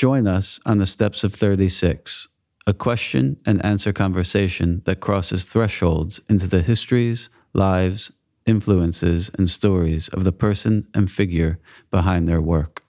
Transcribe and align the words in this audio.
Join 0.00 0.26
us 0.26 0.58
on 0.64 0.78
the 0.78 0.86
steps 0.86 1.24
of 1.24 1.34
36, 1.34 2.28
a 2.66 2.72
question 2.72 3.36
and 3.44 3.62
answer 3.62 3.92
conversation 3.92 4.80
that 4.86 4.98
crosses 5.00 5.44
thresholds 5.44 6.22
into 6.26 6.46
the 6.46 6.62
histories, 6.62 7.28
lives, 7.52 8.10
influences, 8.46 9.30
and 9.36 9.46
stories 9.46 10.08
of 10.08 10.24
the 10.24 10.32
person 10.32 10.88
and 10.94 11.10
figure 11.10 11.58
behind 11.90 12.26
their 12.26 12.40
work. 12.40 12.82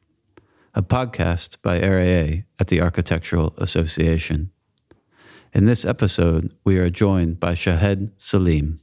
A 0.74 0.82
podcast 0.82 1.58
by 1.62 1.82
AirAA 1.82 2.46
at 2.58 2.70
the 2.70 2.79
Architectural 2.79 3.56
Association. 3.58 4.52
In 5.54 5.66
this 5.66 5.84
episode, 5.84 6.54
we 6.64 6.78
are 6.78 6.90
joined 6.90 7.42
by 7.42 7.56
Shahed 7.56 8.18
Saleem. 8.20 8.80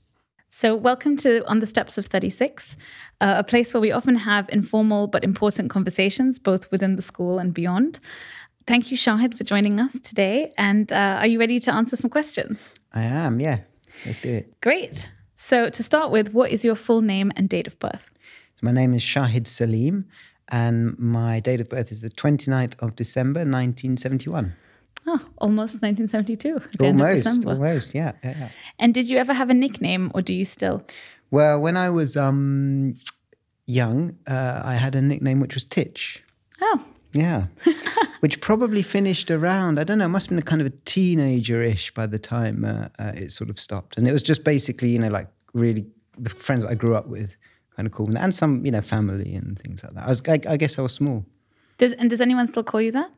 So, 0.61 0.75
welcome 0.75 1.17
to 1.19 1.47
On 1.47 1.61
the 1.61 1.67
Steps 1.67 1.99
of 1.99 2.07
36, 2.07 2.75
uh, 3.21 3.35
a 3.39 3.45
place 3.45 3.73
where 3.73 3.81
we 3.81 3.93
often 3.93 4.17
have 4.17 4.49
informal 4.49 5.07
but 5.07 5.23
important 5.23 5.71
conversations, 5.71 6.41
both 6.41 6.69
within 6.73 6.97
the 6.97 7.03
school 7.03 7.39
and 7.39 7.55
beyond. 7.55 8.01
Thank 8.67 8.91
you, 8.91 8.97
Shahed, 8.97 9.39
for 9.39 9.45
joining 9.45 9.79
us 9.79 9.93
today. 10.03 10.53
And 10.59 10.93
uh, 10.93 11.21
are 11.21 11.29
you 11.29 11.39
ready 11.39 11.61
to 11.61 11.73
answer 11.73 11.95
some 11.95 12.11
questions? 12.11 12.71
I 12.93 13.03
am, 13.03 13.39
yeah. 13.39 13.61
Let's 14.05 14.19
do 14.19 14.35
it. 14.35 14.61
Great. 14.61 15.09
So, 15.37 15.71
to 15.71 15.83
start 15.85 16.11
with, 16.11 16.35
what 16.35 16.51
is 16.51 16.65
your 16.65 16.75
full 16.75 17.03
name 17.03 17.31
and 17.37 17.49
date 17.49 17.69
of 17.69 17.79
birth? 17.79 18.11
My 18.61 18.73
name 18.73 18.95
is 18.95 19.03
Shahed 19.05 19.45
Saleem, 19.45 20.07
and 20.49 20.99
my 20.99 21.39
date 21.39 21.61
of 21.61 21.69
birth 21.69 21.93
is 21.93 22.01
the 22.01 22.11
29th 22.11 22.75
of 22.81 22.97
December, 22.97 23.43
1971. 23.43 24.57
Oh, 25.07 25.21
almost 25.39 25.81
1972. 25.81 26.61
almost, 26.81 27.47
almost, 27.47 27.95
yeah, 27.95 28.13
yeah, 28.23 28.35
yeah. 28.39 28.49
And 28.79 28.93
did 28.93 29.09
you 29.09 29.19
ever 29.19 29.33
have 29.33 29.49
a 29.49 29.55
nickname, 29.55 30.11
or 30.15 30.23
do 30.23 30.35
you 30.35 30.45
still? 30.45 30.83
Well, 31.31 31.61
when 31.61 31.77
I 31.77 31.91
was 31.91 32.17
um, 32.17 32.97
young, 33.67 34.17
uh, 34.27 34.63
I 34.65 34.75
had 34.75 34.95
a 34.95 35.03
nickname 35.03 35.41
which 35.41 35.55
was 35.55 35.65
Titch. 35.65 36.23
Oh. 36.61 36.85
Yeah. 37.13 37.47
which 38.21 38.41
probably 38.41 38.83
finished 38.83 39.31
around, 39.31 39.79
I 39.79 39.85
don't 39.85 39.99
know, 39.99 40.07
it 40.07 40.09
must 40.09 40.27
have 40.27 40.31
been 40.31 40.39
a 40.39 40.43
kind 40.43 40.61
of 40.61 40.67
a 40.67 40.77
teenager 40.85 41.63
ish 41.63 41.93
by 41.95 42.07
the 42.07 42.19
time 42.19 42.65
uh, 42.65 42.89
uh, 42.99 43.13
it 43.15 43.31
sort 43.31 43.51
of 43.51 43.59
stopped. 43.59 43.97
And 43.97 44.09
it 44.09 44.13
was 44.13 44.23
just 44.23 44.45
basically, 44.45 44.91
you 44.91 44.99
know, 44.99 45.09
like 45.09 45.29
really 45.55 45.87
the 46.19 46.31
friends 46.31 46.65
that 46.65 46.71
I 46.71 46.75
grew 46.75 46.95
up 46.95 47.07
with 47.07 47.35
kind 47.77 47.87
of 47.87 47.93
called 47.93 48.13
me, 48.13 48.21
and 48.21 48.35
some, 48.35 48.65
you 48.67 48.73
know, 48.73 48.83
family 48.83 49.35
and 49.35 49.59
things 49.61 49.83
like 49.85 49.95
that. 49.95 50.05
I, 50.05 50.09
was, 50.09 50.23
I, 50.27 50.41
I 50.49 50.57
guess 50.57 50.79
I 50.79 50.83
was 50.83 50.93
small. 50.93 51.25
Does, 51.79 51.93
and 51.93 52.11
does 52.11 52.21
anyone 52.21 52.47
still 52.47 52.65
call 52.65 52.81
you 52.81 52.91
that? 52.93 53.11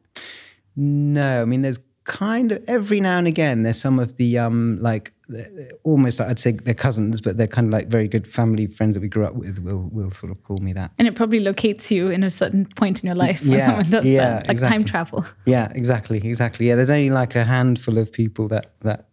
No, 0.77 1.43
I 1.43 1.45
mean, 1.45 1.63
there's 1.63 1.79
kind 2.05 2.51
of 2.51 2.65
every 2.67 2.99
now 2.99 3.19
and 3.19 3.29
again 3.29 3.63
there's 3.63 3.79
some 3.79 4.01
of 4.01 4.17
the 4.17 4.37
um 4.37 4.79
like 4.81 5.12
almost 5.85 6.21
I'd 6.21 6.39
say 6.39 6.53
they're 6.53 6.75
cousins, 6.75 7.21
but 7.21 7.37
they're 7.37 7.47
kind 7.47 7.69
of 7.69 7.73
like 7.73 7.89
very 7.89 8.09
good 8.09 8.27
family 8.27 8.67
friends 8.67 8.97
that 8.97 9.01
we 9.01 9.09
grew 9.09 9.25
up 9.25 9.35
with. 9.35 9.59
Will 9.61 9.89
will 9.93 10.11
sort 10.11 10.33
of 10.33 10.43
call 10.43 10.59
me 10.59 10.73
that. 10.73 10.91
And 10.99 11.07
it 11.07 11.15
probably 11.15 11.41
locates 11.41 11.91
you 11.91 12.09
in 12.09 12.25
a 12.25 12.31
certain 12.31 12.67
point 12.77 13.03
in 13.03 13.07
your 13.07 13.15
life 13.15 13.43
when 13.43 13.59
yeah, 13.59 13.67
someone 13.67 13.91
does 13.91 14.07
yeah, 14.07 14.19
that, 14.19 14.49
like 14.49 14.51
exactly. 14.51 14.79
time 14.79 14.85
travel. 14.85 15.25
Yeah, 15.45 15.71
exactly, 15.75 16.19
exactly. 16.19 16.69
Yeah, 16.69 16.75
there's 16.75 16.91
only 16.91 17.11
like 17.11 17.37
a 17.37 17.45
handful 17.45 17.99
of 17.99 18.12
people 18.12 18.49
that 18.49 18.73
that 18.81 19.09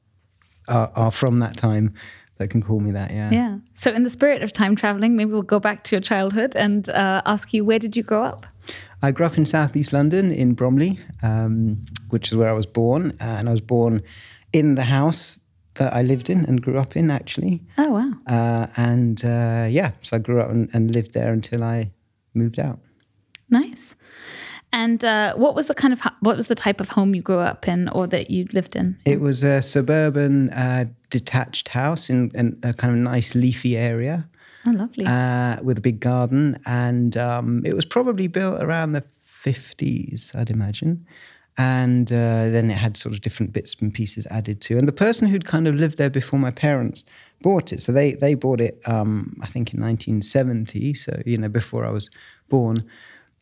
are, 0.68 0.92
are 0.96 1.12
from 1.12 1.40
that 1.40 1.56
time 1.56 1.94
that 2.38 2.50
can 2.50 2.62
call 2.62 2.80
me 2.80 2.92
that. 2.92 3.12
Yeah. 3.12 3.32
Yeah. 3.32 3.58
So 3.74 3.92
in 3.92 4.04
the 4.04 4.10
spirit 4.10 4.42
of 4.42 4.54
time 4.54 4.76
traveling, 4.76 5.16
maybe 5.16 5.32
we'll 5.32 5.42
go 5.42 5.60
back 5.60 5.84
to 5.86 5.96
your 5.96 6.02
childhood 6.02 6.56
and 6.56 6.90
uh, 6.90 7.22
ask 7.26 7.54
you 7.54 7.66
where 7.66 7.80
did 7.80 7.96
you 7.96 8.04
grow 8.04 8.24
up? 8.24 8.46
I 9.02 9.12
grew 9.12 9.26
up 9.26 9.38
in 9.38 9.46
southeast 9.46 9.94
London 9.94 10.32
in 10.32 10.54
Bromley, 10.54 11.00
um, 11.22 11.86
which 12.10 12.32
is 12.32 12.38
where 12.38 12.50
I 12.50 12.54
was 12.54 12.66
born, 12.66 13.16
and 13.20 13.48
I 13.48 13.52
was 13.52 13.62
born 13.62 14.02
in 14.54 14.76
the 14.76 14.86
house 14.86 15.40
that 15.76 15.94
I 15.94 16.02
lived 16.02 16.30
in 16.30 16.46
and 16.46 16.62
grew 16.62 16.80
up 16.80 16.96
in, 16.96 17.12
actually. 17.12 17.62
Oh 17.78 17.92
wow! 17.92 18.12
Uh, 18.26 18.68
and 18.76 19.24
uh, 19.24 19.68
yeah, 19.70 19.92
so 20.02 20.18
I 20.18 20.20
grew 20.20 20.42
up 20.42 20.50
and, 20.50 20.70
and, 20.74 20.94
lived 20.94 21.14
there 21.14 21.32
until 21.32 21.64
I 21.64 21.92
moved 22.34 22.60
out. 22.60 22.80
Nice. 23.50 23.96
And 24.74 25.04
uh, 25.06 25.34
what 25.36 25.56
was 25.56 25.68
the 25.68 25.74
kind 25.74 25.94
of 25.94 26.02
what 26.20 26.36
was 26.36 26.48
the 26.48 26.56
type 26.56 26.82
of 26.82 26.90
home 26.90 27.16
you 27.16 27.22
grew 27.22 27.40
up 27.40 27.68
in, 27.68 27.88
or 27.90 28.08
that 28.08 28.30
you 28.30 28.48
lived 28.52 28.76
in? 28.76 28.98
It 29.06 29.22
was 29.22 29.44
a 29.44 29.62
suburban 29.62 30.50
uh, 30.50 30.86
detached 31.10 31.70
house 31.70 32.10
in, 32.10 32.32
in 32.34 32.60
a 32.64 32.74
kind 32.74 32.94
of 32.94 33.00
nice 33.00 33.36
leafy 33.36 33.78
area. 33.78 34.28
Oh, 34.68 34.72
lovely. 34.72 35.06
Uh, 35.06 35.62
with 35.64 35.78
a 35.78 35.82
big 35.82 36.00
garden. 36.02 36.60
And 36.66 37.16
um, 37.16 37.64
it 37.66 37.74
was 37.74 37.86
probably 37.86 38.28
built 38.28 38.62
around 38.62 38.92
the 38.92 39.04
50s, 39.46 40.36
I'd 40.36 40.52
imagine. 40.52 41.06
And 41.58 42.12
uh, 42.12 42.50
then 42.50 42.70
it 42.70 42.76
had 42.76 42.98
sort 42.98 43.16
of 43.16 43.22
different 43.22 43.54
bits 43.54 43.76
and 43.80 43.94
pieces 43.94 44.28
added 44.30 44.60
to. 44.62 44.78
And 44.78 44.88
the 44.88 44.92
person 44.92 45.28
who'd 45.28 45.46
kind 45.46 45.68
of 45.68 45.76
lived 45.76 45.98
there 45.98 46.10
before 46.10 46.38
my 46.38 46.52
parents 46.52 47.06
bought 47.42 47.72
it, 47.72 47.82
so 47.82 47.92
they, 47.92 48.14
they 48.14 48.36
bought 48.36 48.60
it, 48.60 48.82
um, 48.86 49.38
I 49.42 49.48
think, 49.48 49.74
in 49.74 49.80
1970, 49.80 50.94
so, 50.96 51.22
you 51.26 51.38
know, 51.38 51.48
before 51.48 51.86
I 51.86 51.90
was 51.90 52.10
born, 52.50 52.84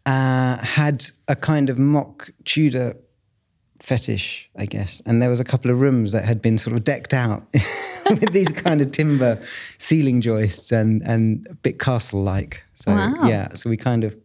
uh, 0.06 0.58
had 0.58 1.08
a 1.28 1.36
kind 1.36 1.70
of 1.70 1.80
mock 1.80 2.32
Tudor 2.46 2.96
fetish, 3.80 4.50
I 4.58 4.66
guess. 4.66 5.02
And 5.06 5.22
there 5.22 5.30
was 5.30 5.40
a 5.40 5.44
couple 5.44 5.72
of 5.72 5.80
rooms 5.80 6.12
that 6.12 6.26
had 6.26 6.42
been 6.42 6.58
sort 6.58 6.76
of 6.76 6.84
decked 6.84 7.14
out 7.14 7.46
with 8.10 8.32
these 8.34 8.50
kind 8.50 8.82
of 8.82 8.92
timber 8.92 9.40
ceiling 9.78 10.22
joists 10.22 10.72
and 10.72 11.02
and 11.04 11.48
a 11.50 11.56
bit 11.56 11.80
castle 11.80 12.24
like. 12.24 12.64
So 12.74 12.92
wow. 12.92 13.26
yeah, 13.26 13.54
so 13.54 13.70
we 13.70 13.78
kind 13.78 14.04
of 14.04 14.16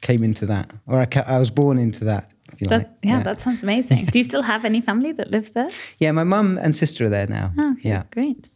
came 0.00 0.22
into 0.22 0.46
that, 0.46 0.70
or 0.86 1.00
I, 1.00 1.08
I 1.26 1.38
was 1.38 1.50
born 1.50 1.78
into 1.78 2.04
that. 2.04 2.30
That, 2.60 2.70
like. 2.70 2.90
yeah, 3.02 3.18
yeah, 3.18 3.22
that 3.22 3.40
sounds 3.40 3.62
amazing. 3.62 4.06
Do 4.12 4.18
you 4.18 4.24
still 4.24 4.42
have 4.42 4.64
any 4.64 4.80
family 4.80 5.12
that 5.12 5.30
lives 5.30 5.52
there? 5.52 5.70
Yeah, 5.98 6.12
my 6.12 6.24
mum 6.24 6.58
and 6.58 6.74
sister 6.74 7.06
are 7.06 7.08
there 7.08 7.26
now. 7.26 7.52
Oh, 7.56 7.72
okay, 7.72 7.88
yeah, 7.88 8.02
great. 8.10 8.48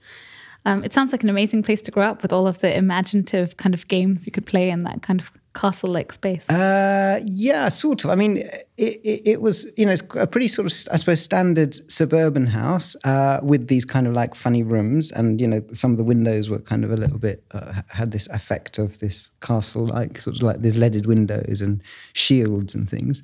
Um, 0.67 0.83
it 0.83 0.93
sounds 0.93 1.13
like 1.13 1.23
an 1.23 1.29
amazing 1.29 1.63
place 1.63 1.83
to 1.83 1.91
grow 1.91 2.07
up 2.07 2.23
with 2.23 2.33
all 2.33 2.47
of 2.47 2.61
the 2.61 2.75
imaginative 2.75 3.57
kind 3.57 3.75
of 3.75 3.87
games 3.89 4.27
you 4.27 4.33
could 4.33 4.47
play 4.47 4.71
and 4.71 4.85
that 4.87 5.03
kind 5.03 5.21
of 5.21 5.31
castle 5.55 5.93
like 5.93 6.13
space? 6.13 6.49
Uh, 6.51 7.21
yeah, 7.25 7.69
sort 7.69 8.05
of. 8.05 8.11
I 8.11 8.15
mean, 8.15 8.39
it, 8.39 8.69
it, 8.77 9.23
it, 9.25 9.41
was, 9.41 9.67
you 9.77 9.87
know, 9.87 9.93
it's 9.93 10.03
a 10.15 10.27
pretty 10.27 10.49
sort 10.49 10.67
of, 10.67 10.89
I 10.93 10.97
suppose, 10.97 11.23
standard 11.23 11.91
suburban 11.91 12.47
house 12.47 12.97
uh, 13.05 13.41
with 13.43 13.69
these 13.69 13.85
kind 13.85 14.07
of 14.07 14.13
like 14.13 14.35
funny 14.35 14.63
rooms. 14.63 15.13
And, 15.13 15.41
you 15.41 15.47
know, 15.47 15.63
some 15.73 15.93
of 15.93 15.97
the 15.97 16.05
windows 16.05 16.51
were 16.51 16.59
kind 16.59 16.85
of 16.85 16.91
a 16.91 16.97
little 16.97 17.19
bit, 17.19 17.45
uh, 17.53 17.83
had 17.89 18.11
this 18.11 18.27
effect 18.29 18.79
of 18.79 18.99
this 18.99 19.31
castle 19.41 19.87
like, 19.87 20.21
sort 20.21 20.37
of 20.37 20.43
like 20.43 20.61
these 20.61 20.77
leaded 20.77 21.07
windows 21.07 21.61
and 21.61 21.83
shields 22.13 22.75
and 22.75 22.89
things. 22.89 23.23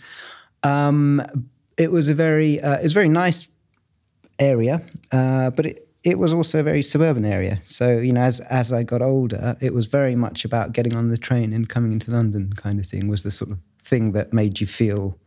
Um, 0.63 1.23
it 1.77 1.91
was 1.91 2.09
a 2.09 2.15
very, 2.15 2.61
uh, 2.61 2.79
it 2.79 2.83
was 2.85 2.93
a 2.93 2.95
very 2.95 3.09
nice 3.09 3.49
area, 4.39 4.83
uh, 5.13 5.51
but 5.51 5.67
it, 5.67 5.90
it 6.03 6.19
was 6.19 6.33
also 6.33 6.61
a 6.61 6.63
very 6.63 6.83
suburban 6.83 7.25
area. 7.25 7.61
So, 7.63 7.99
you 7.99 8.13
know, 8.13 8.23
as 8.23 8.41
as 8.41 8.73
I 8.73 8.83
got 8.83 9.03
older, 9.03 9.57
it 9.61 9.75
was 9.75 9.87
very 9.87 10.17
much 10.17 10.45
about 10.45 10.73
getting 10.73 10.95
on 10.95 11.09
the 11.09 11.19
train 11.19 11.53
and 11.53 11.69
coming 11.69 11.93
into 11.93 12.11
London 12.11 12.53
kind 12.55 12.79
of 12.79 12.87
thing 12.87 13.09
was 13.09 13.23
the 13.23 13.31
sort 13.31 13.51
of 13.51 13.59
thing 13.83 14.13
that 14.13 14.33
made 14.33 14.61
you 14.61 14.67
feel 14.67 15.19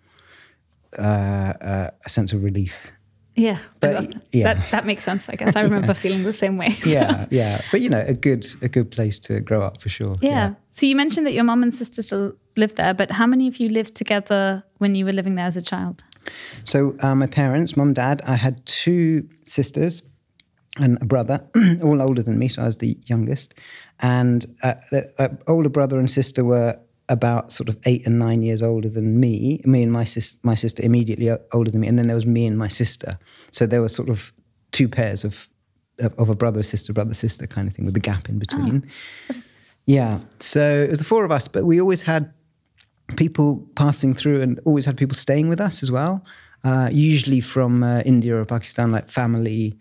uh, 0.98 1.54
uh, 1.62 1.90
a 2.06 2.10
sense 2.10 2.34
of 2.34 2.44
relief. 2.44 2.92
Yeah, 3.36 3.58
but, 3.80 4.14
yeah. 4.32 4.54
That, 4.54 4.72
that 4.72 4.86
makes 4.86 5.04
sense. 5.04 5.28
I 5.28 5.36
guess 5.36 5.56
I 5.56 5.62
remember 5.62 5.88
yeah. 5.88 5.94
feeling 6.04 6.22
the 6.22 6.34
same 6.34 6.58
way. 6.58 6.70
So. 6.70 6.90
Yeah, 6.90 7.26
yeah, 7.32 7.62
but 7.72 7.82
you 7.82 7.90
know, 7.90 8.04
a 8.06 8.14
good 8.14 8.46
a 8.62 8.70
good 8.70 8.92
place 8.92 9.18
to 9.20 9.40
grow 9.40 9.64
up 9.64 9.82
for 9.82 9.90
sure. 9.90 10.16
Yeah. 10.22 10.30
yeah. 10.30 10.54
So 10.72 10.86
you 10.86 10.96
mentioned 10.96 11.26
that 11.26 11.34
your 11.34 11.44
mom 11.44 11.64
and 11.64 11.74
sister 11.74 12.02
still 12.04 12.34
lived 12.56 12.76
there, 12.78 12.94
but 12.94 13.12
how 13.12 13.26
many 13.26 13.48
of 13.48 13.58
you 13.58 13.70
lived 13.70 13.96
together 13.96 14.64
when 14.78 14.94
you 14.94 15.06
were 15.06 15.12
living 15.12 15.36
there 15.36 15.46
as 15.46 15.58
a 15.58 15.62
child? 15.62 16.04
So 16.64 16.96
uh, 17.00 17.16
my 17.16 17.28
parents, 17.28 17.76
mom, 17.76 17.94
dad. 17.94 18.22
I 18.26 18.36
had 18.36 18.64
two 18.66 19.28
sisters 19.46 20.04
and 20.80 20.98
a 21.02 21.06
brother, 21.06 21.46
all 21.84 22.02
older 22.02 22.24
than 22.24 22.40
me, 22.40 22.48
so 22.48 22.64
I 22.64 22.66
was 22.66 22.78
the 22.78 22.98
youngest. 23.06 23.54
And 24.00 24.46
uh, 24.64 24.76
the 24.92 25.14
uh, 25.20 25.30
older 25.48 25.70
brother 25.70 26.00
and 26.00 26.10
sister 26.10 26.44
were 26.44 26.80
about 27.10 27.52
sort 27.52 27.70
of 27.70 27.78
eight 27.86 28.06
and 28.08 28.18
nine 28.18 28.42
years 28.42 28.64
older 28.64 28.90
than 28.90 29.20
me. 29.20 29.62
Me 29.66 29.84
and 29.84 29.92
my 29.92 30.04
sis- 30.04 30.40
my 30.42 30.56
sister 30.56 30.82
immediately 30.84 31.30
older 31.52 31.70
than 31.70 31.82
me, 31.82 31.88
and 31.88 32.00
then 32.00 32.08
there 32.08 32.16
was 32.16 32.26
me 32.26 32.46
and 32.46 32.58
my 32.58 32.68
sister. 32.68 33.20
So 33.52 33.66
there 33.66 33.82
were 33.82 33.90
sort 33.90 34.10
of 34.10 34.34
two 34.72 34.88
pairs 34.88 35.24
of 35.24 35.48
of 36.00 36.28
a 36.28 36.36
brother 36.36 36.64
sister 36.64 36.92
brother 36.92 37.14
sister 37.14 37.46
kind 37.46 37.68
of 37.68 37.76
thing 37.76 37.86
with 37.86 37.94
the 37.94 38.00
gap 38.00 38.28
in 38.28 38.40
between. 38.40 38.90
Oh. 39.32 39.36
Yeah, 39.86 40.20
so 40.40 40.84
it 40.84 40.90
was 40.90 41.00
the 41.00 41.06
four 41.06 41.26
of 41.26 41.32
us, 41.32 41.48
but 41.48 41.66
we 41.66 41.80
always 41.80 42.04
had 42.04 42.34
people 43.18 43.68
passing 43.76 44.14
through, 44.14 44.42
and 44.42 44.60
always 44.66 44.86
had 44.86 44.98
people 44.98 45.16
staying 45.16 45.50
with 45.50 45.62
us 45.62 45.84
as 45.84 45.92
well. 45.92 46.26
Uh, 46.64 46.90
usually 46.92 47.42
from 47.42 47.84
uh, 47.84 48.00
India 48.06 48.36
or 48.36 48.46
Pakistan, 48.46 48.92
like 48.92 49.10
family 49.10 49.78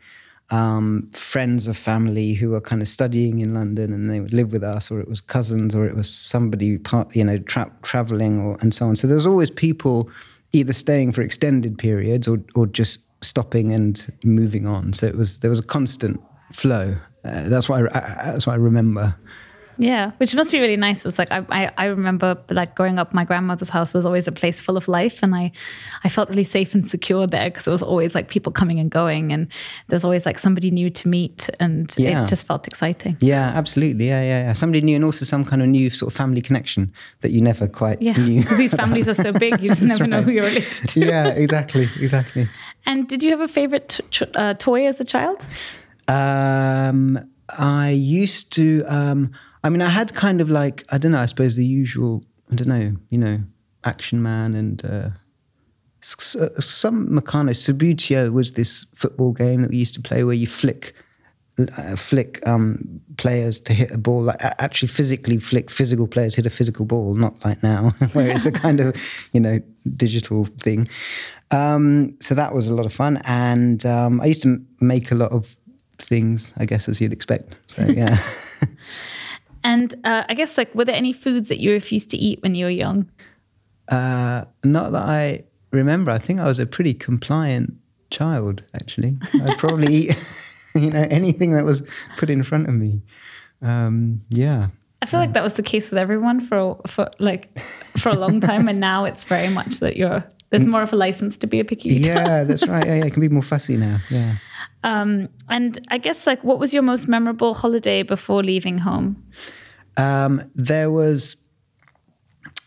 um, 0.50 1.10
friends 1.12 1.66
of 1.66 1.76
family 1.76 2.34
who 2.34 2.50
were 2.50 2.60
kind 2.60 2.82
of 2.82 2.88
studying 2.88 3.40
in 3.40 3.54
London 3.54 3.92
and 3.92 4.10
they 4.10 4.20
would 4.20 4.32
live 4.32 4.52
with 4.52 4.62
us, 4.62 4.90
or 4.90 5.00
it 5.00 5.08
was 5.08 5.20
cousins, 5.20 5.74
or 5.74 5.86
it 5.86 5.96
was 5.96 6.12
somebody 6.12 6.78
part, 6.78 7.14
you 7.16 7.24
know, 7.24 7.38
tra- 7.38 7.72
traveling, 7.82 8.38
or 8.38 8.58
and 8.60 8.74
so 8.74 8.88
on. 8.88 8.96
So 8.96 9.06
there's 9.06 9.26
always 9.26 9.50
people 9.50 10.10
either 10.52 10.72
staying 10.72 11.12
for 11.12 11.22
extended 11.22 11.78
periods 11.78 12.28
or 12.28 12.38
or 12.54 12.66
just 12.66 13.00
stopping 13.22 13.72
and 13.72 14.12
moving 14.24 14.66
on. 14.66 14.92
So 14.92 15.06
it 15.06 15.16
was 15.16 15.38
there 15.40 15.50
was 15.50 15.60
a 15.60 15.64
constant 15.64 16.20
flow. 16.52 16.96
Uh, 17.24 17.48
that's 17.48 17.70
I, 17.70 17.82
that's 17.82 18.46
what 18.46 18.52
I 18.54 18.56
remember. 18.56 19.16
Yeah, 19.78 20.12
which 20.18 20.34
must 20.34 20.52
be 20.52 20.60
really 20.60 20.76
nice. 20.76 21.04
It's 21.06 21.18
like 21.18 21.30
I, 21.30 21.44
I, 21.50 21.70
I, 21.78 21.84
remember 21.86 22.38
like 22.50 22.74
growing 22.74 22.98
up, 22.98 23.14
my 23.14 23.24
grandmother's 23.24 23.70
house 23.70 23.94
was 23.94 24.04
always 24.04 24.28
a 24.28 24.32
place 24.32 24.60
full 24.60 24.76
of 24.76 24.88
life, 24.88 25.22
and 25.22 25.34
I, 25.34 25.52
I 26.04 26.08
felt 26.08 26.28
really 26.28 26.44
safe 26.44 26.74
and 26.74 26.88
secure 26.88 27.26
there 27.26 27.48
because 27.48 27.64
there 27.64 27.72
was 27.72 27.82
always 27.82 28.14
like 28.14 28.28
people 28.28 28.52
coming 28.52 28.78
and 28.78 28.90
going, 28.90 29.32
and 29.32 29.48
there's 29.88 30.04
always 30.04 30.26
like 30.26 30.38
somebody 30.38 30.70
new 30.70 30.90
to 30.90 31.08
meet, 31.08 31.48
and 31.58 31.92
yeah. 31.96 32.22
it 32.22 32.28
just 32.28 32.46
felt 32.46 32.66
exciting. 32.66 33.16
Yeah, 33.20 33.52
absolutely. 33.54 34.08
Yeah, 34.08 34.22
yeah, 34.22 34.46
yeah. 34.46 34.52
Somebody 34.52 34.82
new, 34.82 34.96
and 34.96 35.04
also 35.04 35.24
some 35.24 35.44
kind 35.44 35.62
of 35.62 35.68
new 35.68 35.90
sort 35.90 36.12
of 36.12 36.16
family 36.16 36.42
connection 36.42 36.92
that 37.20 37.30
you 37.30 37.40
never 37.40 37.66
quite 37.66 38.00
yeah. 38.02 38.12
knew. 38.12 38.42
Because 38.42 38.58
these 38.58 38.74
families 38.74 39.08
are 39.08 39.14
so 39.14 39.32
big, 39.32 39.60
you 39.62 39.68
just 39.70 39.82
never 39.82 40.02
right. 40.02 40.10
know 40.10 40.22
who 40.22 40.32
you're 40.32 40.44
related 40.44 40.88
to. 40.90 41.00
yeah, 41.00 41.28
exactly, 41.28 41.88
exactly. 42.00 42.48
And 42.84 43.08
did 43.08 43.22
you 43.22 43.30
have 43.30 43.40
a 43.40 43.48
favorite 43.48 44.00
t- 44.10 44.26
uh, 44.34 44.54
toy 44.54 44.86
as 44.86 45.00
a 45.00 45.04
child? 45.04 45.46
Um, 46.08 47.28
I 47.48 47.90
used 47.90 48.52
to. 48.54 48.84
Um, 48.86 49.32
I 49.64 49.68
mean, 49.68 49.82
I 49.82 49.88
had 49.88 50.14
kind 50.14 50.40
of 50.40 50.50
like 50.50 50.84
I 50.90 50.98
don't 50.98 51.12
know. 51.12 51.18
I 51.18 51.26
suppose 51.26 51.56
the 51.56 51.66
usual. 51.66 52.24
I 52.50 52.54
don't 52.54 52.68
know. 52.68 52.96
You 53.10 53.18
know, 53.18 53.38
Action 53.84 54.22
Man 54.22 54.54
and 54.54 54.84
uh, 54.84 55.08
some 56.00 57.08
Meccano. 57.08 57.50
Subbuteo 57.50 58.32
was 58.32 58.52
this 58.52 58.86
football 58.94 59.32
game 59.32 59.62
that 59.62 59.70
we 59.70 59.76
used 59.76 59.94
to 59.94 60.00
play 60.00 60.24
where 60.24 60.34
you 60.34 60.46
flick. 60.46 60.94
Uh, 61.76 61.94
flick 61.96 62.44
um, 62.48 63.02
players 63.18 63.60
to 63.60 63.74
hit 63.74 63.90
a 63.90 63.98
ball, 63.98 64.22
like 64.22 64.38
actually 64.40 64.88
physically 64.88 65.38
flick 65.38 65.70
physical 65.70 66.08
players 66.08 66.34
hit 66.34 66.46
a 66.46 66.50
physical 66.50 66.86
ball, 66.86 67.14
not 67.14 67.44
like 67.44 67.62
now, 67.62 67.94
where 68.14 68.30
it's 68.30 68.46
a 68.46 68.50
kind 68.50 68.80
of 68.80 68.96
you 69.32 69.38
know 69.38 69.60
digital 69.94 70.46
thing. 70.46 70.88
Um, 71.50 72.16
so 72.20 72.34
that 72.34 72.54
was 72.54 72.68
a 72.68 72.74
lot 72.74 72.86
of 72.86 72.92
fun, 72.92 73.20
and 73.26 73.84
um, 73.84 74.22
I 74.22 74.26
used 74.26 74.42
to 74.42 74.64
make 74.80 75.12
a 75.12 75.14
lot 75.14 75.30
of 75.30 75.54
things, 75.98 76.52
I 76.56 76.64
guess, 76.64 76.88
as 76.88 77.02
you'd 77.02 77.12
expect. 77.12 77.56
So 77.68 77.84
yeah. 77.84 78.18
And 79.64 79.94
uh, 80.04 80.24
I 80.28 80.34
guess, 80.34 80.58
like, 80.58 80.74
were 80.74 80.84
there 80.84 80.96
any 80.96 81.12
foods 81.12 81.48
that 81.48 81.60
you 81.60 81.72
refused 81.72 82.10
to 82.10 82.16
eat 82.16 82.42
when 82.42 82.54
you 82.54 82.64
were 82.64 82.70
young? 82.70 83.10
Uh, 83.88 84.44
not 84.64 84.92
that 84.92 85.02
I 85.02 85.44
remember. 85.70 86.10
I 86.10 86.18
think 86.18 86.40
I 86.40 86.46
was 86.46 86.58
a 86.58 86.66
pretty 86.66 86.94
compliant 86.94 87.74
child, 88.10 88.64
actually. 88.74 89.18
I'd 89.34 89.58
probably 89.58 89.94
eat, 89.94 90.28
you 90.74 90.90
know, 90.90 91.06
anything 91.10 91.52
that 91.52 91.64
was 91.64 91.82
put 92.16 92.30
in 92.30 92.42
front 92.42 92.68
of 92.68 92.74
me. 92.74 93.02
Um, 93.60 94.22
yeah. 94.28 94.68
I 95.00 95.06
feel 95.06 95.18
like 95.18 95.32
that 95.32 95.42
was 95.42 95.54
the 95.54 95.64
case 95.64 95.90
with 95.90 95.98
everyone 95.98 96.40
for 96.40 96.80
for 96.86 97.10
like 97.18 97.58
for 97.98 98.10
a 98.10 98.14
long 98.14 98.38
time, 98.38 98.68
and 98.68 98.78
now 98.78 99.04
it's 99.04 99.24
very 99.24 99.48
much 99.48 99.80
that 99.80 99.96
you're 99.96 100.24
there's 100.50 100.64
more 100.64 100.82
of 100.82 100.92
a 100.92 100.96
license 100.96 101.36
to 101.38 101.48
be 101.48 101.58
a 101.58 101.64
picky 101.64 101.88
eater. 101.88 102.12
Yeah, 102.12 102.44
that's 102.44 102.66
right. 102.68 102.86
Yeah, 102.86 102.96
yeah, 102.96 103.04
it 103.06 103.12
can 103.12 103.20
be 103.20 103.28
more 103.28 103.42
fussy 103.42 103.76
now. 103.76 103.98
Yeah. 104.10 104.36
Um, 104.84 105.28
and 105.48 105.78
I 105.88 105.98
guess 105.98 106.26
like, 106.26 106.42
what 106.42 106.58
was 106.58 106.72
your 106.74 106.82
most 106.82 107.08
memorable 107.08 107.54
holiday 107.54 108.02
before 108.02 108.42
leaving 108.42 108.78
home? 108.78 109.22
Um, 109.96 110.50
there 110.54 110.90
was 110.90 111.36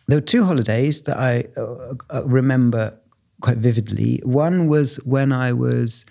there 0.08 0.18
were 0.18 0.26
two 0.26 0.46
holidays 0.46 1.02
that 1.04 1.18
I 1.18 1.46
uh, 1.58 1.96
uh 2.10 2.24
remember 2.26 2.98
quite 3.42 3.58
vividly. 3.58 4.22
One 4.24 4.68
was 4.68 4.98
when 4.98 5.32
I 5.32 5.52
was 5.54 6.06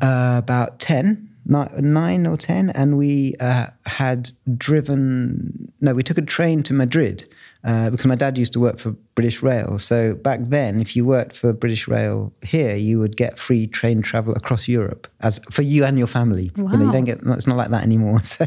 uh, 0.00 0.36
about 0.38 0.78
ten, 0.78 1.33
nine 1.46 2.26
or 2.26 2.36
ten, 2.36 2.70
and 2.70 2.96
we 2.96 3.34
uh, 3.40 3.68
had 3.86 4.30
driven. 4.56 5.72
No, 5.80 5.94
we 5.94 6.02
took 6.02 6.18
a 6.18 6.22
train 6.22 6.62
to 6.64 6.72
Madrid 6.72 7.26
uh, 7.64 7.90
because 7.90 8.06
my 8.06 8.14
dad 8.14 8.36
used 8.36 8.52
to 8.52 8.60
work 8.60 8.78
for 8.78 8.90
British 9.14 9.42
Rail. 9.42 9.78
So 9.78 10.14
back 10.14 10.40
then, 10.42 10.80
if 10.80 10.94
you 10.94 11.04
worked 11.04 11.36
for 11.36 11.52
British 11.52 11.88
Rail 11.88 12.32
here, 12.42 12.76
you 12.76 12.98
would 12.98 13.16
get 13.16 13.38
free 13.38 13.66
train 13.66 14.02
travel 14.02 14.34
across 14.34 14.68
Europe 14.68 15.08
as 15.20 15.40
for 15.50 15.62
you 15.62 15.84
and 15.84 15.96
your 15.96 16.06
family. 16.06 16.50
Wow. 16.56 16.72
You 16.72 16.78
know, 16.78 16.86
you 16.86 16.92
don't 16.92 17.04
get 17.04 17.20
it's 17.22 17.46
not 17.46 17.56
like 17.56 17.70
that 17.70 17.82
anymore. 17.82 18.20
So, 18.34 18.46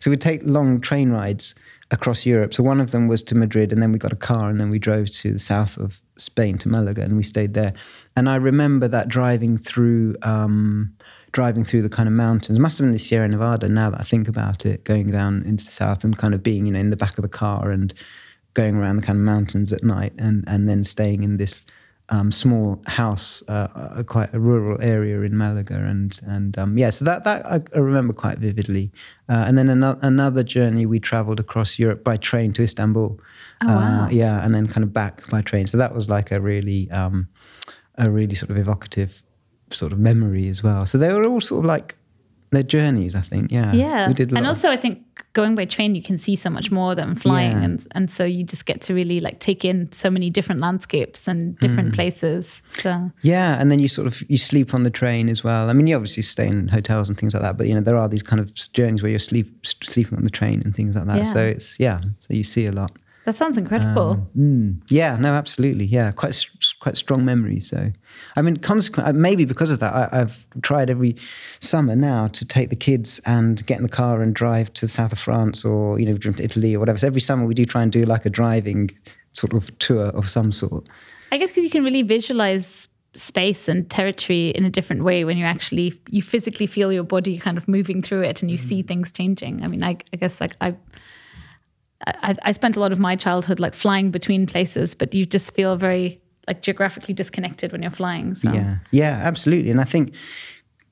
so 0.00 0.10
we'd 0.10 0.20
take 0.20 0.42
long 0.44 0.80
train 0.80 1.10
rides 1.10 1.54
across 1.90 2.26
Europe. 2.26 2.52
So 2.52 2.62
one 2.62 2.80
of 2.80 2.90
them 2.90 3.08
was 3.08 3.22
to 3.24 3.34
Madrid, 3.34 3.72
and 3.72 3.82
then 3.82 3.92
we 3.92 3.98
got 3.98 4.12
a 4.12 4.16
car, 4.16 4.50
and 4.50 4.60
then 4.60 4.68
we 4.68 4.78
drove 4.78 5.10
to 5.10 5.32
the 5.32 5.38
south 5.38 5.78
of 5.78 6.00
Spain 6.18 6.58
to 6.58 6.68
Malaga, 6.68 7.02
and 7.02 7.16
we 7.16 7.22
stayed 7.22 7.54
there. 7.54 7.72
And 8.16 8.28
I 8.28 8.36
remember 8.36 8.88
that 8.88 9.08
driving 9.08 9.56
through. 9.58 10.16
Um, 10.22 10.94
driving 11.32 11.64
through 11.64 11.82
the 11.82 11.88
kind 11.88 12.08
of 12.08 12.12
mountains. 12.12 12.58
Must 12.58 12.78
have 12.78 12.84
been 12.84 12.92
the 12.92 12.98
Sierra 12.98 13.28
Nevada. 13.28 13.68
Now 13.68 13.90
that 13.90 14.00
I 14.00 14.04
think 14.04 14.28
about 14.28 14.64
it, 14.66 14.84
going 14.84 15.10
down 15.10 15.42
into 15.46 15.64
the 15.64 15.70
south 15.70 16.04
and 16.04 16.16
kind 16.16 16.34
of 16.34 16.42
being, 16.42 16.66
you 16.66 16.72
know, 16.72 16.80
in 16.80 16.90
the 16.90 16.96
back 16.96 17.18
of 17.18 17.22
the 17.22 17.28
car 17.28 17.70
and 17.70 17.92
going 18.54 18.76
around 18.76 18.96
the 18.96 19.02
kind 19.02 19.18
of 19.18 19.24
mountains 19.24 19.72
at 19.72 19.82
night 19.82 20.12
and, 20.18 20.44
and 20.46 20.68
then 20.68 20.84
staying 20.84 21.22
in 21.22 21.38
this 21.38 21.64
um, 22.08 22.30
small 22.30 22.82
house, 22.86 23.42
uh, 23.48 23.68
uh, 23.74 24.02
quite 24.02 24.32
a 24.34 24.38
rural 24.38 24.78
area 24.82 25.22
in 25.22 25.36
Malaga, 25.36 25.76
and 25.76 26.20
and 26.26 26.58
um, 26.58 26.76
yeah, 26.76 26.90
so 26.90 27.06
that 27.06 27.24
that 27.24 27.46
I, 27.46 27.60
I 27.74 27.78
remember 27.78 28.12
quite 28.12 28.38
vividly. 28.38 28.90
Uh, 29.30 29.44
and 29.46 29.56
then 29.56 29.70
another 29.70 29.98
another 30.02 30.42
journey, 30.42 30.84
we 30.84 31.00
travelled 31.00 31.40
across 31.40 31.78
Europe 31.78 32.04
by 32.04 32.18
train 32.18 32.52
to 32.54 32.62
Istanbul. 32.62 33.18
Oh, 33.62 33.66
wow. 33.66 34.04
Uh, 34.04 34.08
yeah, 34.10 34.44
and 34.44 34.54
then 34.54 34.68
kind 34.68 34.84
of 34.84 34.92
back 34.92 35.26
by 35.30 35.40
train. 35.40 35.66
So 35.66 35.78
that 35.78 35.94
was 35.94 36.10
like 36.10 36.30
a 36.30 36.40
really 36.40 36.90
um, 36.90 37.28
a 37.96 38.10
really 38.10 38.34
sort 38.34 38.50
of 38.50 38.58
evocative 38.58 39.22
sort 39.74 39.92
of 39.92 39.98
memory 39.98 40.48
as 40.48 40.62
well. 40.62 40.86
So 40.86 40.98
they 40.98 41.12
were 41.12 41.24
all 41.24 41.40
sort 41.40 41.60
of 41.60 41.64
like 41.66 41.96
their 42.50 42.62
journeys, 42.62 43.14
I 43.14 43.22
think. 43.22 43.50
Yeah. 43.50 43.72
Yeah. 43.72 44.08
We 44.08 44.14
did 44.14 44.32
and 44.32 44.46
also, 44.46 44.68
I 44.70 44.76
think 44.76 45.02
going 45.32 45.54
by 45.54 45.64
train, 45.64 45.94
you 45.94 46.02
can 46.02 46.18
see 46.18 46.36
so 46.36 46.50
much 46.50 46.70
more 46.70 46.94
than 46.94 47.16
flying. 47.16 47.52
Yeah. 47.52 47.64
And, 47.64 47.86
and 47.92 48.10
so 48.10 48.24
you 48.24 48.44
just 48.44 48.66
get 48.66 48.82
to 48.82 48.94
really 48.94 49.20
like 49.20 49.40
take 49.40 49.64
in 49.64 49.90
so 49.90 50.10
many 50.10 50.28
different 50.28 50.60
landscapes 50.60 51.26
and 51.26 51.58
different 51.60 51.92
mm. 51.92 51.94
places. 51.94 52.60
So. 52.74 53.10
Yeah. 53.22 53.58
And 53.58 53.70
then 53.70 53.78
you 53.78 53.88
sort 53.88 54.06
of, 54.06 54.22
you 54.30 54.36
sleep 54.36 54.74
on 54.74 54.82
the 54.82 54.90
train 54.90 55.30
as 55.30 55.42
well. 55.42 55.70
I 55.70 55.72
mean, 55.72 55.86
you 55.86 55.96
obviously 55.96 56.22
stay 56.22 56.46
in 56.46 56.68
hotels 56.68 57.08
and 57.08 57.16
things 57.16 57.32
like 57.32 57.42
that, 57.42 57.56
but 57.56 57.68
you 57.68 57.74
know, 57.74 57.80
there 57.80 57.96
are 57.96 58.08
these 58.08 58.22
kind 58.22 58.38
of 58.38 58.54
journeys 58.54 59.02
where 59.02 59.10
you're 59.10 59.18
sleep, 59.18 59.64
sleeping 59.64 60.18
on 60.18 60.24
the 60.24 60.30
train 60.30 60.60
and 60.62 60.76
things 60.76 60.94
like 60.94 61.06
that. 61.06 61.16
Yeah. 61.16 61.22
So 61.22 61.38
it's, 61.38 61.80
yeah. 61.80 62.02
So 62.20 62.34
you 62.34 62.44
see 62.44 62.66
a 62.66 62.72
lot. 62.72 62.92
That 63.24 63.36
sounds 63.36 63.56
incredible. 63.56 64.10
Um, 64.10 64.28
mm, 64.36 64.82
yeah, 64.88 65.16
no, 65.16 65.34
absolutely. 65.34 65.84
Yeah, 65.84 66.10
quite 66.10 66.34
quite 66.82 66.96
strong 66.96 67.24
memory. 67.24 67.60
So, 67.60 67.92
I 68.34 68.42
mean, 68.42 68.56
consequent, 68.56 69.08
uh, 69.08 69.12
maybe 69.12 69.44
because 69.44 69.70
of 69.70 69.78
that, 69.78 69.94
I, 69.94 70.16
have 70.16 70.44
tried 70.62 70.90
every 70.90 71.14
summer 71.60 71.94
now 71.94 72.26
to 72.28 72.44
take 72.44 72.70
the 72.70 72.76
kids 72.76 73.20
and 73.24 73.64
get 73.66 73.76
in 73.76 73.84
the 73.84 73.88
car 73.88 74.20
and 74.20 74.34
drive 74.34 74.72
to 74.74 74.86
the 74.86 74.88
south 74.88 75.12
of 75.12 75.20
France 75.20 75.64
or 75.64 76.00
you 76.00 76.06
know 76.06 76.16
to 76.16 76.42
Italy 76.42 76.74
or 76.74 76.80
whatever. 76.80 76.98
So 76.98 77.06
every 77.06 77.20
summer 77.20 77.46
we 77.46 77.54
do 77.54 77.64
try 77.64 77.82
and 77.82 77.92
do 77.92 78.04
like 78.04 78.26
a 78.26 78.30
driving 78.30 78.90
sort 79.32 79.54
of 79.54 79.76
tour 79.78 80.06
of 80.06 80.28
some 80.28 80.50
sort. 80.50 80.88
I 81.30 81.38
guess 81.38 81.50
because 81.50 81.64
you 81.64 81.70
can 81.70 81.84
really 81.84 82.02
visualize 82.02 82.88
space 83.14 83.68
and 83.68 83.88
territory 83.88 84.48
in 84.48 84.64
a 84.64 84.70
different 84.70 85.04
way 85.04 85.24
when 85.24 85.36
you 85.36 85.44
actually 85.44 86.00
you 86.08 86.22
physically 86.22 86.66
feel 86.66 86.92
your 86.92 87.04
body 87.04 87.38
kind 87.38 87.58
of 87.58 87.68
moving 87.68 88.02
through 88.02 88.22
it 88.22 88.42
and 88.42 88.50
you 88.50 88.58
mm. 88.58 88.68
see 88.68 88.82
things 88.82 89.12
changing. 89.12 89.62
I 89.62 89.68
mean, 89.68 89.84
I, 89.84 89.96
I 90.12 90.16
guess 90.16 90.40
like 90.40 90.56
I 90.60 90.74
I, 92.06 92.36
I 92.42 92.52
spent 92.52 92.76
a 92.76 92.80
lot 92.80 92.90
of 92.90 92.98
my 92.98 93.14
childhood 93.14 93.60
like 93.60 93.74
flying 93.76 94.10
between 94.10 94.46
places, 94.46 94.96
but 94.96 95.14
you 95.14 95.24
just 95.24 95.54
feel 95.54 95.76
very 95.76 96.21
like 96.46 96.62
geographically 96.62 97.14
disconnected 97.14 97.72
when 97.72 97.82
you're 97.82 97.90
flying. 97.90 98.34
So. 98.34 98.52
Yeah, 98.52 98.78
yeah, 98.90 99.20
absolutely. 99.22 99.70
And 99.70 99.80
I 99.80 99.84
think, 99.84 100.12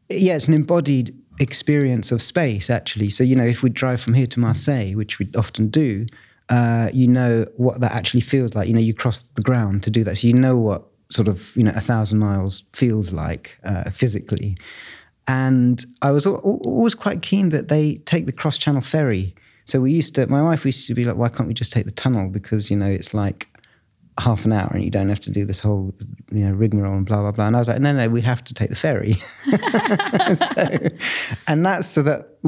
yeah, 0.09 0.37
it's 0.37 0.49
an 0.49 0.55
embodied 0.55 1.17
experience 1.39 2.13
of 2.13 2.21
space 2.21 2.69
actually. 2.69 3.11
So 3.11 3.25
you 3.25 3.35
know, 3.35 3.47
if 3.47 3.63
we 3.63 3.71
drive 3.71 4.01
from 4.01 4.15
here 4.15 4.27
to 4.27 4.41
Marseille, 4.41 4.93
which 4.93 5.19
we 5.19 5.29
often 5.37 5.69
do, 5.69 6.07
uh, 6.49 6.91
you 6.93 7.09
know 7.09 7.47
what 7.57 7.81
that 7.81 7.93
actually 7.93 8.21
feels 8.21 8.55
like. 8.55 8.69
You 8.69 8.75
know, 8.75 8.81
you 8.81 8.95
cross 8.95 9.23
the 9.23 9.43
ground 9.43 9.83
to 9.85 9.91
do 9.91 10.05
that, 10.05 10.19
so 10.19 10.27
you 10.27 10.35
know 10.35 10.57
what 10.57 10.85
sort 11.09 11.29
of 11.29 11.55
you 11.57 11.65
know 11.65 11.73
a 11.75 11.81
thousand 11.81 12.19
miles 12.19 12.65
feels 12.73 13.13
like 13.13 13.59
uh, 13.65 13.91
physically. 13.91 14.57
And 15.29 15.85
I 16.03 16.11
was 16.11 16.27
always 16.27 16.95
quite 16.95 17.23
keen 17.23 17.51
that 17.51 17.69
they 17.69 17.97
take 18.05 18.27
the 18.27 18.33
cross 18.33 18.59
channel 18.59 18.81
ferry 18.81 19.35
so 19.71 19.81
we 19.81 19.93
used 19.93 20.17
to, 20.17 20.27
my 20.27 20.43
wife 20.43 20.65
used 20.65 20.89
to 20.89 20.95
be 20.95 21.05
like, 21.05 21.15
why 21.15 21.29
can't 21.29 21.47
we 21.47 21.55
just 21.55 21.73
take 21.73 21.85
the 21.85 21.93
tunnel? 21.93 22.29
Because, 22.29 22.71
you 22.71 22.77
know, 22.77 22.91
it's 22.91 23.15
like 23.15 23.47
half 24.21 24.45
an 24.45 24.53
hour 24.53 24.71
and 24.73 24.85
you 24.85 24.91
don't 24.91 25.09
have 25.09 25.21
to 25.21 25.31
do 25.31 25.45
this 25.45 25.59
whole, 25.61 25.95
you 26.31 26.45
know, 26.45 26.53
rigmarole 26.53 26.97
and 26.97 27.07
blah, 27.07 27.21
blah, 27.21 27.31
blah. 27.31 27.47
And 27.47 27.57
I 27.57 27.59
was 27.59 27.69
like, 27.69 27.81
no, 27.81 27.93
no, 27.93 28.09
we 28.09 28.21
have 28.21 28.45
to 28.45 28.55
take 28.55 28.71
the 28.71 28.77
ferry. 28.77 29.15
so, 30.37 30.89
and 31.47 31.65
that's 31.65 31.89
so 31.89 32.03
that, 32.03 32.39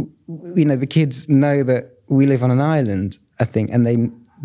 you 0.55 0.65
know, 0.65 0.77
the 0.77 0.87
kids 0.87 1.29
know 1.29 1.63
that 1.63 1.99
we 2.09 2.27
live 2.27 2.45
on 2.45 2.51
an 2.51 2.61
island, 2.61 3.19
I 3.41 3.45
think, 3.45 3.71
and 3.71 3.87
they, 3.87 3.97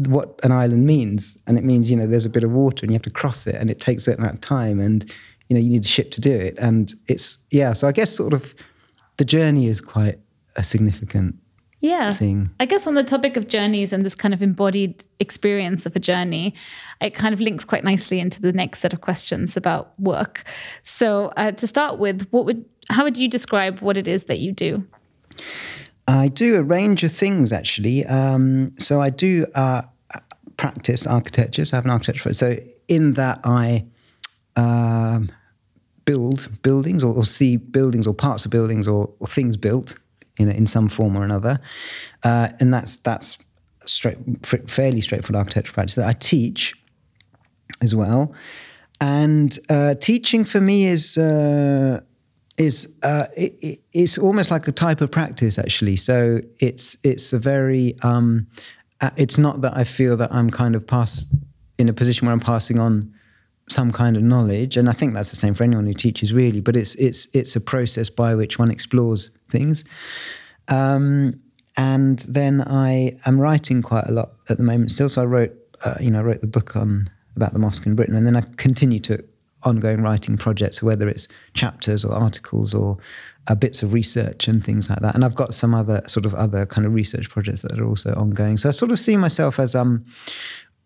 what 0.09 0.39
an 0.43 0.51
island 0.51 0.85
means. 0.85 1.37
And 1.47 1.57
it 1.57 1.63
means, 1.63 1.89
you 1.89 1.97
know, 1.97 2.07
there's 2.07 2.25
a 2.25 2.29
bit 2.29 2.43
of 2.43 2.51
water 2.51 2.85
and 2.85 2.91
you 2.91 2.95
have 2.95 3.03
to 3.03 3.09
cross 3.09 3.47
it 3.47 3.55
and 3.55 3.69
it 3.69 3.79
takes 3.79 4.03
a 4.03 4.05
certain 4.05 4.23
amount 4.23 4.35
of 4.35 4.41
time 4.41 4.79
and, 4.79 5.03
you 5.49 5.53
know, 5.53 5.59
you 5.59 5.69
need 5.69 5.85
a 5.85 5.87
ship 5.87 6.11
to 6.11 6.21
do 6.21 6.33
it. 6.33 6.57
And 6.57 6.93
it's, 7.07 7.37
yeah, 7.51 7.73
so 7.73 7.87
I 7.87 7.91
guess 7.91 8.11
sort 8.15 8.33
of 8.33 8.55
the 9.17 9.25
journey 9.25 9.67
is 9.67 9.81
quite 9.81 10.19
a 10.55 10.63
significant 10.63 11.35
yeah. 11.79 12.13
thing. 12.13 12.49
I 12.59 12.65
guess 12.65 12.87
on 12.87 12.95
the 12.95 13.03
topic 13.03 13.37
of 13.37 13.47
journeys 13.47 13.93
and 13.93 14.05
this 14.05 14.15
kind 14.15 14.33
of 14.33 14.41
embodied 14.41 15.05
experience 15.19 15.85
of 15.85 15.95
a 15.95 15.99
journey, 15.99 16.53
it 17.01 17.13
kind 17.13 17.33
of 17.33 17.39
links 17.39 17.65
quite 17.65 17.83
nicely 17.83 18.19
into 18.19 18.41
the 18.41 18.51
next 18.51 18.79
set 18.79 18.93
of 18.93 19.01
questions 19.01 19.55
about 19.55 19.97
work. 19.99 20.43
So 20.83 21.33
uh, 21.37 21.51
to 21.51 21.67
start 21.67 21.99
with, 21.99 22.27
what 22.31 22.45
would 22.45 22.65
how 22.89 23.03
would 23.03 23.17
you 23.17 23.27
describe 23.27 23.79
what 23.79 23.97
it 23.97 24.07
is 24.07 24.23
that 24.23 24.39
you 24.39 24.51
do? 24.51 24.85
I 26.07 26.29
do 26.29 26.55
a 26.55 26.63
range 26.63 27.03
of 27.03 27.11
things 27.11 27.51
actually. 27.51 28.05
Um, 28.05 28.71
so 28.77 29.01
I 29.01 29.09
do 29.09 29.45
uh, 29.53 29.81
practice 30.55 31.05
architecture. 31.05 31.65
So 31.65 31.75
I 31.75 31.77
have 31.77 31.85
an 31.85 31.91
architecture. 31.91 32.33
So 32.33 32.57
in 32.87 33.13
that 33.13 33.41
I 33.43 33.85
um, 34.55 35.31
build 36.05 36.49
buildings 36.63 37.03
or, 37.03 37.13
or, 37.13 37.25
see 37.25 37.57
buildings 37.57 38.07
or 38.07 38.13
parts 38.13 38.45
of 38.45 38.51
buildings 38.51 38.87
or, 38.87 39.11
or 39.19 39.27
things 39.27 39.57
built 39.57 39.95
in 40.37 40.49
in 40.51 40.67
some 40.67 40.87
form 40.87 41.15
or 41.15 41.23
another, 41.23 41.59
uh, 42.23 42.49
and 42.59 42.73
that's 42.73 42.97
that's 42.97 43.37
straight 43.85 44.17
fairly 44.69 45.01
straightforward 45.01 45.39
architectural 45.39 45.73
practice 45.73 45.95
that 45.95 46.07
I 46.07 46.13
teach 46.13 46.73
as 47.81 47.95
well, 47.95 48.33
and 48.99 49.57
uh, 49.69 49.95
teaching 49.95 50.45
for 50.45 50.61
me 50.61 50.87
is. 50.87 51.17
Uh, 51.17 52.01
is 52.57 52.89
uh, 53.03 53.27
it, 53.37 53.81
it's 53.93 54.17
almost 54.17 54.49
like 54.49 54.67
a 54.67 54.71
type 54.71 54.99
of 55.01 55.11
practice 55.11 55.59
actually. 55.59 55.95
So 55.95 56.41
it's 56.59 56.97
it's 57.03 57.31
a 57.31 57.37
very 57.37 57.95
um, 58.01 58.47
uh, 58.99 59.11
it's 59.15 59.37
not 59.37 59.61
that 59.61 59.77
I 59.77 59.83
feel 59.83 60.17
that 60.17 60.33
I'm 60.33 60.49
kind 60.49 60.75
of 60.75 60.85
pass 60.85 61.25
in 61.77 61.87
a 61.87 61.93
position 61.93 62.25
where 62.25 62.33
I'm 62.33 62.39
passing 62.39 62.79
on 62.79 63.13
some 63.69 63.91
kind 63.91 64.17
of 64.17 64.23
knowledge, 64.23 64.77
and 64.77 64.89
I 64.89 64.93
think 64.93 65.13
that's 65.13 65.29
the 65.29 65.35
same 65.35 65.53
for 65.53 65.63
anyone 65.63 65.85
who 65.85 65.93
teaches 65.93 66.33
really. 66.33 66.61
But 66.61 66.75
it's 66.75 66.95
it's 66.95 67.27
it's 67.33 67.55
a 67.55 67.61
process 67.61 68.09
by 68.09 68.33
which 68.33 68.57
one 68.57 68.71
explores 68.71 69.29
things. 69.49 69.83
Um, 70.67 71.39
and 71.75 72.19
then 72.27 72.61
I 72.61 73.17
am 73.25 73.39
writing 73.39 73.81
quite 73.81 74.07
a 74.07 74.11
lot 74.11 74.33
at 74.49 74.57
the 74.57 74.63
moment 74.63 74.91
still. 74.91 75.09
So 75.09 75.21
I 75.21 75.25
wrote, 75.25 75.53
uh, 75.83 75.95
you 75.99 76.09
know, 76.09 76.19
I 76.19 76.23
wrote 76.23 76.41
the 76.41 76.47
book 76.47 76.75
on 76.75 77.07
about 77.35 77.53
the 77.53 77.59
mosque 77.59 77.85
in 77.85 77.95
Britain, 77.95 78.15
and 78.15 78.25
then 78.25 78.35
I 78.35 78.41
continue 78.57 78.99
to 79.01 79.23
ongoing 79.63 80.01
writing 80.01 80.37
projects, 80.37 80.81
whether 80.81 81.07
it's 81.07 81.27
chapters 81.53 82.03
or 82.03 82.13
articles 82.13 82.73
or 82.73 82.97
uh, 83.47 83.55
bits 83.55 83.83
of 83.83 83.93
research 83.93 84.47
and 84.47 84.63
things 84.63 84.89
like 84.89 84.99
that. 84.99 85.13
And 85.13 85.23
I've 85.23 85.35
got 85.35 85.53
some 85.53 85.73
other 85.73 86.01
sort 86.07 86.25
of 86.25 86.33
other 86.33 86.65
kind 86.65 86.85
of 86.85 86.93
research 86.93 87.29
projects 87.29 87.61
that 87.61 87.79
are 87.79 87.85
also 87.85 88.13
ongoing. 88.13 88.57
So 88.57 88.69
I 88.69 88.71
sort 88.71 88.91
of 88.91 88.99
see 88.99 89.17
myself 89.17 89.59
as 89.59 89.75
um, 89.75 90.05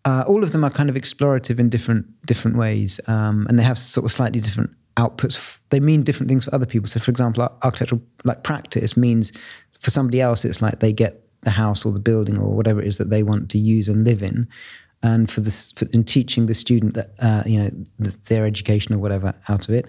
uh, 0.04 0.24
all 0.26 0.42
of 0.42 0.52
them 0.52 0.64
are 0.64 0.70
kind 0.70 0.88
of 0.88 0.96
explorative 0.96 1.58
in 1.58 1.68
different 1.68 2.06
different 2.26 2.56
ways, 2.56 3.00
um, 3.06 3.46
and 3.48 3.58
they 3.58 3.62
have 3.62 3.78
sort 3.78 4.04
of 4.04 4.12
slightly 4.12 4.40
different 4.40 4.70
outputs. 4.96 5.58
They 5.70 5.80
mean 5.80 6.02
different 6.02 6.28
things 6.28 6.44
for 6.44 6.54
other 6.54 6.66
people. 6.66 6.88
So, 6.88 7.00
for 7.00 7.10
example, 7.10 7.48
architectural 7.62 8.02
like 8.24 8.42
practice 8.42 8.96
means 8.96 9.32
for 9.80 9.90
somebody 9.90 10.20
else, 10.20 10.44
it's 10.44 10.62
like 10.62 10.80
they 10.80 10.92
get 10.92 11.22
the 11.42 11.50
house 11.50 11.84
or 11.84 11.92
the 11.92 12.00
building 12.00 12.38
or 12.38 12.54
whatever 12.54 12.80
it 12.80 12.86
is 12.86 12.98
that 12.98 13.10
they 13.10 13.22
want 13.22 13.50
to 13.50 13.58
use 13.58 13.88
and 13.88 14.04
live 14.04 14.22
in 14.22 14.48
and 15.02 15.30
for 15.30 15.40
this 15.40 15.72
for, 15.72 15.86
in 15.86 16.04
teaching 16.04 16.46
the 16.46 16.54
student 16.54 16.94
that 16.94 17.10
uh, 17.18 17.42
you 17.44 17.58
know 17.58 17.70
the, 17.98 18.14
their 18.26 18.46
education 18.46 18.94
or 18.94 18.98
whatever 18.98 19.34
out 19.48 19.68
of 19.68 19.74
it 19.74 19.86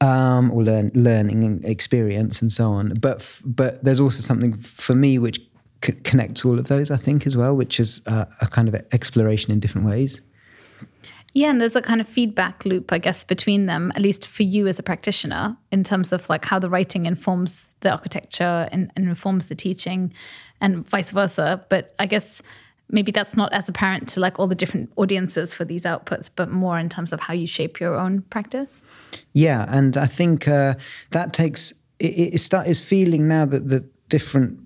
um, 0.00 0.50
or 0.52 0.62
learn 0.62 0.90
learning 0.94 1.60
experience 1.64 2.40
and 2.40 2.52
so 2.52 2.70
on 2.70 2.94
but 3.00 3.40
but 3.44 3.82
there's 3.82 4.00
also 4.00 4.22
something 4.22 4.56
for 4.60 4.94
me 4.94 5.18
which 5.18 5.40
c- 5.84 5.92
connects 6.04 6.44
all 6.44 6.58
of 6.58 6.66
those 6.66 6.90
I 6.90 6.96
think 6.96 7.26
as 7.26 7.36
well 7.36 7.56
which 7.56 7.80
is 7.80 8.00
uh, 8.06 8.26
a 8.40 8.46
kind 8.46 8.68
of 8.68 8.74
exploration 8.92 9.50
in 9.50 9.60
different 9.60 9.86
ways 9.86 10.20
yeah, 11.34 11.50
and 11.50 11.60
there's 11.60 11.76
a 11.76 11.82
kind 11.82 12.00
of 12.00 12.08
feedback 12.08 12.64
loop, 12.64 12.92
I 12.92 12.98
guess, 12.98 13.24
between 13.24 13.66
them, 13.66 13.92
at 13.94 14.02
least 14.02 14.26
for 14.26 14.42
you 14.42 14.66
as 14.66 14.78
a 14.78 14.82
practitioner, 14.82 15.56
in 15.70 15.84
terms 15.84 16.12
of 16.12 16.28
like 16.28 16.44
how 16.44 16.58
the 16.58 16.70
writing 16.70 17.06
informs 17.06 17.66
the 17.80 17.90
architecture 17.90 18.68
and, 18.72 18.90
and 18.96 19.08
informs 19.08 19.46
the 19.46 19.54
teaching 19.54 20.12
and 20.60 20.88
vice 20.88 21.12
versa. 21.12 21.64
But 21.68 21.94
I 21.98 22.06
guess 22.06 22.42
maybe 22.90 23.12
that's 23.12 23.36
not 23.36 23.52
as 23.52 23.68
apparent 23.68 24.08
to 24.10 24.20
like 24.20 24.38
all 24.38 24.46
the 24.46 24.54
different 24.54 24.90
audiences 24.96 25.52
for 25.52 25.64
these 25.64 25.82
outputs, 25.82 26.30
but 26.34 26.50
more 26.50 26.78
in 26.78 26.88
terms 26.88 27.12
of 27.12 27.20
how 27.20 27.34
you 27.34 27.46
shape 27.46 27.78
your 27.78 27.94
own 27.94 28.22
practice. 28.22 28.82
Yeah, 29.34 29.66
and 29.68 29.96
I 29.96 30.06
think 30.06 30.48
uh, 30.48 30.74
that 31.10 31.32
takes 31.32 31.72
it, 31.98 32.34
it 32.34 32.38
start 32.38 32.66
is 32.66 32.80
feeling 32.80 33.28
now 33.28 33.44
that 33.44 33.68
the 33.68 33.84
different 34.08 34.58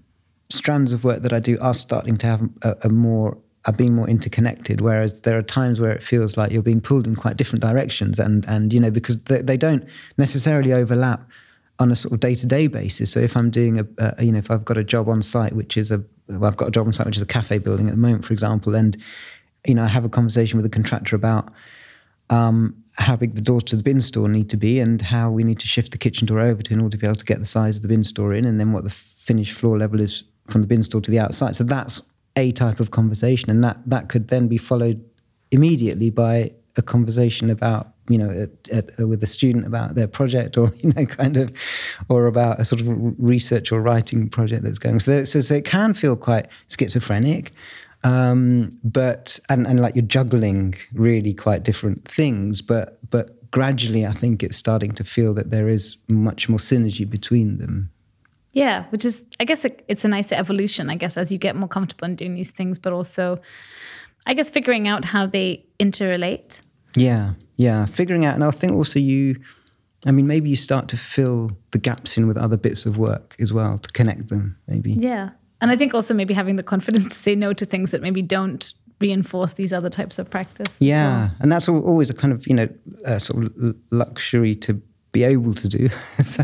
strands 0.51 0.93
of 0.93 1.03
work 1.03 1.23
that 1.23 1.33
I 1.33 1.41
do 1.41 1.59
are 1.61 1.75
starting 1.75 2.17
to 2.19 2.27
have 2.27 2.49
a, 2.63 2.77
a 2.83 2.89
more 2.89 3.39
are 3.65 3.73
being 3.73 3.95
more 3.95 4.09
interconnected 4.09 4.81
whereas 4.81 5.21
there 5.21 5.39
are 5.39 5.43
times 5.43 5.81
where 5.81 5.93
it 5.93 6.03
feels 6.03 6.37
like 6.37 6.51
you're 6.51 6.63
being 6.63 6.81
pulled 6.81 7.07
in 7.07 7.15
quite 7.15 7.37
different 7.37 7.63
directions 7.63 8.19
and 8.19 8.45
and 8.47 8.73
you 8.73 8.81
know 8.81 8.91
because 8.91 9.23
they, 9.25 9.41
they 9.41 9.57
don't 9.57 9.85
necessarily 10.19 10.73
overlap 10.73 11.29
on 11.79 11.91
a 11.91 11.97
sort 11.97 12.13
of 12.13 12.21
day-to-day 12.21 12.67
basis 12.67 13.11
so 13.11 13.21
if 13.21 13.37
i'm 13.37 13.51
doing 13.51 13.79
a, 13.79 13.87
a, 13.99 14.25
you 14.25 14.33
know 14.33 14.39
if 14.39 14.51
i've 14.51 14.65
got 14.65 14.77
a 14.77 14.85
job 14.85 15.09
on 15.09 15.23
site 15.23 15.53
which 15.53 15.77
is 15.77 15.91
a 15.91 16.03
well, 16.29 16.45
I've 16.45 16.57
got 16.57 16.69
a 16.69 16.71
job 16.71 16.87
on 16.87 16.93
site 16.93 17.07
which 17.07 17.17
is 17.17 17.23
a 17.23 17.27
cafe 17.27 17.59
building 17.59 17.89
at 17.89 17.95
the 17.95 18.01
moment, 18.01 18.25
for 18.25 18.33
example, 18.33 18.75
and 18.75 18.97
you 19.67 19.75
know 19.75 19.85
I 19.85 19.89
have 19.89 20.05
a 20.05 20.09
conversation 20.09 20.59
with 20.59 20.65
the 20.65 20.75
contractor 20.75 21.17
about 21.17 21.49
um, 22.31 22.77
how 22.95 23.17
big 23.17 23.35
the 23.35 23.41
doors 23.41 23.65
to 23.65 23.77
the 23.77 23.83
bin 23.83 24.01
store 24.01 24.29
need 24.29 24.51
to 24.51 24.57
be 24.57 24.81
and 24.81 25.01
how 25.01 25.31
we 25.31 25.45
need 25.45 25.59
to 25.61 25.67
shift 25.67 25.93
the 25.93 25.99
kitchen 25.99 26.27
door 26.27 26.41
over 26.41 26.63
to 26.63 26.73
in 26.73 26.81
order 26.81 26.97
to 26.97 27.01
be 27.01 27.07
able 27.07 27.17
to 27.17 27.25
get 27.25 27.39
the 27.39 27.47
size 27.47 27.77
of 27.77 27.83
the 27.83 27.89
bin 27.89 28.05
store 28.05 28.35
in, 28.35 28.45
and 28.45 28.59
then 28.61 28.73
what 28.73 28.85
the 28.85 28.91
finished 28.91 29.57
floor 29.57 29.77
level 29.77 30.01
is 30.01 30.25
from 30.49 30.61
the 30.61 30.67
bin 30.67 30.83
store 30.83 31.01
to 31.01 31.11
the 31.11 31.19
outside. 31.19 31.57
So 31.57 31.65
that's 31.65 32.03
a 32.37 32.53
type 32.53 32.81
of 32.81 32.91
conversation, 32.91 33.51
and 33.51 33.63
that 33.65 33.79
that 33.87 34.09
could 34.09 34.29
then 34.29 34.49
be 34.49 34.59
followed 34.59 35.05
immediately 35.51 36.11
by 36.11 36.53
a 36.77 36.83
conversation 36.83 37.51
about 37.51 37.93
you 38.09 38.17
know 38.17 38.31
at, 38.31 38.69
at, 38.71 39.01
uh, 39.01 39.07
with 39.07 39.23
a 39.23 39.27
student 39.27 39.67
about 39.67 39.95
their 39.95 40.09
project 40.09 40.57
or 40.57 40.73
you 40.79 40.93
know 40.93 41.07
kind 41.07 41.37
of 41.37 41.51
or 42.09 42.27
about 42.27 42.59
a 42.59 42.65
sort 42.65 42.81
of 42.81 42.89
research 43.19 43.73
or 43.73 43.81
writing 43.81 44.29
project 44.29 44.65
that's 44.65 44.79
going. 44.79 45.01
So, 45.01 45.25
so, 45.25 45.41
so 45.41 45.55
it 45.55 45.65
can 45.65 45.95
feel 45.95 46.17
quite 46.17 46.49
schizophrenic 46.69 47.53
um, 48.05 48.71
but 48.83 49.39
and, 49.49 49.67
and 49.67 49.81
like 49.81 49.95
you're 49.95 50.05
juggling 50.05 50.75
really 50.93 51.35
quite 51.35 51.63
different 51.63 52.07
things 52.07 52.61
but 52.61 52.99
but 53.11 53.51
gradually 53.51 54.07
i 54.07 54.13
think 54.13 54.43
it's 54.43 54.57
starting 54.57 54.93
to 54.93 55.05
feel 55.05 55.35
that 55.35 55.51
there 55.51 55.69
is 55.69 55.97
much 56.09 56.49
more 56.49 56.59
synergy 56.59 57.09
between 57.09 57.59
them 57.59 57.91
yeah 58.53 58.85
which 58.91 59.05
is 59.05 59.25
i 59.41 59.45
guess 59.45 59.65
it's 59.89 60.05
a 60.05 60.09
nice 60.09 60.33
evolution 60.33 60.91
i 60.91 60.95
guess 60.95 61.17
as 61.17 61.33
you 61.33 61.39
get 61.39 61.57
more 61.57 61.69
comfortable 61.69 62.07
in 62.07 62.15
doing 62.17 62.35
these 62.35 62.51
things 62.51 62.79
but 62.79 62.93
also 62.93 63.41
i 64.27 64.35
guess 64.35 64.51
figuring 64.51 64.87
out 64.89 65.05
how 65.05 65.27
they 65.27 65.65
interrelate 65.81 66.61
yeah, 66.97 67.35
yeah. 67.57 67.87
Figuring 67.87 68.25
out, 68.25 68.35
and 68.35 68.45
I 68.45 68.51
think 68.51 68.73
also 68.73 68.99
you, 68.99 69.37
I 70.05 70.11
mean, 70.11 70.27
maybe 70.27 70.51
you 70.51 70.57
start 70.57 70.89
to 70.89 70.97
fill 70.97 71.53
the 71.71 71.79
gaps 71.79 72.17
in 72.17 72.27
with 72.27 72.37
other 72.37 72.57
bits 72.57 72.87
of 72.87 72.99
work 72.99 73.37
as 73.39 73.53
well 73.53 73.79
to 73.79 73.89
connect 73.91 74.29
them, 74.29 74.57
maybe. 74.67 74.93
Yeah. 74.93 75.31
And 75.61 75.71
I 75.71 75.77
think 75.77 75.95
also 75.95 76.13
maybe 76.13 76.35
having 76.35 76.57
the 76.57 76.63
confidence 76.63 77.09
to 77.09 77.15
say 77.15 77.35
no 77.35 77.53
to 77.53 77.65
things 77.65 77.93
that 77.93 78.03
maybe 78.03 78.21
don't 78.21 78.73
reinforce 79.01 79.55
these 79.55 79.73
other 79.73 79.89
types 79.89 80.19
of 80.19 80.29
practice. 80.29 80.77
Yeah. 80.81 81.09
Well. 81.09 81.31
And 81.41 81.53
that's 81.53 81.69
always 81.69 82.11
a 82.11 82.15
kind 82.15 82.33
of, 82.33 82.47
you 82.47 82.55
know, 82.55 82.69
sort 83.19 83.45
of 83.45 83.77
luxury 83.91 84.55
to 84.57 84.81
be 85.13 85.25
able 85.25 85.55
to 85.55 85.69
do. 85.69 85.91
so, 86.23 86.43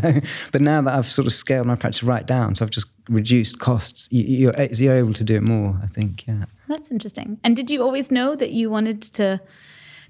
but 0.51 0.61
now 0.61 0.81
that 0.81 0.93
I've 0.93 1.07
sort 1.09 1.25
of 1.25 1.33
scaled 1.33 1.65
my 1.65 1.75
practice 1.75 2.03
right 2.03 2.25
down, 2.25 2.55
so 2.55 2.63
I've 2.63 2.71
just 2.71 2.87
reduced 3.09 3.59
costs, 3.59 4.07
you're, 4.11 4.53
you're 4.71 4.95
able 4.95 5.13
to 5.13 5.23
do 5.23 5.35
it 5.35 5.43
more, 5.43 5.79
I 5.83 5.87
think. 5.87 6.25
Yeah. 6.27 6.45
That's 6.67 6.91
interesting. 6.91 7.39
And 7.43 7.55
did 7.55 7.69
you 7.69 7.81
always 7.81 8.11
know 8.11 8.35
that 8.35 8.51
you 8.51 8.69
wanted 8.69 9.01
to 9.01 9.41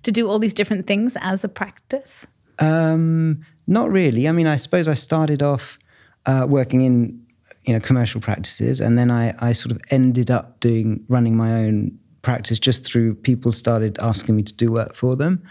to 0.02 0.14
do 0.14 0.30
all 0.30 0.40
these 0.40 0.54
different 0.54 0.88
things 0.88 1.18
as 1.20 1.44
a 1.44 1.50
practice? 1.50 2.26
Um, 2.60 3.46
not 3.68 3.92
really. 3.92 4.30
I 4.30 4.32
mean, 4.32 4.48
I 4.48 4.56
suppose 4.56 4.88
I 4.88 4.94
started 4.94 5.44
off 5.44 5.78
uh, 6.26 6.46
working 6.48 6.82
in 6.82 7.26
you 7.66 7.74
know 7.74 7.80
commercial 7.80 8.22
practices, 8.22 8.80
and 8.80 8.98
then 8.98 9.12
I, 9.12 9.34
I 9.40 9.52
sort 9.52 9.72
of 9.72 9.82
ended 9.90 10.32
up 10.32 10.60
doing 10.60 11.04
running 11.08 11.36
my 11.36 11.64
own 11.64 11.98
practice 12.22 12.60
just 12.60 12.84
through 12.86 13.16
people 13.16 13.52
started 13.52 13.98
asking 14.00 14.36
me 14.36 14.44
to 14.44 14.54
do 14.54 14.72
work 14.72 14.96
for 14.96 15.16
them. 15.16 15.44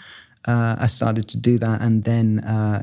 Uh, 0.46 0.76
I 0.78 0.86
started 0.86 1.28
to 1.28 1.36
do 1.36 1.58
that, 1.58 1.80
and 1.80 2.04
then 2.04 2.40
uh, 2.40 2.82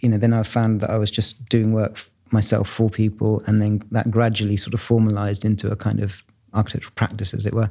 you 0.00 0.08
know 0.08 0.18
then 0.18 0.32
I 0.32 0.42
found 0.42 0.80
that 0.80 0.90
I 0.90 0.98
was 0.98 1.10
just 1.10 1.48
doing 1.48 1.72
work 1.72 1.98
myself 2.30 2.68
for 2.68 2.90
people, 2.90 3.42
and 3.46 3.62
then 3.62 3.82
that 3.92 4.10
gradually 4.10 4.56
sort 4.56 4.74
of 4.74 4.80
formalized 4.80 5.44
into 5.44 5.70
a 5.70 5.76
kind 5.76 6.00
of 6.00 6.22
architectural 6.54 6.92
practice, 6.94 7.34
as 7.34 7.46
it 7.46 7.52
were. 7.52 7.70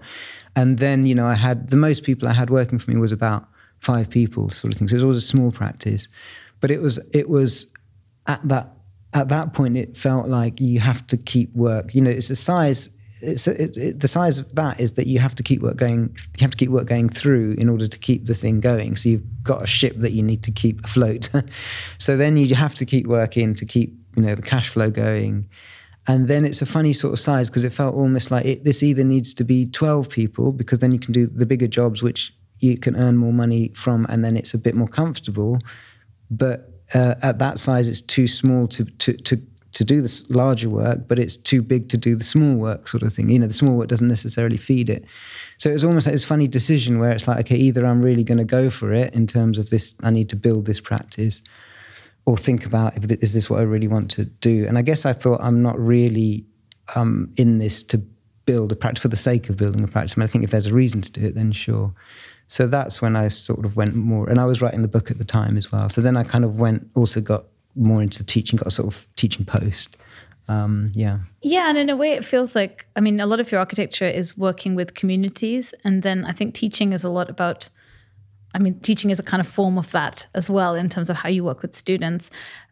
And 0.55 0.77
then, 0.77 1.05
you 1.05 1.15
know, 1.15 1.25
I 1.25 1.36
had 1.36 1.69
the 1.69 1.77
most 1.77 2.03
people 2.03 2.27
I 2.27 2.33
had 2.33 2.50
working 2.50 2.79
for 2.79 2.91
me 2.91 2.98
was 2.98 3.12
about 3.12 3.48
five 3.79 4.10
people, 4.10 4.50
sort 4.50 4.74
of 4.74 4.79
thing. 4.79 4.88
So 4.88 4.93
it 4.93 4.98
was 4.98 5.03
always 5.03 5.17
a 5.17 5.22
small 5.22 5.51
practice, 5.51 6.07
but 6.60 6.72
it 6.72 6.81
was 6.81 7.00
it 7.12 7.29
was 7.29 7.67
at 8.27 8.48
that 8.48 8.69
at 9.13 9.29
that 9.29 9.53
point 9.53 9.77
it 9.77 9.98
felt 9.98 10.27
like 10.27 10.60
you 10.60 10.79
have 10.79 11.05
to 11.07 11.17
keep 11.17 11.53
work. 11.55 11.93
You 11.93 12.01
know, 12.01 12.12
it's 12.12 12.27
the 12.27 12.36
size. 12.36 12.89
It's 13.23 13.47
it, 13.47 13.77
it, 13.77 13.99
the 13.99 14.07
size 14.07 14.37
of 14.37 14.53
that 14.55 14.79
is 14.79 14.93
that 14.93 15.07
you 15.07 15.19
have 15.19 15.35
to 15.35 15.43
keep 15.43 15.61
work 15.61 15.77
going. 15.77 16.15
You 16.37 16.41
have 16.41 16.51
to 16.51 16.57
keep 16.57 16.69
work 16.69 16.87
going 16.87 17.09
through 17.09 17.55
in 17.57 17.69
order 17.69 17.87
to 17.87 17.97
keep 17.97 18.25
the 18.25 18.35
thing 18.35 18.59
going. 18.59 18.95
So 18.95 19.09
you've 19.09 19.43
got 19.43 19.63
a 19.63 19.67
ship 19.67 19.95
that 19.97 20.11
you 20.11 20.23
need 20.23 20.43
to 20.43 20.51
keep 20.51 20.83
afloat. 20.83 21.29
so 21.97 22.17
then 22.17 22.37
you 22.37 22.53
have 22.55 22.75
to 22.75 22.85
keep 22.85 23.07
working 23.07 23.55
to 23.55 23.65
keep 23.65 23.93
you 24.15 24.21
know 24.21 24.35
the 24.35 24.41
cash 24.41 24.69
flow 24.69 24.89
going 24.89 25.49
and 26.07 26.27
then 26.27 26.43
it's 26.43 26.61
a 26.61 26.65
funny 26.65 26.93
sort 26.93 27.13
of 27.13 27.19
size 27.19 27.49
because 27.49 27.63
it 27.63 27.71
felt 27.71 27.95
almost 27.95 28.29
like 28.29 28.45
it, 28.45 28.63
this 28.63 28.83
either 28.83 29.03
needs 29.03 29.33
to 29.33 29.43
be 29.43 29.65
12 29.65 30.09
people 30.09 30.51
because 30.51 30.79
then 30.79 30.91
you 30.91 30.99
can 30.99 31.13
do 31.13 31.27
the 31.27 31.45
bigger 31.45 31.67
jobs 31.67 32.03
which 32.03 32.33
you 32.59 32.77
can 32.77 32.95
earn 32.95 33.17
more 33.17 33.33
money 33.33 33.69
from 33.69 34.05
and 34.09 34.23
then 34.23 34.35
it's 34.35 34.53
a 34.53 34.57
bit 34.57 34.75
more 34.75 34.87
comfortable 34.87 35.59
but 36.29 36.69
uh, 36.93 37.15
at 37.21 37.39
that 37.39 37.57
size 37.57 37.87
it's 37.87 38.01
too 38.01 38.27
small 38.27 38.67
to, 38.67 38.85
to, 38.85 39.13
to, 39.13 39.41
to 39.73 39.83
do 39.83 40.01
this 40.01 40.29
larger 40.29 40.69
work 40.69 41.07
but 41.07 41.19
it's 41.19 41.35
too 41.35 41.61
big 41.61 41.89
to 41.89 41.97
do 41.97 42.15
the 42.15 42.23
small 42.23 42.55
work 42.55 42.87
sort 42.87 43.03
of 43.03 43.13
thing 43.13 43.29
you 43.29 43.39
know 43.39 43.47
the 43.47 43.53
small 43.53 43.75
work 43.75 43.87
doesn't 43.87 44.07
necessarily 44.07 44.57
feed 44.57 44.89
it 44.89 45.03
so 45.57 45.69
it 45.69 45.73
was 45.73 45.83
almost 45.83 46.05
like 46.05 46.13
this 46.13 46.23
funny 46.23 46.47
decision 46.47 46.99
where 46.99 47.11
it's 47.11 47.27
like 47.27 47.39
okay 47.39 47.57
either 47.57 47.85
i'm 47.85 48.01
really 48.01 48.23
going 48.23 48.37
to 48.37 48.43
go 48.43 48.69
for 48.69 48.93
it 48.93 49.13
in 49.13 49.27
terms 49.27 49.57
of 49.57 49.69
this 49.69 49.95
i 50.03 50.09
need 50.09 50.29
to 50.29 50.35
build 50.35 50.65
this 50.65 50.79
practice 50.79 51.41
or 52.25 52.37
think 52.37 52.65
about 52.65 52.95
if 52.95 53.09
is 53.21 53.33
this 53.33 53.49
what 53.49 53.59
I 53.59 53.63
really 53.63 53.87
want 53.87 54.11
to 54.11 54.25
do? 54.25 54.65
And 54.67 54.77
I 54.77 54.81
guess 54.81 55.05
I 55.05 55.13
thought 55.13 55.41
I'm 55.41 55.61
not 55.61 55.77
really 55.77 56.45
um, 56.95 57.33
in 57.37 57.57
this 57.57 57.83
to 57.83 57.97
build 58.45 58.71
a 58.71 58.75
practice 58.75 59.01
for 59.01 59.07
the 59.07 59.17
sake 59.17 59.49
of 59.49 59.57
building 59.57 59.83
a 59.83 59.87
practice. 59.87 60.13
I, 60.17 60.19
mean, 60.19 60.23
I 60.23 60.27
think 60.27 60.43
if 60.43 60.51
there's 60.51 60.65
a 60.65 60.73
reason 60.73 61.01
to 61.01 61.11
do 61.11 61.25
it, 61.25 61.35
then 61.35 61.51
sure. 61.51 61.93
So 62.47 62.67
that's 62.67 63.01
when 63.01 63.15
I 63.15 63.29
sort 63.29 63.65
of 63.65 63.75
went 63.75 63.95
more, 63.95 64.29
and 64.29 64.39
I 64.39 64.45
was 64.45 64.61
writing 64.61 64.81
the 64.81 64.87
book 64.87 65.09
at 65.09 65.17
the 65.17 65.23
time 65.23 65.57
as 65.57 65.71
well. 65.71 65.89
So 65.89 66.01
then 66.01 66.15
I 66.15 66.23
kind 66.23 66.45
of 66.45 66.59
went, 66.59 66.87
also 66.93 67.19
got 67.19 67.45
more 67.75 68.01
into 68.01 68.19
the 68.19 68.23
teaching, 68.23 68.57
got 68.57 68.67
a 68.67 68.71
sort 68.71 68.93
of 68.93 69.07
teaching 69.15 69.45
post. 69.45 69.97
Um, 70.47 70.91
yeah. 70.93 71.19
Yeah, 71.41 71.69
and 71.69 71.77
in 71.77 71.89
a 71.89 71.95
way, 71.95 72.11
it 72.11 72.25
feels 72.25 72.55
like 72.55 72.85
I 72.95 73.01
mean, 73.01 73.19
a 73.19 73.25
lot 73.25 73.39
of 73.39 73.51
your 73.51 73.59
architecture 73.59 74.07
is 74.07 74.37
working 74.37 74.75
with 74.75 74.93
communities, 74.93 75.73
and 75.83 76.03
then 76.03 76.25
I 76.25 76.33
think 76.33 76.53
teaching 76.53 76.93
is 76.93 77.03
a 77.03 77.09
lot 77.09 77.29
about. 77.29 77.69
I 78.55 78.59
mean, 78.59 78.79
teaching 78.81 79.09
is 79.09 79.17
a 79.17 79.23
kind 79.23 79.41
of 79.41 79.47
form 79.47 79.79
of 79.79 79.89
that 79.93 80.27
as 80.35 80.47
well 80.47 80.75
in 80.75 80.87
terms 80.87 81.09
of 81.09 81.15
how 81.15 81.27
you 81.27 81.43
work 81.43 81.63
with 81.63 81.75
students, 81.75 82.29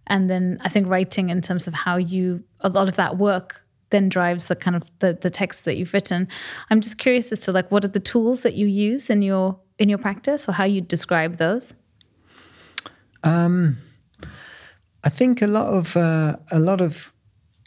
and 0.08 0.30
then 0.30 0.60
I 0.62 0.70
think 0.70 0.88
writing 0.88 1.30
in 1.30 1.42
terms 1.42 1.68
of 1.68 1.74
how 1.74 1.98
you 1.98 2.44
a 2.60 2.70
lot 2.70 2.88
of 2.88 2.98
that 2.98 3.18
work 3.18 3.66
then 3.92 4.10
drives 4.10 4.48
the 4.48 4.56
kind 4.56 4.76
of 4.76 4.84
the, 5.00 5.18
the 5.22 5.30
text 5.30 5.66
that 5.66 5.78
you've 5.78 5.94
written. 5.94 6.28
I'm 6.70 6.82
just 6.82 6.98
curious 6.98 7.32
as 7.32 7.42
to 7.42 7.52
like 7.52 7.72
what 7.72 7.86
are 7.86 7.90
the 7.90 8.00
tools 8.00 8.42
that 8.42 8.56
you 8.56 8.68
use 8.68 9.10
in 9.10 9.22
your 9.22 9.60
in 9.78 9.90
your 9.90 9.98
practice 9.98 10.48
or 10.48 10.54
how 10.54 10.64
you 10.64 10.82
describe 10.82 11.38
those. 11.38 11.74
Um, 13.24 13.78
I 15.04 15.10
think 15.10 15.42
a 15.42 15.48
lot 15.48 15.68
of 15.68 15.98
uh, 15.98 16.38
a 16.52 16.60
lot 16.60 16.82
of 16.82 17.12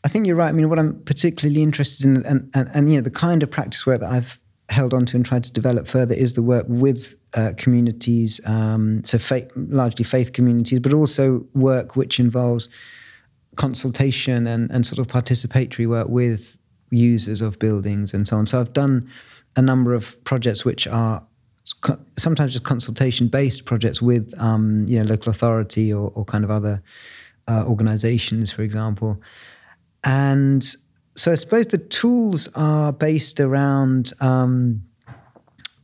I 0.04 0.08
think 0.08 0.26
you're 0.26 0.36
right. 0.36 0.50
I 0.50 0.52
mean, 0.52 0.68
what 0.68 0.78
I'm 0.78 1.00
particularly 1.04 1.62
interested 1.62 2.04
in, 2.04 2.24
and, 2.26 2.50
and, 2.54 2.70
and 2.74 2.90
you 2.90 2.96
know, 2.96 3.00
the 3.00 3.10
kind 3.10 3.42
of 3.42 3.50
practice 3.50 3.86
work 3.86 4.00
that 4.00 4.10
I've 4.10 4.38
held 4.68 4.92
on 4.92 5.06
to 5.06 5.16
and 5.16 5.24
tried 5.24 5.44
to 5.44 5.52
develop 5.52 5.86
further 5.86 6.14
is 6.14 6.34
the 6.34 6.42
work 6.42 6.66
with 6.68 7.18
uh, 7.32 7.52
communities, 7.56 8.40
um, 8.44 9.02
so 9.04 9.18
faith, 9.18 9.50
largely 9.56 10.04
faith 10.04 10.32
communities, 10.32 10.80
but 10.80 10.92
also 10.92 11.46
work 11.54 11.96
which 11.96 12.20
involves 12.20 12.68
consultation 13.56 14.46
and, 14.46 14.70
and 14.70 14.84
sort 14.84 14.98
of 14.98 15.06
participatory 15.06 15.88
work 15.88 16.08
with 16.08 16.58
users 16.90 17.40
of 17.40 17.58
buildings 17.58 18.12
and 18.12 18.28
so 18.28 18.36
on. 18.36 18.46
So 18.46 18.60
I've 18.60 18.72
done 18.72 19.08
a 19.56 19.62
number 19.62 19.94
of 19.94 20.22
projects 20.24 20.64
which 20.64 20.86
are 20.86 21.24
sometimes 22.18 22.52
just 22.52 22.64
consultation 22.64 23.28
based 23.28 23.64
projects 23.64 24.02
with 24.02 24.34
um, 24.38 24.84
you 24.86 24.98
know 24.98 25.04
local 25.04 25.30
authority 25.30 25.92
or, 25.92 26.12
or 26.14 26.24
kind 26.24 26.44
of 26.44 26.50
other 26.50 26.82
uh, 27.48 27.64
organizations, 27.66 28.50
for 28.50 28.62
example. 28.62 29.20
And 30.02 30.76
so 31.16 31.32
I 31.32 31.36
suppose 31.36 31.66
the 31.66 31.78
tools 31.78 32.48
are 32.54 32.92
based 32.92 33.40
around 33.40 34.12
um, 34.20 34.82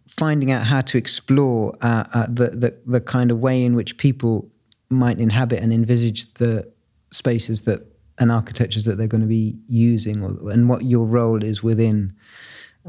finding 0.08 0.50
out 0.50 0.66
how 0.66 0.82
to 0.82 0.98
explore 0.98 1.74
uh, 1.80 2.04
uh, 2.12 2.26
the, 2.26 2.48
the, 2.50 2.76
the 2.86 3.00
kind 3.00 3.30
of 3.30 3.38
way 3.38 3.64
in 3.64 3.74
which 3.74 3.96
people 3.96 4.50
might 4.88 5.18
inhabit 5.18 5.62
and 5.62 5.72
envisage 5.72 6.32
the 6.34 6.70
spaces 7.12 7.62
that 7.62 7.86
and 8.18 8.30
architectures 8.30 8.84
that 8.84 8.98
they're 8.98 9.06
going 9.06 9.22
to 9.22 9.26
be 9.26 9.56
using, 9.66 10.22
or, 10.22 10.50
and 10.50 10.68
what 10.68 10.82
your 10.84 11.06
role 11.06 11.42
is 11.42 11.62
within 11.62 12.12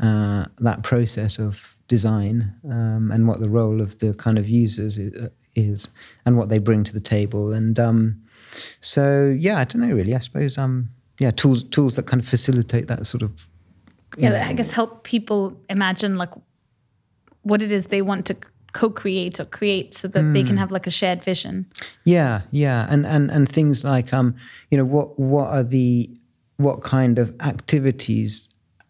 uh, 0.01 0.45
that 0.57 0.83
process 0.83 1.39
of 1.39 1.77
design, 1.87 2.53
um, 2.65 3.11
and 3.13 3.27
what 3.27 3.39
the 3.39 3.49
role 3.49 3.81
of 3.81 3.97
the 3.99 4.13
kind 4.15 4.37
of 4.37 4.49
users 4.49 4.97
is, 4.97 5.15
uh, 5.15 5.29
is 5.55 5.87
and 6.25 6.37
what 6.37 6.49
they 6.49 6.59
bring 6.59 6.83
to 6.83 6.93
the 6.93 6.99
table. 6.99 7.53
And 7.53 7.79
um, 7.79 8.21
so, 8.81 9.35
yeah, 9.37 9.57
I 9.59 9.63
don't 9.65 9.81
know 9.81 9.95
really. 9.95 10.15
I 10.15 10.19
suppose, 10.19 10.57
um, 10.57 10.89
yeah, 11.19 11.31
tools 11.31 11.63
tools 11.63 11.95
that 11.95 12.07
kind 12.07 12.21
of 12.21 12.27
facilitate 12.27 12.87
that 12.87 13.05
sort 13.05 13.23
of. 13.23 13.47
Yeah, 14.17 14.29
know, 14.29 14.39
I 14.39 14.53
guess 14.53 14.71
help 14.71 15.03
people 15.03 15.57
imagine 15.69 16.13
like 16.13 16.31
what 17.43 17.61
it 17.61 17.71
is 17.71 17.85
they 17.87 18.01
want 18.01 18.25
to 18.27 18.35
co-create 18.73 19.39
or 19.39 19.45
create 19.45 19.93
so 19.93 20.07
that 20.07 20.23
mm. 20.23 20.33
they 20.33 20.43
can 20.43 20.55
hmm. 20.55 20.59
have 20.59 20.71
like 20.71 20.87
a 20.87 20.89
shared 20.89 21.23
vision 21.23 21.65
yeah 22.05 22.41
yeah 22.51 22.87
and 22.89 23.05
and 23.05 23.29
and 23.29 23.49
things 23.49 23.83
like 23.83 24.13
um 24.13 24.33
you 24.69 24.77
know 24.77 24.85
what 24.85 25.19
what 25.19 25.47
are 25.47 25.63
the 25.63 26.09
what 26.57 26.81
kind 26.81 27.19
of 27.19 27.35
activities 27.41 28.47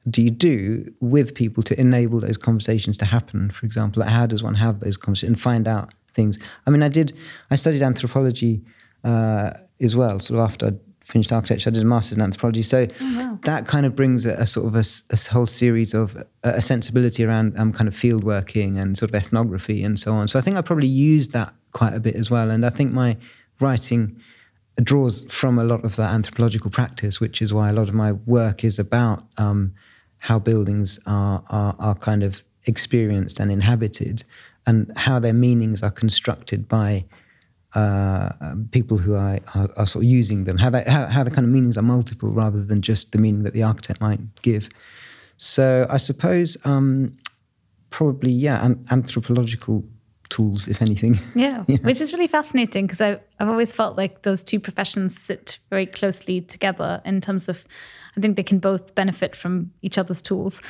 do 0.10 0.22
you 0.22 0.30
do 0.30 0.92
with 1.00 1.34
people 1.36 1.64
to 1.64 1.80
enable 1.80 2.20
those 2.20 2.38
conversations 2.38 2.98
to 2.98 3.06
happen 3.06 3.50
for 3.50 3.66
example 3.66 4.02
like 4.02 4.10
how 4.10 4.26
does 4.26 4.44
one 4.44 4.56
have 4.56 4.80
those 4.82 4.98
conversations 4.98 5.30
and 5.30 5.42
find 5.42 5.68
out 5.68 5.94
things 6.14 6.38
i 6.68 6.70
mean 6.70 6.84
i 6.84 6.90
did 6.90 7.14
i 7.50 7.56
studied 7.56 7.82
anthropology 7.82 8.62
uh, 9.04 9.52
as 9.80 9.96
well 9.96 10.20
sort 10.20 10.40
of 10.40 10.50
after 10.50 10.68
i 10.68 10.72
finished 11.12 11.32
architecture. 11.32 11.70
I 11.70 11.74
did 11.74 11.84
a 11.84 11.86
master's 11.86 12.18
in 12.18 12.22
anthropology. 12.22 12.62
So 12.62 12.88
oh, 13.02 13.18
wow. 13.18 13.40
that 13.44 13.68
kind 13.68 13.86
of 13.86 13.96
brings 13.96 14.26
a, 14.26 14.34
a 14.34 14.46
sort 14.46 14.68
of 14.68 14.76
a, 14.76 14.86
a, 15.10 15.18
whole 15.32 15.46
series 15.46 15.94
of 15.94 16.16
a, 16.16 16.26
a 16.44 16.62
sensibility 16.62 17.26
around 17.26 17.60
um, 17.60 17.74
kind 17.74 17.88
of 17.88 17.96
field 17.96 18.24
working 18.24 18.78
and 18.78 18.98
sort 18.98 19.12
of 19.12 19.16
ethnography 19.16 19.84
and 19.84 20.00
so 20.00 20.14
on. 20.14 20.28
So 20.30 20.40
I 20.40 20.42
think 20.42 20.56
I 20.56 20.62
probably 20.62 20.88
used 20.88 21.34
that 21.34 21.54
quite 21.74 21.94
a 21.94 22.00
bit 22.00 22.16
as 22.16 22.32
well. 22.32 22.50
And 22.50 22.66
I 22.66 22.70
think 22.70 22.94
my 22.94 23.18
writing 23.60 24.20
draws 24.82 25.26
from 25.32 25.60
a 25.60 25.64
lot 25.64 25.84
of 25.84 25.96
that 25.98 26.12
anthropological 26.14 26.72
practice, 26.72 27.20
which 27.20 27.42
is 27.42 27.54
why 27.54 27.70
a 27.70 27.74
lot 27.74 27.90
of 27.90 27.94
my 27.94 28.14
work 28.14 28.64
is 28.64 28.80
about 28.80 29.26
um, 29.38 29.74
how 30.20 30.40
buildings 30.40 31.00
are, 31.06 31.44
are, 31.50 31.76
are 31.78 31.96
kind 31.96 32.24
of 32.24 32.44
experienced 32.66 33.40
and 33.40 33.52
inhabited 33.52 34.24
and 34.66 34.92
how 34.96 35.20
their 35.20 35.34
meanings 35.34 35.84
are 35.84 35.92
constructed 35.92 36.68
by 36.68 37.04
uh, 37.74 38.30
people 38.72 38.98
who 38.98 39.16
are, 39.16 39.40
are, 39.56 39.70
are, 39.78 39.88
sort 39.88 40.04
of 40.04 40.12
using 40.12 40.44
them, 40.44 40.58
how, 40.58 40.70
they, 40.70 40.84
how, 40.84 41.06
how 41.08 41.24
the 41.24 41.32
kind 41.32 41.46
of 41.46 41.52
meanings 41.52 41.78
are 41.78 41.82
multiple 41.82 42.34
rather 42.34 42.62
than 42.64 42.82
just 42.82 43.12
the 43.12 43.18
meaning 43.18 43.44
that 43.44 43.54
the 43.54 43.64
architect 43.64 44.02
might 44.02 44.20
give. 44.42 44.70
So 45.38 45.88
I 45.90 45.98
suppose 45.98 46.58
um, 46.66 47.16
probably, 47.90 48.32
yeah, 48.32 48.66
an- 48.66 48.86
anthropological 48.92 49.86
tools, 50.30 50.68
if 50.68 50.82
anything. 50.82 51.20
Yeah, 51.36 51.64
yeah. 51.68 51.78
which 51.78 52.02
is 52.02 52.12
really 52.14 52.28
fascinating 52.28 52.88
because 52.88 53.02
I've, 53.02 53.20
I've 53.40 53.50
always 53.50 53.74
felt 53.74 53.98
like 53.98 54.24
those 54.24 54.44
two 54.44 54.60
professions 54.60 55.20
sit 55.20 55.60
very 55.70 55.86
closely 55.86 56.42
together 56.42 57.02
in 57.06 57.22
terms 57.22 57.48
of, 57.48 57.66
I 58.18 58.22
think 58.22 58.36
they 58.36 58.44
can 58.44 58.60
both 58.60 58.96
benefit 58.96 59.36
from 59.36 59.72
each 59.82 59.98
other's 59.98 60.22
tools. 60.22 60.62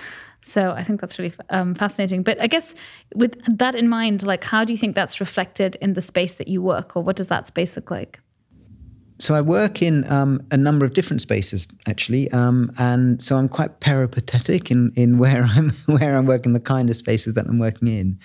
So 0.42 0.72
I 0.72 0.84
think 0.84 1.00
that's 1.00 1.20
really 1.20 1.34
um, 1.50 1.76
fascinating. 1.76 2.24
But 2.24 2.42
I 2.42 2.48
guess 2.48 2.74
with 3.16 3.38
that 3.58 3.76
in 3.76 3.88
mind, 3.88 4.24
like, 4.24 4.44
how 4.44 4.64
do 4.64 4.74
you 4.74 4.78
think 4.78 4.96
that's 4.96 5.20
reflected 5.20 5.78
in 5.82 5.94
the 5.94 6.02
space 6.02 6.34
that 6.36 6.48
you 6.48 6.62
work, 6.62 6.96
or 6.96 7.04
what 7.04 7.16
does 7.16 7.28
that 7.28 7.48
space 7.48 7.76
look 7.76 7.92
like? 7.92 8.20
So 9.22 9.36
I 9.36 9.42
work 9.42 9.84
in 9.84 10.12
um, 10.12 10.44
a 10.50 10.58
number 10.58 10.84
of 10.84 10.94
different 10.94 11.22
spaces 11.22 11.68
actually, 11.86 12.32
um, 12.32 12.72
and 12.80 13.22
so 13.22 13.38
I'm 13.38 13.50
quite 13.50 13.80
peripatetic 13.80 14.72
in 14.72 14.92
in 14.96 15.18
where 15.24 15.44
I'm 15.44 15.70
where 15.86 16.18
I'm 16.18 16.26
working, 16.26 16.54
the 16.54 16.60
kind 16.60 16.90
of 16.90 16.96
spaces 16.96 17.36
that 17.36 17.46
I'm 17.46 17.60
working 17.60 17.88
in. 17.88 18.20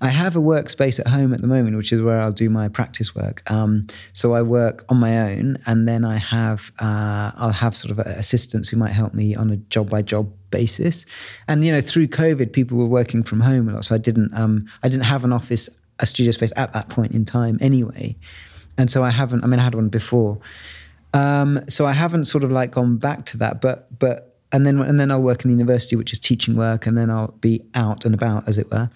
I 0.00 0.08
have 0.08 0.34
a 0.34 0.40
workspace 0.40 0.98
at 0.98 1.06
home 1.06 1.32
at 1.32 1.40
the 1.40 1.46
moment, 1.46 1.76
which 1.76 1.92
is 1.92 2.02
where 2.02 2.20
I'll 2.20 2.32
do 2.32 2.50
my 2.50 2.68
practice 2.68 3.14
work. 3.14 3.48
Um, 3.48 3.86
so 4.12 4.34
I 4.34 4.42
work 4.42 4.84
on 4.88 4.96
my 4.96 5.32
own, 5.32 5.58
and 5.66 5.86
then 5.86 6.04
I 6.04 6.16
have 6.16 6.72
uh, 6.80 7.30
I'll 7.36 7.50
have 7.50 7.76
sort 7.76 7.92
of 7.92 8.00
assistants 8.00 8.68
who 8.68 8.76
might 8.76 8.92
help 8.92 9.14
me 9.14 9.36
on 9.36 9.50
a 9.50 9.56
job 9.56 9.88
by 9.88 10.02
job 10.02 10.32
basis. 10.50 11.06
And 11.46 11.64
you 11.64 11.70
know, 11.70 11.80
through 11.80 12.08
COVID, 12.08 12.52
people 12.52 12.76
were 12.76 12.86
working 12.86 13.22
from 13.22 13.40
home 13.40 13.68
a 13.68 13.74
lot, 13.74 13.84
so 13.84 13.94
I 13.94 13.98
didn't 13.98 14.34
um, 14.34 14.66
I 14.82 14.88
didn't 14.88 15.04
have 15.04 15.22
an 15.22 15.32
office, 15.32 15.68
a 16.00 16.06
studio 16.06 16.32
space 16.32 16.52
at 16.56 16.72
that 16.72 16.88
point 16.88 17.12
in 17.12 17.24
time 17.24 17.56
anyway 17.60 18.16
and 18.78 18.90
so 18.90 19.04
I 19.04 19.10
haven't. 19.10 19.44
I 19.44 19.46
mean, 19.46 19.60
I 19.60 19.64
had 19.64 19.74
one 19.74 19.88
before, 19.88 20.38
um, 21.12 21.60
so 21.68 21.86
I 21.86 21.92
haven't 21.92 22.24
sort 22.24 22.44
of 22.44 22.50
like 22.50 22.72
gone 22.72 22.96
back 22.96 23.26
to 23.26 23.36
that. 23.38 23.60
But 23.60 23.98
but 23.98 24.36
and 24.52 24.66
then 24.66 24.80
and 24.80 24.98
then 24.98 25.10
I'll 25.10 25.22
work 25.22 25.44
in 25.44 25.50
the 25.50 25.54
university, 25.54 25.96
which 25.96 26.12
is 26.12 26.18
teaching 26.18 26.56
work, 26.56 26.86
and 26.86 26.96
then 26.96 27.10
I'll 27.10 27.32
be 27.40 27.64
out 27.74 28.04
and 28.04 28.14
about, 28.14 28.48
as 28.48 28.58
it 28.58 28.70
were. 28.70 28.90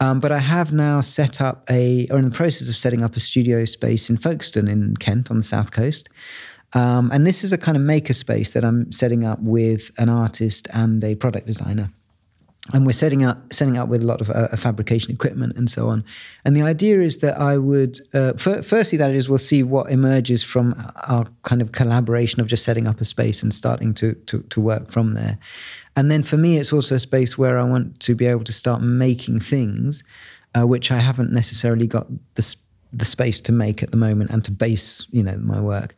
Um, 0.00 0.20
but 0.20 0.30
I 0.30 0.38
have 0.38 0.72
now 0.72 1.00
set 1.00 1.40
up 1.40 1.68
a, 1.68 2.06
or 2.10 2.18
in 2.18 2.24
the 2.24 2.30
process 2.30 2.68
of 2.68 2.76
setting 2.76 3.02
up 3.02 3.16
a 3.16 3.20
studio 3.20 3.64
space 3.64 4.08
in 4.08 4.16
Folkestone 4.16 4.68
in 4.68 4.96
Kent 4.96 5.28
on 5.28 5.38
the 5.38 5.42
south 5.42 5.72
coast. 5.72 6.08
Um, 6.72 7.10
and 7.12 7.26
this 7.26 7.42
is 7.42 7.52
a 7.52 7.58
kind 7.58 7.76
of 7.76 7.82
maker 7.82 8.12
space 8.12 8.50
that 8.50 8.64
I'm 8.64 8.92
setting 8.92 9.24
up 9.24 9.40
with 9.40 9.90
an 9.98 10.08
artist 10.08 10.68
and 10.72 11.02
a 11.02 11.14
product 11.16 11.46
designer 11.46 11.90
and 12.72 12.84
we're 12.84 12.92
setting 12.92 13.24
up 13.24 13.52
setting 13.52 13.78
up 13.78 13.88
with 13.88 14.02
a 14.02 14.06
lot 14.06 14.20
of 14.20 14.30
uh, 14.30 14.54
fabrication 14.56 15.10
equipment 15.10 15.56
and 15.56 15.70
so 15.70 15.88
on. 15.88 16.04
And 16.44 16.56
the 16.56 16.62
idea 16.62 17.00
is 17.00 17.18
that 17.18 17.38
I 17.38 17.56
would 17.56 18.00
uh, 18.14 18.34
f- 18.34 18.64
firstly 18.64 18.98
that 18.98 19.14
is 19.14 19.28
we'll 19.28 19.38
see 19.38 19.62
what 19.62 19.90
emerges 19.90 20.42
from 20.42 20.74
our 20.96 21.26
kind 21.42 21.62
of 21.62 21.72
collaboration 21.72 22.40
of 22.40 22.46
just 22.46 22.64
setting 22.64 22.86
up 22.86 23.00
a 23.00 23.04
space 23.04 23.42
and 23.42 23.54
starting 23.54 23.94
to 23.94 24.14
to, 24.26 24.40
to 24.40 24.60
work 24.60 24.90
from 24.90 25.14
there. 25.14 25.38
And 25.96 26.10
then 26.10 26.22
for 26.22 26.36
me, 26.36 26.58
it's 26.58 26.72
also 26.72 26.94
a 26.94 27.00
space 27.00 27.38
where 27.38 27.58
I 27.58 27.64
want 27.64 28.00
to 28.00 28.14
be 28.14 28.26
able 28.26 28.44
to 28.44 28.52
start 28.52 28.82
making 28.82 29.40
things, 29.40 30.04
uh, 30.54 30.66
which 30.66 30.90
I 30.90 30.98
haven't 30.98 31.32
necessarily 31.32 31.86
got 31.86 32.06
the 32.34 32.56
the 32.92 33.04
space 33.04 33.40
to 33.42 33.52
make 33.52 33.82
at 33.82 33.90
the 33.90 33.98
moment 33.98 34.30
and 34.30 34.44
to 34.44 34.50
base 34.50 35.06
you 35.10 35.22
know 35.22 35.36
my 35.38 35.60
work. 35.60 35.94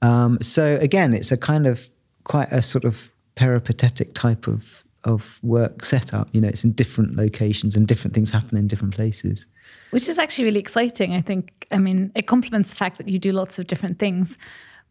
Um, 0.00 0.38
so 0.40 0.78
again, 0.80 1.12
it's 1.12 1.32
a 1.32 1.36
kind 1.36 1.66
of 1.66 1.88
quite 2.24 2.50
a 2.50 2.62
sort 2.62 2.84
of 2.84 3.12
peripatetic 3.34 4.14
type 4.14 4.46
of 4.46 4.83
of 5.04 5.38
work 5.42 5.84
setup. 5.84 6.28
You 6.32 6.40
know, 6.40 6.48
it's 6.48 6.64
in 6.64 6.72
different 6.72 7.16
locations 7.16 7.76
and 7.76 7.86
different 7.86 8.14
things 8.14 8.30
happen 8.30 8.58
in 8.58 8.66
different 8.66 8.94
places. 8.94 9.46
Which 9.90 10.08
is 10.08 10.18
actually 10.18 10.46
really 10.46 10.60
exciting. 10.60 11.12
I 11.12 11.20
think. 11.20 11.66
I 11.70 11.78
mean, 11.78 12.12
it 12.14 12.26
complements 12.26 12.70
the 12.70 12.76
fact 12.76 12.98
that 12.98 13.08
you 13.08 13.18
do 13.18 13.30
lots 13.30 13.58
of 13.58 13.66
different 13.66 13.98
things. 13.98 14.36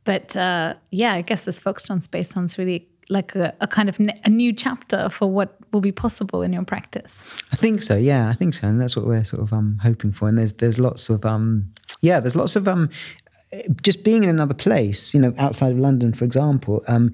But 0.03 0.35
uh, 0.35 0.75
yeah, 0.91 1.13
I 1.13 1.21
guess 1.21 1.43
this 1.43 1.59
Folkestone 1.59 2.01
space 2.01 2.29
sounds 2.29 2.57
really 2.57 2.87
like 3.09 3.35
a, 3.35 3.53
a 3.61 3.67
kind 3.67 3.89
of 3.89 3.99
ne- 3.99 4.19
a 4.23 4.29
new 4.29 4.53
chapter 4.53 5.09
for 5.09 5.29
what 5.29 5.57
will 5.71 5.81
be 5.81 5.91
possible 5.91 6.41
in 6.41 6.53
your 6.53 6.63
practice. 6.63 7.23
I 7.51 7.55
think 7.55 7.81
so. 7.81 7.95
Yeah, 7.97 8.29
I 8.29 8.33
think 8.33 8.53
so, 8.53 8.67
and 8.67 8.79
that's 8.79 8.95
what 8.95 9.05
we're 9.05 9.23
sort 9.23 9.43
of 9.43 9.53
um, 9.53 9.79
hoping 9.81 10.11
for. 10.11 10.27
And 10.27 10.37
there's 10.37 10.53
there's 10.53 10.79
lots 10.79 11.09
of 11.09 11.25
um, 11.25 11.71
yeah, 12.01 12.19
there's 12.19 12.35
lots 12.35 12.55
of 12.55 12.67
um, 12.67 12.89
just 13.81 14.03
being 14.03 14.23
in 14.23 14.29
another 14.29 14.53
place. 14.53 15.13
You 15.13 15.19
know, 15.19 15.33
outside 15.37 15.73
of 15.73 15.79
London, 15.79 16.13
for 16.13 16.25
example. 16.25 16.83
Um, 16.87 17.13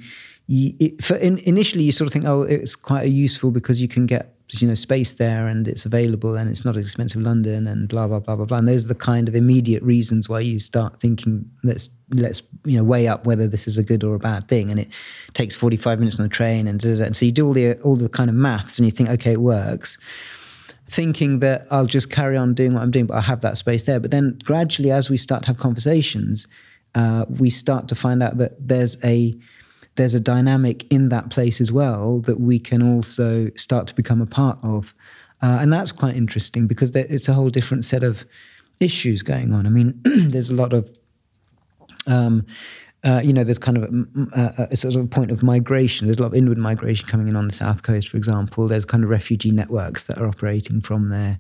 you, 0.50 0.74
it, 0.80 1.04
for 1.04 1.16
in, 1.16 1.38
initially 1.40 1.84
you 1.84 1.92
sort 1.92 2.08
of 2.08 2.14
think, 2.14 2.26
oh, 2.26 2.42
it's 2.42 2.76
quite 2.76 3.08
useful 3.08 3.52
because 3.52 3.80
you 3.80 3.88
can 3.88 4.08
get 4.08 4.36
you 4.54 4.68
know 4.68 4.74
space 4.74 5.14
there 5.14 5.48
and 5.48 5.68
it's 5.68 5.86
available 5.86 6.36
and 6.36 6.50
it's 6.50 6.66
not 6.66 6.76
as 6.76 6.84
expensive 6.84 7.22
London 7.22 7.68
and 7.68 7.88
blah 7.88 8.08
blah 8.08 8.18
blah 8.18 8.36
blah 8.36 8.46
blah. 8.46 8.58
And 8.58 8.68
those 8.68 8.86
are 8.86 8.88
the 8.88 8.96
kind 8.96 9.30
of 9.30 9.36
immediate 9.36 9.84
reasons 9.84 10.28
why 10.28 10.40
you 10.40 10.58
start 10.58 11.00
thinking 11.00 11.48
let's 11.64 11.92
let's 12.10 12.42
you 12.66 12.78
know 12.78 12.84
weigh 12.84 13.08
up 13.08 13.28
whether 13.28 13.48
this 13.48 13.68
is 13.68 13.78
a 13.78 13.84
good 13.84 14.04
or 14.04 14.16
a 14.16 14.20
bad 14.20 14.48
thing. 14.48 14.72
And 14.72 14.80
it 14.80 14.90
takes 15.36 15.54
45 15.54 16.00
minutes 16.00 16.20
on 16.20 16.24
the 16.24 16.30
train 16.30 16.68
and, 16.68 16.84
and 16.84 17.16
so 17.16 17.26
you 17.26 17.32
do 17.32 17.46
all 17.46 17.54
the 17.54 17.80
all 17.82 17.96
the 17.96 18.10
kind 18.10 18.28
of 18.28 18.36
maths 18.36 18.80
and 18.80 18.88
you 18.88 18.92
think 18.92 19.10
okay 19.10 19.34
it 19.34 19.42
works. 19.42 20.00
Thinking 20.88 21.42
that 21.42 21.68
I'll 21.70 21.86
just 21.86 22.10
carry 22.10 22.36
on 22.38 22.56
doing 22.56 22.74
what 22.74 22.82
I'm 22.82 22.90
doing 22.90 23.06
but 23.06 23.18
I 23.18 23.22
have 23.22 23.42
that 23.42 23.58
space 23.58 23.84
there. 23.84 24.00
But 24.00 24.10
then 24.10 24.40
gradually 24.44 24.90
as 24.90 25.12
we 25.12 25.18
start 25.18 25.44
to 25.44 25.48
have 25.50 25.60
conversations 25.60 26.48
uh, 26.96 27.26
we 27.30 27.52
start 27.52 27.88
to 27.90 27.94
find 27.94 28.24
out 28.24 28.40
that 28.40 28.54
there's 28.60 28.98
a 29.04 29.38
there's 30.00 30.16
a 30.16 30.20
dynamic 30.20 30.92
in 30.92 31.10
that 31.10 31.30
place 31.30 31.60
as 31.60 31.72
well 31.72 32.20
that 32.22 32.40
we 32.40 32.58
can 32.58 32.82
also 32.82 33.52
start 33.56 33.86
to 33.86 33.94
become 33.94 34.22
a 34.22 34.26
part 34.26 34.58
of 34.64 34.96
uh, 35.42 35.58
and 35.62 35.72
that's 35.72 35.92
quite 35.92 36.16
interesting 36.16 36.68
because 36.68 36.94
there, 36.94 37.06
it's 37.10 37.28
a 37.28 37.34
whole 37.34 37.50
different 37.50 37.86
set 37.86 38.02
of 38.02 38.26
issues 38.80 39.22
going 39.22 39.54
on 39.54 39.68
I 39.68 39.70
mean 39.70 40.00
there's 40.04 40.50
a 40.50 40.56
lot 40.56 40.74
of 40.74 40.90
um, 42.08 42.46
uh, 43.04 43.22
you 43.24 43.32
know, 43.32 43.46
there's 43.46 43.60
kind 43.60 43.78
of 43.78 43.84
a, 44.34 44.68
a, 44.72 44.76
sort 44.76 44.96
of 44.96 45.10
point 45.10 45.32
of 45.32 45.42
migration. 45.42 46.08
There's 46.08 46.18
a 46.18 46.22
lot 46.22 46.30
of 46.30 46.34
inward 46.34 46.58
migration 46.58 47.08
coming 47.08 47.30
in 47.30 47.36
on 47.36 47.48
the 47.48 47.54
south 47.54 47.82
coast, 47.82 48.10
for 48.10 48.18
example. 48.18 48.68
There's 48.68 48.84
kind 48.84 49.06
of 49.06 49.10
refugee 49.10 49.52
networks 49.52 50.04
that 50.06 50.20
are 50.20 50.28
operating 50.28 50.82
from 50.82 51.10
there 51.10 51.40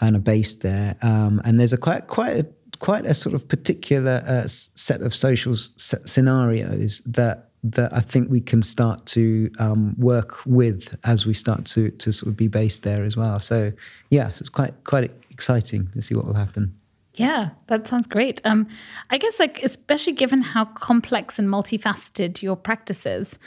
and 0.00 0.14
are 0.14 0.20
based 0.20 0.60
there. 0.60 0.96
Um, 1.02 1.40
and 1.44 1.58
there's 1.58 1.72
a 1.72 1.76
quite 1.76 2.06
quite 2.06 2.36
a, 2.36 2.46
quite 2.78 3.04
a 3.04 3.14
sort 3.14 3.34
of 3.34 3.48
particular 3.48 4.22
uh, 4.26 4.46
set 4.46 5.00
of 5.00 5.12
social 5.12 5.54
s- 5.54 5.94
scenarios 6.04 7.02
that 7.04 7.51
that 7.64 7.92
I 7.92 8.00
think 8.00 8.30
we 8.30 8.40
can 8.40 8.62
start 8.62 9.06
to 9.06 9.50
um, 9.58 9.94
work 9.98 10.44
with 10.44 10.96
as 11.04 11.26
we 11.26 11.34
start 11.34 11.64
to 11.66 11.90
to 11.90 12.12
sort 12.12 12.28
of 12.28 12.36
be 12.36 12.48
based 12.48 12.82
there 12.82 13.04
as 13.04 13.16
well. 13.16 13.38
So 13.40 13.72
yeah, 14.10 14.30
so 14.32 14.42
it's 14.42 14.48
quite 14.48 14.74
quite 14.84 15.10
exciting 15.30 15.88
to 15.92 16.02
see 16.02 16.14
what 16.14 16.26
will 16.26 16.34
happen. 16.34 16.74
Yeah, 17.14 17.50
that 17.66 17.86
sounds 17.86 18.06
great. 18.06 18.40
Um, 18.44 18.66
I 19.10 19.18
guess, 19.18 19.38
like, 19.38 19.62
especially 19.62 20.14
given 20.14 20.40
how 20.40 20.64
complex 20.64 21.38
and 21.38 21.46
multifaceted 21.46 22.40
your 22.40 22.56
practice 22.56 23.04
is, 23.04 23.38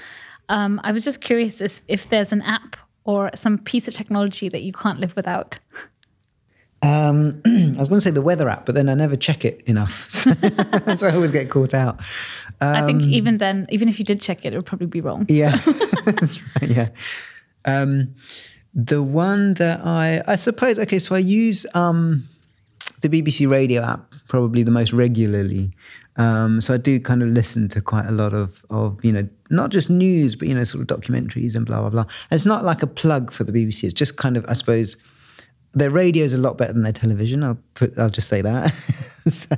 um, 0.49 0.80
I 0.84 0.91
was 0.91 1.04
just 1.04 1.21
curious 1.21 1.62
if, 1.62 1.82
if 1.88 2.10
there's 2.10 2.32
an 2.32 2.43
app 2.43 2.75
or 3.06 3.32
some 3.34 3.58
piece 3.58 3.88
of 3.88 3.95
technology 3.95 4.49
that 4.49 4.62
you 4.62 4.71
can't 4.71 4.99
live 4.99 5.15
without. 5.15 5.58
Um, 6.84 7.41
I 7.45 7.80
was 7.80 7.88
going 7.88 7.99
to 7.99 8.01
say 8.01 8.12
the 8.12 8.21
weather 8.21 8.49
app, 8.49 8.65
but 8.65 8.75
then 8.75 8.89
I 8.89 8.93
never 8.93 9.15
check 9.15 9.43
it 9.43 9.62
enough. 9.62 10.23
That's 10.25 11.01
why 11.01 11.10
I 11.10 11.15
always 11.15 11.32
get 11.32 11.49
caught 11.49 11.73
out. 11.73 11.99
Um, 12.62 12.76
I 12.76 12.86
think 12.86 13.04
even 13.04 13.36
then, 13.36 13.68
even 13.70 13.89
if 13.89 14.00
you 14.00 14.06
did 14.06 14.22
check 14.22 14.46
it, 14.46 14.54
it 14.54 14.56
would 14.56 14.65
probably 14.65 14.88
be 14.88 15.02
wrong. 15.02 15.26
Yeah, 15.30 15.58
that's 16.06 16.39
right. 16.41 16.70
Yeah. 16.70 16.89
Um, 17.65 18.15
the 18.74 19.02
one 19.02 19.54
that 19.56 19.86
I, 19.86 20.22
I 20.28 20.36
suppose, 20.36 20.78
okay, 20.80 21.00
so 21.00 21.15
I 21.15 21.20
use 21.20 21.65
um, 21.74 22.28
the 23.02 23.10
BBC 23.10 23.50
Radio 23.50 23.82
app 23.82 24.13
probably 24.28 24.63
the 24.63 24.72
most 24.72 24.91
regularly. 24.91 25.72
Um, 26.18 26.62
so 26.62 26.74
I 26.74 26.78
do 26.78 27.00
kind 27.00 27.22
of 27.22 27.30
listen 27.30 27.70
to 27.70 27.82
quite 27.82 28.06
a 28.06 28.12
lot 28.12 28.34
of, 28.34 28.65
of, 28.70 29.04
you 29.04 29.12
know, 29.12 29.28
not 29.50 29.70
just 29.70 29.89
news, 29.89 30.36
but, 30.36 30.48
you 30.48 30.56
know, 30.56 30.63
sort 30.63 30.89
of 30.89 31.00
documentaries 31.00 31.56
and 31.56 31.65
blah, 31.65 31.82
blah, 31.82 31.89
blah. 31.89 32.02
And 32.02 32.38
it's 32.38 32.46
not 32.46 32.63
like 32.63 32.84
a 32.84 32.88
plug 32.88 33.32
for 33.32 33.44
the 33.44 33.52
BBC. 33.52 33.84
It's 33.84 33.94
just 33.94 34.18
kind 34.18 34.38
of, 34.38 34.46
I 34.48 34.54
suppose, 34.54 34.98
their 35.74 35.89
radio 35.89 36.24
is 36.24 36.34
a 36.34 36.38
lot 36.38 36.58
better 36.58 36.74
than 36.74 36.84
their 36.84 36.94
television. 36.94 37.44
I'll 37.44 37.58
put, 37.76 37.98
I'll 37.98 38.10
just 38.10 38.28
say 38.28 38.41
that. 38.41 38.74
so, 39.28 39.56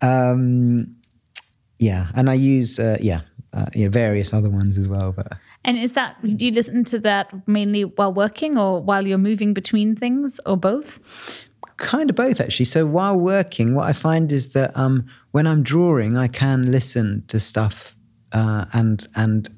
um, 0.00 0.94
yeah. 1.78 2.08
And 2.14 2.30
I 2.30 2.34
use, 2.34 2.78
uh, 2.78 2.98
yeah, 3.00 3.20
uh, 3.52 3.66
know, 3.74 3.90
various 3.90 4.32
other 4.32 4.50
ones 4.50 4.78
as 4.78 4.88
well, 4.88 5.12
but. 5.12 5.32
And 5.64 5.78
is 5.78 5.92
that, 5.92 6.16
do 6.36 6.46
you 6.46 6.52
listen 6.52 6.84
to 6.84 6.98
that 7.00 7.48
mainly 7.48 7.84
while 7.84 8.12
working 8.12 8.56
or 8.56 8.80
while 8.80 9.06
you're 9.06 9.18
moving 9.18 9.52
between 9.54 9.96
things 9.96 10.38
or 10.46 10.56
both? 10.56 11.00
kind 11.76 12.08
of 12.08 12.16
both 12.16 12.40
actually. 12.40 12.64
So 12.64 12.86
while 12.86 13.18
working, 13.18 13.74
what 13.74 13.86
I 13.86 13.92
find 13.92 14.32
is 14.32 14.52
that 14.52 14.76
um, 14.76 15.06
when 15.32 15.46
I'm 15.46 15.62
drawing, 15.62 16.16
I 16.16 16.28
can 16.28 16.70
listen 16.70 17.24
to 17.28 17.38
stuff 17.38 17.94
uh, 18.32 18.66
and 18.72 19.06
and 19.14 19.48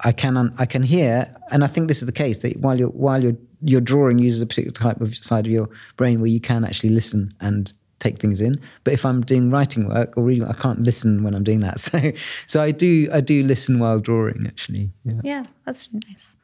I 0.00 0.12
can 0.12 0.36
un- 0.36 0.54
I 0.58 0.66
can 0.66 0.82
hear, 0.82 1.34
and 1.50 1.64
I 1.64 1.66
think 1.66 1.88
this 1.88 2.02
is 2.02 2.06
the 2.06 2.12
case 2.12 2.38
that 2.38 2.58
while 2.58 2.78
you're 2.78 2.88
while 2.88 3.22
you're 3.22 3.36
your 3.62 3.80
drawing 3.80 4.18
uses 4.18 4.42
a 4.42 4.46
particular 4.46 4.72
type 4.72 5.00
of 5.00 5.14
side 5.14 5.46
of 5.46 5.52
your 5.52 5.68
brain 5.96 6.20
where 6.20 6.30
you 6.30 6.40
can 6.40 6.64
actually 6.64 6.90
listen 6.90 7.34
and 7.40 7.72
take 7.98 8.18
things 8.18 8.40
in. 8.40 8.60
But 8.84 8.94
if 8.94 9.04
I'm 9.04 9.22
doing 9.22 9.50
writing 9.50 9.88
work 9.88 10.16
or 10.16 10.24
reading, 10.24 10.46
I 10.46 10.52
can't 10.52 10.80
listen 10.80 11.22
when 11.22 11.34
I'm 11.34 11.44
doing 11.44 11.60
that. 11.60 11.80
So 11.86 12.12
so 12.46 12.62
I 12.62 12.70
do 12.70 13.08
I 13.12 13.20
do 13.20 13.42
listen 13.42 13.78
while 13.78 14.00
drawing 14.00 14.46
actually. 14.46 14.90
Yeah, 15.04 15.20
yeah 15.22 15.44
that's 15.64 15.88
nice. 15.92 16.36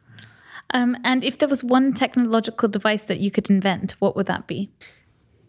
Um, 0.70 0.96
and 1.04 1.22
if 1.22 1.38
there 1.38 1.48
was 1.48 1.62
one 1.62 1.92
technological 1.92 2.68
device 2.68 3.02
that 3.02 3.20
you 3.20 3.30
could 3.30 3.50
invent, 3.50 3.92
what 3.98 4.16
would 4.16 4.26
that 4.26 4.46
be? 4.46 4.70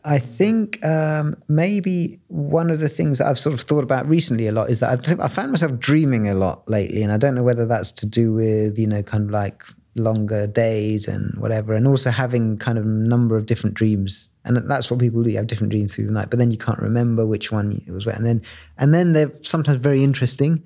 I 0.06 0.20
think 0.20 0.84
um, 0.84 1.38
maybe 1.48 2.20
one 2.28 2.70
of 2.70 2.80
the 2.80 2.90
things 2.90 3.20
that 3.20 3.28
I've 3.28 3.40
sort 3.40 3.54
of 3.54 3.62
thought 3.62 3.84
about 3.84 4.08
recently 4.08 4.48
a 4.48 4.52
lot 4.52 4.70
is 4.70 4.80
that 4.80 4.90
I've, 4.90 5.20
I 5.20 5.30
found 5.30 5.52
myself 5.52 5.80
dreaming 5.80 6.28
a 6.28 6.34
lot 6.34 6.68
lately, 6.70 7.04
and 7.04 7.12
I 7.12 7.18
don't 7.18 7.36
know 7.36 7.44
whether 7.44 7.66
that's 7.66 7.92
to 7.94 8.06
do 8.06 8.34
with 8.34 8.78
you 8.78 8.88
know 8.88 9.02
kind 9.02 9.24
of 9.26 9.32
like 9.32 9.64
longer 9.96 10.48
days 10.48 11.08
and 11.08 11.34
whatever, 11.38 11.74
and 11.74 11.88
also 11.88 12.10
having 12.10 12.58
kind 12.58 12.78
of 12.78 12.86
number 12.86 13.38
of 13.38 13.46
different 13.46 13.76
dreams, 13.76 14.28
and 14.46 14.58
that's 14.70 14.90
what 14.90 15.00
people 15.00 15.24
do. 15.24 15.30
You 15.30 15.38
have 15.38 15.48
different 15.48 15.72
dreams 15.72 15.96
through 15.96 16.08
the 16.08 16.12
night, 16.12 16.30
but 16.30 16.40
then 16.40 16.52
you 16.52 16.58
can't 16.58 16.80
remember 16.80 17.26
which 17.26 17.52
one 17.52 17.82
it 17.86 17.92
was 17.92 18.06
and 18.08 18.26
then 18.26 18.42
and 18.78 18.94
then 18.94 19.14
they're 19.14 19.32
sometimes 19.42 19.78
very 19.78 20.04
interesting 20.04 20.64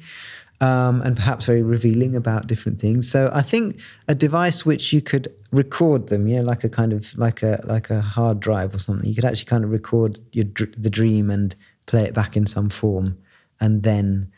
um, 0.60 1.02
and 1.04 1.16
perhaps 1.16 1.46
very 1.46 1.62
revealing 1.62 2.16
about 2.16 2.48
different 2.48 2.80
things. 2.80 3.10
So 3.10 3.30
I 3.34 3.42
think 3.42 3.80
a 4.08 4.16
device 4.16 4.66
which 4.66 4.92
you 4.92 5.02
could 5.02 5.28
record 5.52 6.08
them, 6.08 6.28
you 6.28 6.38
know, 6.38 6.44
like 6.44 6.64
a 6.64 6.70
kind 6.70 6.94
of 6.94 7.16
like 7.18 7.44
a 7.44 7.62
like 7.66 7.90
a 7.90 8.02
hard 8.02 8.40
drive 8.40 8.74
or 8.74 8.80
something. 8.80 9.08
You 9.08 9.16
could 9.16 9.26
actually 9.26 9.46
kind 9.46 9.64
of 9.64 9.72
record 9.72 10.20
your 10.32 10.46
the 10.78 10.90
dream 10.90 11.30
and 11.30 11.56
play 11.86 12.04
it 12.04 12.14
back 12.14 12.36
in 12.36 12.48
some 12.48 12.70
form, 12.70 13.18
and 13.60 13.84
then 13.84 14.32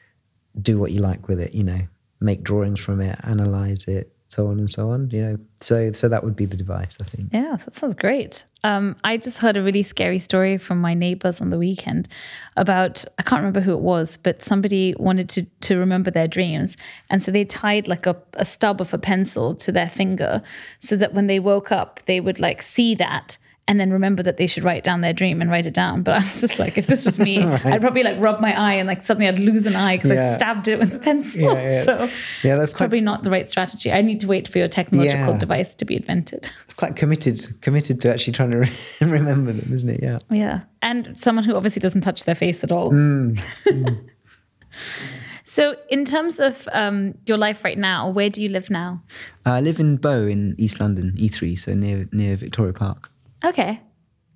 do 0.61 0.77
what 0.77 0.91
you 0.91 0.99
like 0.99 1.27
with 1.27 1.39
it. 1.39 1.53
You 1.53 1.63
know, 1.63 1.81
make 2.19 2.43
drawings 2.43 2.79
from 2.79 2.99
it, 3.01 3.17
analyze 3.23 3.85
it, 3.85 4.11
so 4.29 4.47
on 4.47 4.59
and 4.59 4.69
so 4.69 4.91
on. 4.91 5.09
You 5.09 5.21
know, 5.21 5.37
so 5.59 5.91
so 5.91 6.07
that 6.07 6.23
would 6.23 6.35
be 6.35 6.45
the 6.45 6.55
device, 6.55 6.97
I 7.01 7.03
think. 7.03 7.29
Yeah, 7.33 7.57
that 7.57 7.73
sounds 7.73 7.95
great. 7.95 8.45
Um, 8.63 8.95
I 9.03 9.17
just 9.17 9.39
heard 9.39 9.57
a 9.57 9.63
really 9.63 9.83
scary 9.83 10.19
story 10.19 10.57
from 10.57 10.79
my 10.79 10.93
neighbors 10.93 11.41
on 11.41 11.49
the 11.49 11.57
weekend 11.57 12.07
about 12.55 13.03
I 13.17 13.23
can't 13.23 13.39
remember 13.39 13.59
who 13.59 13.73
it 13.73 13.81
was, 13.81 14.17
but 14.17 14.43
somebody 14.43 14.93
wanted 14.97 15.29
to 15.29 15.45
to 15.61 15.77
remember 15.77 16.11
their 16.11 16.27
dreams, 16.27 16.77
and 17.09 17.21
so 17.21 17.31
they 17.31 17.43
tied 17.43 17.87
like 17.87 18.05
a, 18.05 18.15
a 18.33 18.45
stub 18.45 18.79
of 18.79 18.93
a 18.93 18.99
pencil 18.99 19.55
to 19.55 19.71
their 19.71 19.89
finger, 19.89 20.41
so 20.79 20.95
that 20.95 21.13
when 21.13 21.27
they 21.27 21.39
woke 21.39 21.71
up, 21.71 21.99
they 22.05 22.19
would 22.19 22.39
like 22.39 22.61
see 22.61 22.95
that 22.95 23.37
and 23.69 23.79
then 23.79 23.91
remember 23.91 24.23
that 24.23 24.37
they 24.37 24.47
should 24.47 24.63
write 24.63 24.83
down 24.83 25.01
their 25.01 25.13
dream 25.13 25.41
and 25.41 25.51
write 25.51 25.67
it 25.67 25.75
down. 25.75 26.01
But 26.01 26.15
I 26.15 26.23
was 26.23 26.41
just 26.41 26.57
like, 26.57 26.75
if 26.79 26.87
this 26.87 27.05
was 27.05 27.19
me, 27.19 27.45
right. 27.45 27.63
I'd 27.67 27.81
probably 27.81 28.01
like 28.01 28.19
rub 28.19 28.41
my 28.41 28.59
eye 28.59 28.73
and 28.73 28.87
like 28.87 29.03
suddenly 29.03 29.27
I'd 29.27 29.37
lose 29.37 29.67
an 29.67 29.75
eye 29.75 29.97
because 29.97 30.09
yeah. 30.09 30.31
I 30.31 30.33
stabbed 30.33 30.67
it 30.67 30.79
with 30.79 30.95
a 30.95 30.97
pencil. 30.97 31.41
Yeah, 31.41 31.53
yeah. 31.53 31.83
So 31.83 32.09
yeah, 32.41 32.55
that's 32.55 32.71
quite... 32.71 32.85
probably 32.85 33.01
not 33.01 33.21
the 33.21 33.29
right 33.29 33.47
strategy. 33.47 33.91
I 33.91 34.01
need 34.01 34.21
to 34.21 34.27
wait 34.27 34.47
for 34.47 34.57
your 34.57 34.67
technological 34.67 35.37
device 35.37 35.75
to 35.75 35.85
be 35.85 35.97
invented. 35.97 36.49
It's 36.65 36.73
quite 36.73 36.95
committed, 36.95 37.61
committed 37.61 38.01
to 38.01 38.11
actually 38.11 38.33
trying 38.33 38.51
to 38.51 38.57
re- 38.57 38.77
remember 39.01 39.53
them, 39.53 39.71
isn't 39.71 39.89
it? 39.89 39.99
Yeah. 40.01 40.17
Yeah, 40.31 40.61
and 40.81 41.17
someone 41.19 41.45
who 41.45 41.55
obviously 41.55 41.79
doesn't 41.79 42.01
touch 42.01 42.23
their 42.23 42.33
face 42.33 42.63
at 42.63 42.71
all. 42.71 42.91
Mm. 42.91 43.39
Mm. 43.67 44.09
So, 45.43 45.75
in 45.89 46.05
terms 46.05 46.39
of 46.39 46.69
um, 46.73 47.15
your 47.25 47.37
life 47.37 47.63
right 47.63 47.77
now, 47.77 48.07
where 48.07 48.29
do 48.29 48.41
you 48.41 48.49
live 48.49 48.69
now? 48.69 49.01
I 49.47 49.61
live 49.61 49.79
in 49.79 49.97
Bow 49.97 50.27
in 50.27 50.53
East 50.59 50.79
London, 50.79 51.13
E3, 51.17 51.57
so 51.57 51.73
near 51.73 52.07
near 52.11 52.35
Victoria 52.35 52.71
Park. 52.71 53.08
Okay. 53.43 53.81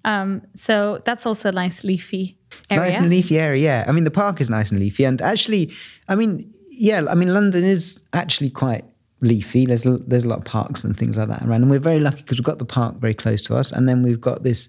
Um, 0.06 0.42
so 0.54 1.02
that's 1.06 1.26
also 1.26 1.50
a 1.50 1.52
nice 1.52 1.84
leafy 1.84 2.38
area. 2.70 2.92
Nice 2.92 3.00
and 3.00 3.10
leafy 3.10 3.40
area, 3.40 3.64
yeah. 3.64 3.86
I 3.88 3.92
mean, 3.92 4.04
the 4.04 4.12
park 4.12 4.42
is 4.42 4.50
nice 4.50 4.72
and 4.72 4.80
leafy. 4.80 5.06
And 5.06 5.22
actually, 5.22 5.72
I 6.10 6.16
mean, 6.16 6.54
yeah, 6.70 7.04
I 7.10 7.16
mean, 7.16 7.34
London 7.34 7.64
is 7.64 8.02
actually 8.12 8.50
quite 8.50 8.84
leafy. 9.22 9.66
There's 9.66 9.86
a, 9.86 9.98
there's 10.00 10.26
a 10.26 10.28
lot 10.28 10.40
of 10.40 10.46
parks 10.46 10.84
and 10.84 10.98
things 10.98 11.16
like 11.18 11.30
that 11.30 11.44
around. 11.44 11.62
And 11.62 11.72
we're 11.72 11.80
very 11.80 12.00
lucky 12.00 12.22
because 12.22 12.38
we've 12.38 12.46
got 12.46 12.60
the 12.60 12.66
park 12.66 12.98
very 12.98 13.14
close 13.14 13.42
to 13.44 13.56
us. 13.56 13.72
And 13.72 13.88
then 13.88 14.04
we've 14.04 14.22
got 14.22 14.44
this 14.44 14.68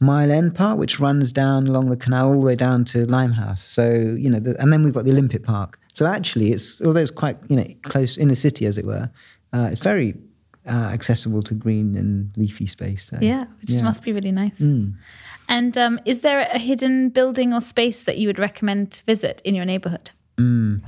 Mile 0.00 0.32
End 0.32 0.54
Park, 0.54 0.78
which 0.78 0.98
runs 0.98 1.32
down 1.32 1.68
along 1.68 1.90
the 1.90 1.96
canal 1.96 2.32
all 2.32 2.40
the 2.40 2.46
way 2.46 2.56
down 2.56 2.84
to 2.86 3.06
Limehouse. 3.06 3.62
So, 3.62 3.88
you 4.18 4.28
know, 4.28 4.40
the, 4.40 4.60
and 4.60 4.72
then 4.72 4.82
we've 4.82 4.92
got 4.92 5.04
the 5.04 5.12
Olympic 5.12 5.44
Park. 5.44 5.78
So 5.92 6.06
actually, 6.06 6.50
it's 6.50 6.80
although 6.80 7.00
it's 7.00 7.12
quite, 7.12 7.38
you 7.48 7.56
know, 7.56 7.66
close 7.84 8.16
in 8.16 8.28
the 8.28 8.36
city, 8.36 8.66
as 8.66 8.78
it 8.78 8.84
were, 8.84 9.10
uh, 9.52 9.68
it's 9.70 9.82
very 9.82 10.16
uh, 10.66 10.90
accessible 10.92 11.42
to 11.42 11.54
green 11.54 11.96
and 11.96 12.30
leafy 12.36 12.66
space. 12.66 13.06
So, 13.06 13.18
yeah, 13.20 13.44
which 13.60 13.70
yeah. 13.70 13.82
must 13.82 14.02
be 14.02 14.12
really 14.12 14.32
nice. 14.32 14.60
Mm. 14.60 14.94
And 15.48 15.76
um, 15.76 16.00
is 16.04 16.20
there 16.20 16.40
a 16.40 16.58
hidden 16.58 17.08
building 17.08 17.52
or 17.52 17.60
space 17.60 18.04
that 18.04 18.18
you 18.18 18.28
would 18.28 18.38
recommend 18.38 18.92
to 18.92 19.04
visit 19.04 19.42
in 19.44 19.54
your 19.54 19.64
neighborhood? 19.64 20.10
Mm. 20.38 20.82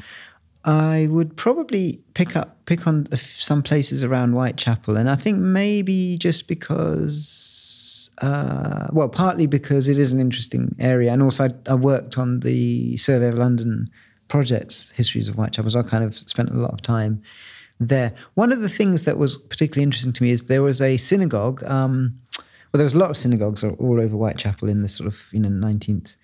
I 0.65 1.09
would 1.11 1.37
probably 1.37 2.01
pick 2.15 2.37
up 2.37 2.65
pick 2.65 2.87
on 2.87 3.07
some 3.17 3.63
places 3.63 4.03
around 4.03 4.33
Whitechapel, 4.33 4.97
and 4.97 5.11
I 5.11 5.17
think 5.17 5.39
maybe 5.39 6.17
just 6.17 6.49
because, 6.49 8.09
uh, 8.23 8.87
well, 8.91 9.11
partly 9.11 9.47
because 9.47 9.89
it 9.89 9.99
is 9.99 10.13
an 10.13 10.21
interesting 10.21 10.75
area, 10.79 11.13
and 11.13 11.23
also 11.23 11.45
I, 11.45 11.51
I 11.69 11.75
worked 11.75 12.17
on 12.17 12.41
the 12.41 12.97
Survey 12.97 13.29
of 13.29 13.35
London 13.35 13.91
projects, 14.29 14.91
histories 14.95 15.29
of 15.29 15.35
Whitechapel, 15.35 15.71
so 15.71 15.81
I 15.81 15.83
kind 15.83 16.03
of 16.03 16.15
spent 16.15 16.49
a 16.49 16.55
lot 16.55 16.73
of 16.73 16.81
time 16.81 17.23
there. 17.89 18.15
One 18.35 18.53
of 18.53 18.61
the 18.61 18.69
things 18.69 19.05
that 19.05 19.19
was 19.19 19.37
particularly 19.37 19.85
interesting 19.85 20.13
to 20.13 20.23
me 20.23 20.31
is 20.31 20.45
there 20.45 20.63
was 20.63 20.81
a 20.81 20.97
synagogue. 20.97 21.63
Um, 21.65 22.21
well, 22.39 22.79
there 22.79 22.85
was 22.85 22.95
a 22.95 22.99
lot 22.99 23.11
of 23.11 23.17
synagogues 23.17 23.63
all 23.63 24.01
over 24.01 24.17
Whitechapel 24.17 24.69
in 24.69 24.83
the 24.83 24.89
sort 24.89 25.07
of 25.07 25.29
you 25.33 25.41
know 25.41 25.49
19th 25.49 26.17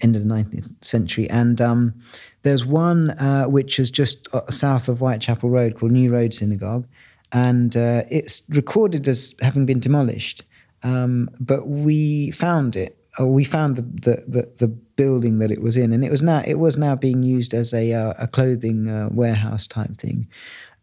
end 0.00 0.16
of 0.16 0.22
the 0.22 0.28
19th 0.28 0.84
century. 0.84 1.28
And 1.30 1.60
um, 1.60 1.94
there's 2.42 2.64
one 2.64 3.10
uh, 3.10 3.46
which 3.46 3.78
is 3.78 3.90
just 3.90 4.28
uh, 4.32 4.50
south 4.50 4.88
of 4.88 4.98
Whitechapel 4.98 5.48
Road 5.48 5.74
called 5.74 5.92
New 5.92 6.12
Road 6.12 6.34
Synagogue. 6.34 6.86
And 7.32 7.76
uh, 7.76 8.04
it's 8.10 8.42
recorded 8.48 9.08
as 9.08 9.34
having 9.40 9.66
been 9.66 9.80
demolished. 9.80 10.42
Um, 10.82 11.30
but 11.40 11.66
we 11.66 12.30
found 12.30 12.76
it. 12.76 12.98
Uh, 13.18 13.26
we 13.26 13.44
found 13.44 13.76
the, 13.76 13.82
the, 13.82 14.24
the, 14.28 14.48
the, 14.58 14.68
building 14.68 15.40
that 15.40 15.50
it 15.50 15.60
was 15.60 15.76
in, 15.76 15.92
and 15.92 16.02
it 16.02 16.10
was 16.10 16.22
now 16.22 16.42
it 16.46 16.58
was 16.58 16.78
now 16.78 16.94
being 16.94 17.22
used 17.22 17.52
as 17.52 17.74
a, 17.74 17.92
uh, 17.92 18.14
a 18.18 18.26
clothing 18.26 18.88
uh, 18.88 19.08
warehouse 19.10 19.66
type 19.66 19.94
thing. 19.98 20.26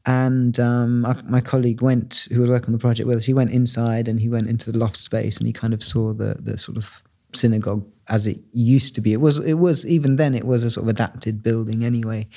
And 0.05 0.59
um, 0.59 1.01
my, 1.01 1.15
my, 1.23 1.41
colleague 1.41 1.81
went, 1.81 2.27
who 2.31 2.41
was 2.41 2.49
working 2.49 2.67
on 2.67 2.73
the 2.73 2.77
project 2.77 3.07
with 3.07 3.19
us, 3.19 3.25
he 3.25 3.33
went 3.33 3.51
inside 3.51 4.09
and 4.09 4.19
he 4.19 4.27
went 4.27 4.49
into 4.49 4.69
the 4.69 4.77
loft 4.77 4.97
space 4.97 5.37
and 5.37 5.47
he 5.47 5.53
kind 5.53 5.73
of 5.73 5.81
saw 5.81 6.11
the 6.11 6.35
the 6.39 6.57
sort 6.57 6.77
of 6.77 7.01
synagogue 7.33 7.85
as 8.07 8.25
it 8.25 8.39
used 8.51 8.95
to 8.95 9.01
be. 9.01 9.13
It 9.13 9.21
was 9.21 9.37
it 9.37 9.55
was 9.55 9.85
even 9.85 10.17
then 10.17 10.35
it 10.35 10.45
was 10.45 10.63
a 10.63 10.71
sort 10.71 10.83
of 10.85 10.89
adapted 10.89 11.41
building 11.41 11.85
anyway. 11.85 12.27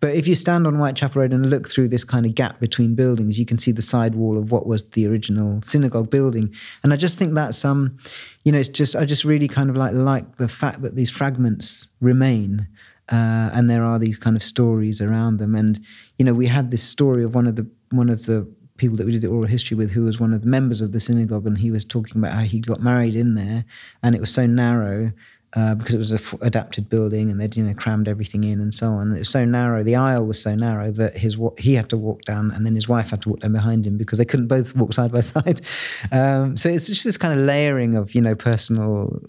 But 0.00 0.14
if 0.14 0.26
you 0.28 0.34
stand 0.34 0.66
on 0.66 0.74
Whitechapel 0.74 1.22
Road 1.22 1.32
and 1.32 1.48
look 1.48 1.66
through 1.68 1.88
this 1.88 2.04
kind 2.04 2.26
of 2.26 2.34
gap 2.34 2.60
between 2.60 2.94
buildings, 2.94 3.38
you 3.38 3.46
can 3.46 3.58
see 3.58 3.72
the 3.72 3.80
side 3.80 4.14
wall 4.14 4.36
of 4.36 4.50
what 4.52 4.66
was 4.66 4.82
the 4.90 5.06
original 5.06 5.62
synagogue 5.62 6.10
building. 6.10 6.52
And 6.82 6.92
I 6.92 6.96
just 6.96 7.18
think 7.18 7.32
that's 7.34 7.64
um, 7.64 7.96
you 8.42 8.52
know, 8.52 8.58
it's 8.58 8.68
just 8.68 8.94
I 8.96 9.04
just 9.04 9.24
really 9.24 9.48
kind 9.48 9.70
of 9.70 9.76
like 9.76 9.94
like 9.94 10.36
the 10.36 10.48
fact 10.48 10.82
that 10.82 10.96
these 10.96 11.10
fragments 11.10 11.88
remain. 12.00 12.68
Uh, 13.10 13.50
and 13.52 13.68
there 13.68 13.84
are 13.84 13.98
these 13.98 14.16
kind 14.16 14.36
of 14.36 14.42
stories 14.42 15.00
around 15.00 15.38
them. 15.38 15.54
And 15.54 15.80
you 16.18 16.24
know, 16.24 16.34
we 16.34 16.46
had 16.46 16.70
this 16.70 16.82
story 16.82 17.22
of 17.22 17.34
one 17.34 17.46
of 17.46 17.56
the 17.56 17.68
one 17.90 18.08
of 18.08 18.26
the 18.26 18.50
people 18.76 18.96
that 18.96 19.06
we 19.06 19.12
did 19.12 19.22
the 19.22 19.28
oral 19.28 19.46
history 19.46 19.76
with, 19.76 19.92
who 19.92 20.02
was 20.02 20.18
one 20.18 20.32
of 20.32 20.40
the 20.40 20.48
members 20.48 20.80
of 20.80 20.92
the 20.92 21.00
synagogue, 21.00 21.46
and 21.46 21.58
he 21.58 21.70
was 21.70 21.84
talking 21.84 22.18
about 22.18 22.32
how 22.32 22.42
he 22.42 22.58
got 22.58 22.82
married 22.82 23.14
in 23.14 23.34
there, 23.34 23.64
and 24.02 24.14
it 24.14 24.20
was 24.20 24.32
so 24.32 24.46
narrow 24.46 25.12
uh, 25.54 25.74
because 25.74 25.94
it 25.94 25.98
was 25.98 26.10
a 26.10 26.16
f- 26.16 26.34
adapted 26.40 26.88
building 26.88 27.30
and 27.30 27.40
they'd 27.40 27.56
you 27.56 27.62
know 27.62 27.74
crammed 27.74 28.08
everything 28.08 28.42
in 28.42 28.60
and 28.60 28.74
so 28.74 28.92
on. 28.92 29.12
It 29.12 29.20
was 29.20 29.28
so 29.28 29.44
narrow. 29.44 29.82
The 29.84 29.94
aisle 29.94 30.26
was 30.26 30.42
so 30.42 30.54
narrow 30.54 30.90
that 30.92 31.16
his 31.16 31.38
he 31.58 31.74
had 31.74 31.88
to 31.90 31.96
walk 31.96 32.22
down 32.22 32.50
and 32.50 32.66
then 32.66 32.74
his 32.74 32.88
wife 32.88 33.10
had 33.10 33.22
to 33.22 33.28
walk 33.28 33.40
down 33.40 33.52
behind 33.52 33.86
him 33.86 33.96
because 33.96 34.18
they 34.18 34.24
couldn't 34.24 34.48
both 34.48 34.74
walk 34.74 34.92
side 34.94 35.12
by 35.12 35.20
side. 35.34 35.60
Um, 36.10 36.56
so 36.56 36.68
it's 36.68 36.86
just 36.86 37.04
this 37.04 37.16
kind 37.16 37.38
of 37.38 37.44
layering 37.44 37.94
of 37.94 38.14
you 38.14 38.20
know 38.20 38.34
personal 38.34 39.20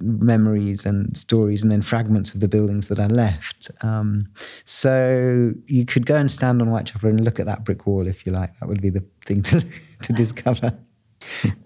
memories 0.00 0.84
and 0.84 1.16
stories 1.16 1.62
and 1.62 1.70
then 1.70 1.82
fragments 1.82 2.34
of 2.34 2.40
the 2.40 2.48
buildings 2.48 2.88
that 2.88 2.98
are 2.98 3.08
left. 3.08 3.70
Um, 3.82 4.28
so 4.64 5.52
you 5.66 5.86
could 5.86 6.06
go 6.06 6.16
and 6.16 6.30
stand 6.30 6.60
on 6.60 6.68
Whitechapel 6.68 7.08
and 7.08 7.24
look 7.24 7.38
at 7.38 7.46
that 7.46 7.64
brick 7.64 7.86
wall 7.86 8.06
if 8.06 8.26
you 8.26 8.32
like. 8.32 8.58
That 8.58 8.68
would 8.68 8.82
be 8.82 8.90
the 8.90 9.04
thing 9.26 9.42
to 9.42 9.64
to 10.02 10.12
discover. 10.12 10.76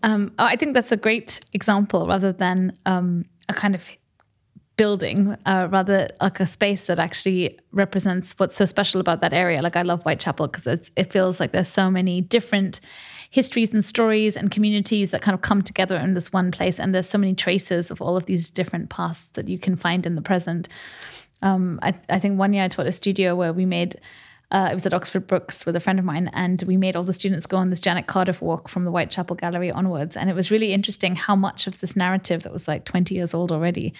Um, 0.03 0.33
I 0.38 0.57
think 0.57 0.75
that's 0.75 0.92
a 0.92 0.96
great 0.96 1.40
example 1.53 2.07
rather 2.09 2.33
than 2.33 2.77
um, 2.87 3.27
a 3.48 3.55
kind 3.55 3.75
of 3.75 3.92
building, 4.77 5.37
uh, 5.47 5.69
rather 5.71 6.09
like 6.21 6.41
a 6.41 6.47
space 6.47 6.83
that 6.83 6.99
actually 6.99 7.59
represents 7.73 8.33
what's 8.39 8.57
so 8.57 8.65
special 8.65 9.01
about 9.01 9.21
that 9.21 9.33
area. 9.33 9.61
Like 9.61 9.77
I 9.77 9.83
love 9.83 10.03
Whitechapel 10.03 10.49
because 10.49 10.91
it 10.97 11.13
feels 11.13 11.41
like 11.41 11.53
there's 11.53 11.69
so 11.69 11.91
many 11.91 12.21
different 12.21 12.81
histories 13.31 13.73
and 13.73 13.85
stories 13.85 14.37
and 14.37 14.51
communities 14.51 15.11
that 15.11 15.23
kind 15.23 15.35
of 15.35 15.41
come 15.41 15.63
together 15.63 15.97
in 15.97 16.15
this 16.15 16.33
one 16.33 16.51
place, 16.51 16.79
and 16.79 16.95
there's 16.95 17.09
so 17.09 17.19
many 17.19 17.35
traces 17.35 17.91
of 17.91 18.01
all 18.01 18.17
of 18.17 18.27
these 18.27 18.51
different 18.51 18.91
pasts 18.91 19.27
that 19.35 19.49
you 19.49 19.59
can 19.59 19.77
find 19.77 20.07
in 20.07 20.15
the 20.15 20.23
present. 20.23 20.69
Um, 21.43 21.79
I, 21.83 21.95
I 22.09 22.19
think 22.19 22.39
one 22.39 22.53
year 22.53 22.65
I 22.65 22.69
taught 22.69 22.87
a 22.87 22.93
studio 22.93 23.35
where 23.35 23.53
we 23.53 23.67
made. 23.67 23.97
Uh, 24.51 24.69
it 24.71 24.75
was 24.75 24.85
at 24.85 24.93
Oxford 24.93 25.27
Brookes 25.27 25.65
with 25.65 25.75
a 25.77 25.81
friend 25.81 25.99
of 25.99 26.05
mine, 26.05 26.31
and 26.35 26.63
we 26.65 26.77
made 26.77 26.95
all 26.95 27.05
the 27.05 27.15
students 27.15 27.47
go 27.47 27.57
on 27.57 27.71
this 27.71 27.81
Janet 27.81 28.07
Cardiff 28.07 28.43
walk 28.43 28.69
from 28.69 28.85
the 28.85 28.91
Whitechapel 28.91 29.37
Gallery 29.37 29.71
onwards. 29.71 30.15
And 30.15 30.29
it 30.29 30.35
was 30.35 30.51
really 30.51 30.75
interesting 30.75 31.17
how 31.17 31.35
much 31.35 31.67
of 31.67 31.81
this 31.81 31.97
narrative 31.97 32.43
that 32.43 32.53
was 32.53 32.69
like 32.69 32.85
20 32.85 33.15
years 33.15 33.33
old 33.33 33.51
already 33.51 33.95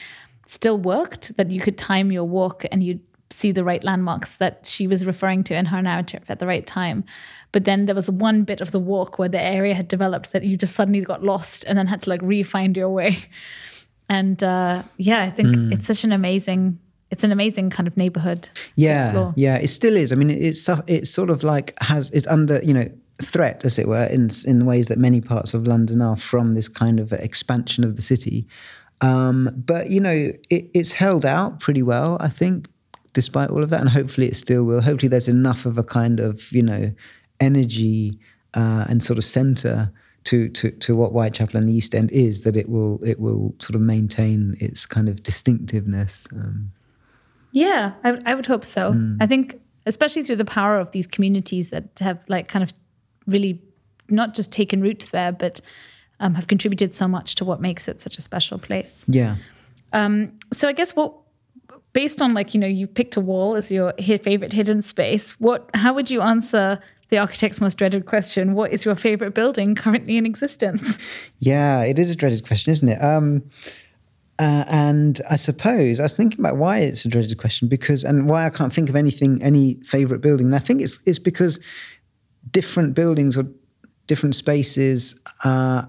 still 0.53 0.77
worked, 0.77 1.35
that 1.39 1.51
you 1.51 1.61
could 1.61 1.79
time 1.79 2.13
your 2.13 2.25
walk 2.25 2.65
and 2.71 2.83
you'd 2.85 3.01
see 3.31 3.53
the 3.53 3.65
right 3.65 3.83
landmarks 3.83 4.37
that 4.37 4.67
she 4.67 4.87
was 4.87 5.07
referring 5.07 5.43
to 5.45 5.55
in 5.55 5.65
her 5.65 5.81
narrative 5.81 6.23
at 6.29 6.39
the 6.39 6.47
right 6.47 6.67
time. 6.67 7.05
But 7.53 7.65
then 7.65 7.87
there 7.87 7.95
was 7.95 8.11
one 8.11 8.45
bit 8.45 8.61
of 8.61 8.71
the 8.71 8.79
walk 8.79 9.19
where 9.19 9.29
the 9.29 9.41
area 9.41 9.75
had 9.75 9.89
developed 9.89 10.33
that 10.33 10.45
you 10.45 10.59
just 10.59 10.75
suddenly 10.75 11.01
got 11.01 11.23
lost 11.23 11.65
and 11.65 11.79
then 11.79 11.87
had 11.87 12.03
to 12.03 12.11
like 12.11 12.21
re-find 12.23 12.77
your 12.77 12.91
way. 12.91 13.19
And 14.09 14.43
uh, 14.43 14.83
yeah, 14.99 15.23
I 15.23 15.31
think 15.31 15.57
mm. 15.57 15.73
it's 15.73 15.87
such 15.87 16.05
an 16.05 16.13
amazing 16.13 16.79
it's 17.11 17.25
an 17.25 17.31
amazing 17.31 17.71
kind 17.71 17.87
of 17.87 17.97
neighborhood 17.97 18.49
yeah 18.75 19.33
yeah 19.37 19.57
it 19.57 19.69
still 19.69 19.97
is 19.97 20.13
i 20.13 20.15
mean 20.15 20.31
it's 20.31 20.69
it's 20.87 21.11
sort 21.11 21.31
of 21.31 21.43
like 21.43 21.75
has 21.83 22.11
it's 22.11 22.27
under 22.27 22.59
you 22.65 22.75
know 22.75 22.91
threat 23.23 23.65
as 23.65 23.79
it 23.79 23.87
were 23.87 24.07
in 24.07 24.31
in 24.47 24.65
ways 24.65 24.89
that 24.89 24.99
many 24.99 25.21
parts 25.21 25.55
of 25.55 25.67
london 25.67 26.01
are 26.01 26.17
from 26.17 26.55
this 26.55 26.69
kind 26.69 26.99
of 26.99 27.13
expansion 27.13 27.85
of 27.85 27.97
the 27.97 28.03
city 28.03 28.47
um, 29.03 29.51
but 29.55 29.91
you 29.91 30.01
know, 30.01 30.33
it, 30.49 30.71
it's 30.73 30.93
held 30.93 31.27
out 31.27 31.61
pretty 31.61 31.83
well, 31.83 32.17
I 32.21 32.29
think, 32.29 32.69
despite 33.13 33.51
all 33.51 33.63
of 33.63 33.71
that, 33.71 33.81
and 33.81 33.91
hopefully 33.91 34.29
it 34.29 34.37
still 34.37 34.65
will. 34.65 34.81
Hopefully, 34.81 35.09
there's 35.09 35.29
enough 35.29 35.67
of 35.67 35.77
a 35.77 35.83
kind 35.83 36.21
of 36.21 36.51
you 36.53 36.63
know 36.63 36.93
energy 37.41 38.19
uh, 38.55 38.87
and 38.89 39.03
sort 39.03 39.19
of 39.19 39.25
center 39.25 39.93
to, 40.25 40.49
to 40.51 40.71
to 40.71 40.95
what 40.95 41.11
Whitechapel 41.11 41.59
and 41.59 41.69
the 41.69 41.73
East 41.73 41.95
End 41.95 42.13
is 42.13 42.43
that 42.43 42.57
it 42.57 42.69
will 42.69 43.03
it 43.05 43.19
will 43.19 43.55
sort 43.59 43.75
of 43.75 43.81
maintain 43.81 44.57
its 44.61 44.87
kind 44.87 45.09
of 45.09 45.25
distinctiveness. 45.25 46.27
Um, 46.33 46.71
yeah, 47.51 47.95
I, 48.05 48.19
I 48.25 48.35
would 48.35 48.47
hope 48.47 48.65
so. 48.65 48.93
Mm. 48.93 49.19
I 49.21 49.27
think 49.27 49.61
especially 49.85 50.23
through 50.23 50.37
the 50.37 50.45
power 50.45 50.79
of 50.79 50.93
these 50.93 51.09
communities 51.09 51.71
that 51.71 51.89
have 51.99 52.23
like 52.29 52.47
kind 52.47 52.63
of 52.63 52.73
really 53.27 53.61
not 54.09 54.35
just 54.35 54.53
taken 54.53 54.81
root 54.81 55.07
there, 55.11 55.33
but 55.33 55.61
um, 56.23 56.35
have 56.35 56.47
contributed 56.47 56.95
so 56.95 57.07
much 57.07 57.35
to 57.35 57.45
what 57.45 57.61
makes 57.61 57.89
it 57.89 58.01
such 58.01 58.17
a 58.17 58.23
special 58.23 58.59
place. 58.59 59.05
Yeah. 59.09 59.37
Um, 59.93 60.39
so 60.53 60.69
I 60.69 60.73
guess 60.73 60.97
what, 60.97 61.13
based 61.93 62.23
on 62.23 62.33
like 62.33 62.55
you 62.55 62.61
know, 62.61 62.67
you 62.67 62.87
picked 62.87 63.17
a 63.17 63.21
wall 63.21 63.57
as 63.57 63.71
your 63.71 63.93
favorite 63.99 64.53
hidden 64.55 64.81
space. 64.81 65.33
What? 65.33 65.69
How 65.75 65.93
would 65.93 66.11
you 66.11 66.23
answer 66.23 66.81
the 67.11 67.19
architect's 67.19 67.61
most 67.61 67.77
dreaded 67.77 68.07
question? 68.07 68.55
What 68.55 68.73
is 68.73 68.85
your 68.85 68.95
favorite 68.95 69.35
building 69.35 69.75
currently 69.75 70.17
in 70.17 70.25
existence? 70.25 70.97
Yeah, 71.41 71.83
it 71.83 71.99
is 71.99 72.09
a 72.09 72.15
dreaded 72.15 72.47
question, 72.47 72.71
isn't 72.71 72.89
it? 72.89 73.03
Um, 73.03 73.43
uh, 74.39 74.65
and 74.69 75.21
I 75.29 75.35
suppose 75.35 75.99
I 75.99 76.05
was 76.05 76.15
thinking 76.15 76.39
about 76.39 76.57
why 76.57 76.79
it's 76.79 77.05
a 77.05 77.09
dreaded 77.09 77.37
question 77.37 77.67
because, 77.67 78.05
and 78.05 78.29
why 78.29 78.47
I 78.47 78.51
can't 78.51 78.73
think 78.73 78.89
of 78.89 78.95
anything, 78.95 79.43
any 79.43 79.81
favorite 79.83 80.21
building. 80.21 80.47
And 80.47 80.55
I 80.55 80.61
think 80.61 80.81
it's 80.81 81.01
it's 81.05 81.19
because 81.19 81.59
different 82.53 82.95
buildings 82.95 83.37
or 83.37 83.45
different 84.07 84.35
spaces 84.35 85.15
uh, 85.45 85.85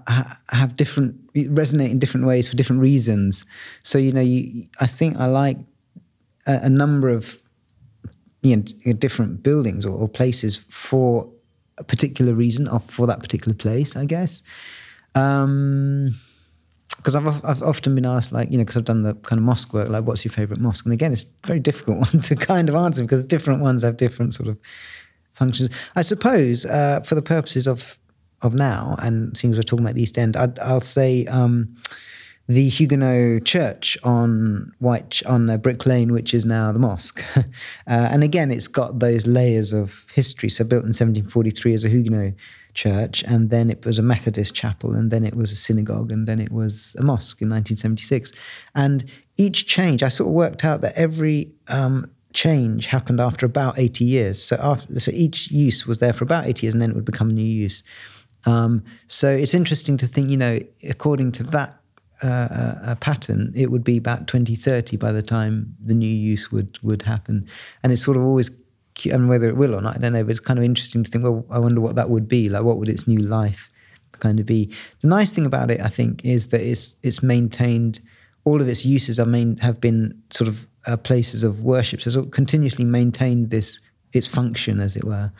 have 0.50 0.76
different 0.76 1.32
resonate 1.34 1.90
in 1.90 1.98
different 1.98 2.26
ways 2.26 2.48
for 2.48 2.56
different 2.56 2.82
reasons. 2.82 3.44
So 3.82 3.98
you 3.98 4.12
know, 4.12 4.20
you, 4.20 4.66
I 4.80 4.86
think 4.86 5.16
I 5.18 5.26
like 5.26 5.58
a, 6.46 6.60
a 6.64 6.70
number 6.70 7.08
of 7.08 7.38
you 8.42 8.56
know 8.56 8.92
different 8.92 9.42
buildings 9.42 9.86
or, 9.86 9.96
or, 9.96 10.08
places 10.08 10.60
for 10.68 11.28
a 11.78 11.84
particular 11.84 12.34
reason 12.34 12.68
or 12.68 12.80
for 12.80 13.06
that 13.06 13.20
particular 13.20 13.54
place. 13.54 13.96
I 13.96 14.04
guess. 14.04 14.42
Um, 15.14 16.14
because 16.96 17.16
I've, 17.16 17.44
I've 17.44 17.62
often 17.62 17.94
been 17.94 18.06
asked, 18.06 18.32
like, 18.32 18.50
you 18.50 18.56
know, 18.56 18.62
because 18.64 18.78
I've 18.78 18.84
done 18.84 19.02
the 19.02 19.14
kind 19.14 19.38
of 19.38 19.44
mosque 19.44 19.74
work, 19.74 19.90
like, 19.90 20.04
what's 20.04 20.24
your 20.24 20.32
favorite 20.32 20.58
mosque? 20.58 20.86
And 20.86 20.94
again, 20.94 21.12
it's 21.12 21.24
a 21.24 21.46
very 21.46 21.60
difficult 21.60 21.98
one 22.12 22.22
to 22.22 22.34
kind 22.34 22.68
of 22.68 22.74
answer 22.74 23.02
because 23.02 23.24
different 23.24 23.60
ones 23.60 23.82
have 23.82 23.98
different 23.98 24.32
sort 24.32 24.48
of 24.48 24.58
functions. 25.32 25.68
I 25.96 26.00
suppose, 26.00 26.64
uh, 26.64 27.00
for 27.00 27.14
the 27.14 27.20
purposes 27.20 27.66
of 27.66 27.98
of 28.44 28.54
now, 28.54 28.96
and 28.98 29.36
since 29.36 29.56
we're 29.56 29.62
talking 29.62 29.84
about 29.84 29.94
the 29.94 30.02
East 30.02 30.18
End, 30.18 30.36
i 30.36 30.46
will 30.72 30.80
say 30.80 31.26
um, 31.26 31.76
the 32.46 32.68
Huguenot 32.68 33.44
Church 33.44 33.96
on 34.04 34.72
White 34.78 35.22
on 35.26 35.48
uh, 35.48 35.56
Brick 35.56 35.86
Lane, 35.86 36.12
which 36.12 36.34
is 36.34 36.44
now 36.44 36.72
the 36.72 36.78
mosque. 36.78 37.22
uh, 37.36 37.42
and 37.86 38.22
again, 38.22 38.50
it's 38.50 38.68
got 38.68 38.98
those 38.98 39.26
layers 39.26 39.72
of 39.72 40.06
history. 40.12 40.50
So 40.50 40.64
built 40.64 40.84
in 40.84 40.88
1743 40.88 41.74
as 41.74 41.84
a 41.84 41.88
Huguenot 41.88 42.34
church, 42.74 43.22
and 43.26 43.50
then 43.50 43.70
it 43.70 43.86
was 43.86 43.98
a 43.98 44.02
Methodist 44.02 44.54
chapel, 44.54 44.94
and 44.94 45.10
then 45.10 45.24
it 45.24 45.34
was 45.34 45.52
a 45.52 45.56
synagogue, 45.56 46.12
and 46.12 46.26
then 46.26 46.40
it 46.40 46.52
was 46.52 46.94
a 46.98 47.02
mosque 47.02 47.40
in 47.40 47.48
1976. 47.48 48.32
And 48.74 49.04
each 49.36 49.66
change, 49.66 50.02
I 50.02 50.08
sort 50.08 50.28
of 50.28 50.34
worked 50.34 50.64
out 50.64 50.82
that 50.82 50.94
every 50.96 51.52
um, 51.68 52.10
change 52.34 52.86
happened 52.86 53.20
after 53.20 53.46
about 53.46 53.78
80 53.78 54.04
years. 54.04 54.42
So 54.42 54.58
after, 54.60 55.00
so 55.00 55.10
each 55.12 55.50
use 55.50 55.86
was 55.86 55.98
there 55.98 56.12
for 56.12 56.24
about 56.24 56.46
80 56.46 56.66
years, 56.66 56.74
and 56.74 56.82
then 56.82 56.90
it 56.90 56.96
would 56.96 57.06
become 57.06 57.30
a 57.30 57.32
new 57.32 57.42
use. 57.42 57.82
Um, 58.46 58.84
so 59.06 59.30
it's 59.30 59.54
interesting 59.54 59.96
to 59.98 60.06
think, 60.06 60.30
you 60.30 60.36
know, 60.36 60.60
according 60.88 61.32
to 61.32 61.42
that 61.44 61.80
uh, 62.22 62.26
uh, 62.26 62.94
pattern, 62.96 63.52
it 63.54 63.70
would 63.70 63.84
be 63.84 63.96
about 63.96 64.26
2030 64.26 64.96
by 64.96 65.12
the 65.12 65.22
time 65.22 65.74
the 65.82 65.94
new 65.94 66.06
use 66.06 66.50
would 66.50 66.78
would 66.82 67.02
happen. 67.02 67.46
And 67.82 67.92
it's 67.92 68.02
sort 68.02 68.16
of 68.16 68.22
always, 68.22 68.50
and 69.10 69.28
whether 69.28 69.48
it 69.48 69.56
will 69.56 69.74
or 69.74 69.80
not, 69.80 69.96
I 69.96 69.98
don't 69.98 70.12
know, 70.12 70.24
but 70.24 70.30
it's 70.30 70.40
kind 70.40 70.58
of 70.58 70.64
interesting 70.64 71.04
to 71.04 71.10
think, 71.10 71.24
well, 71.24 71.44
I 71.50 71.58
wonder 71.58 71.80
what 71.80 71.96
that 71.96 72.10
would 72.10 72.28
be. 72.28 72.48
Like, 72.48 72.62
what 72.62 72.78
would 72.78 72.88
its 72.88 73.06
new 73.06 73.18
life 73.18 73.70
kind 74.12 74.40
of 74.40 74.46
be? 74.46 74.70
The 75.00 75.08
nice 75.08 75.32
thing 75.32 75.46
about 75.46 75.70
it, 75.70 75.80
I 75.80 75.88
think, 75.88 76.24
is 76.24 76.48
that 76.48 76.60
it's 76.60 76.94
it's 77.02 77.22
maintained. 77.22 78.00
All 78.44 78.60
of 78.60 78.68
its 78.68 78.84
uses 78.84 79.18
are 79.18 79.26
main 79.26 79.56
have 79.58 79.80
been 79.80 80.22
sort 80.30 80.48
of 80.48 80.66
uh, 80.86 80.96
places 80.96 81.42
of 81.42 81.60
worship. 81.62 82.00
So 82.00 82.20
it's 82.20 82.30
continuously 82.30 82.84
maintained 82.84 83.50
this 83.50 83.80
its 84.12 84.26
function, 84.26 84.80
as 84.80 84.96
it 84.96 85.04
were. 85.04 85.32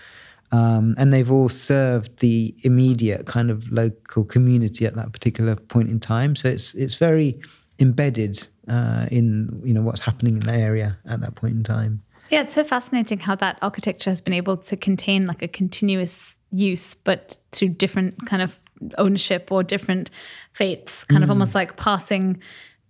Um, 0.54 0.94
and 0.98 1.12
they've 1.12 1.30
all 1.32 1.48
served 1.48 2.18
the 2.18 2.54
immediate 2.62 3.26
kind 3.26 3.50
of 3.50 3.72
local 3.72 4.24
community 4.24 4.86
at 4.86 4.94
that 4.94 5.12
particular 5.12 5.56
point 5.56 5.90
in 5.90 5.98
time. 5.98 6.36
So 6.36 6.48
it's 6.48 6.74
it's 6.74 6.94
very 6.94 7.40
embedded 7.80 8.46
uh, 8.68 9.06
in 9.10 9.60
you 9.64 9.74
know 9.74 9.82
what's 9.82 10.00
happening 10.00 10.34
in 10.34 10.40
the 10.40 10.54
area 10.54 10.96
at 11.06 11.20
that 11.22 11.34
point 11.34 11.56
in 11.56 11.64
time. 11.64 12.02
Yeah, 12.30 12.42
it's 12.42 12.54
so 12.54 12.62
fascinating 12.62 13.18
how 13.18 13.34
that 13.36 13.58
architecture 13.62 14.10
has 14.10 14.20
been 14.20 14.32
able 14.32 14.56
to 14.56 14.76
contain 14.76 15.26
like 15.26 15.42
a 15.42 15.48
continuous 15.48 16.38
use, 16.50 16.94
but 16.94 17.38
to 17.52 17.68
different 17.68 18.26
kind 18.26 18.42
of 18.42 18.58
ownership 18.96 19.50
or 19.50 19.62
different 19.62 20.10
faiths, 20.52 21.04
kind 21.04 21.20
mm. 21.20 21.24
of 21.24 21.30
almost 21.30 21.54
like 21.54 21.76
passing 21.76 22.40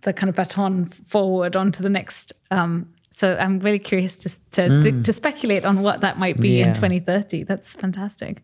the 0.01 0.13
kind 0.13 0.29
of 0.29 0.35
baton 0.35 0.89
forward 1.07 1.55
onto 1.55 1.81
the 1.81 1.89
next. 1.89 2.31
Um, 2.51 2.93
so 3.15 3.37
I'm 3.37 3.59
really 3.59 3.79
curious 3.79 4.17
to 4.17 4.29
to, 4.51 4.61
mm. 4.61 5.03
to 5.03 5.13
speculate 5.13 5.63
on 5.63 5.81
what 5.81 6.01
that 6.01 6.19
might 6.19 6.37
be 6.37 6.57
yeah. 6.57 6.67
in 6.67 6.73
2030. 6.73 7.43
That's 7.43 7.69
fantastic. 7.69 8.41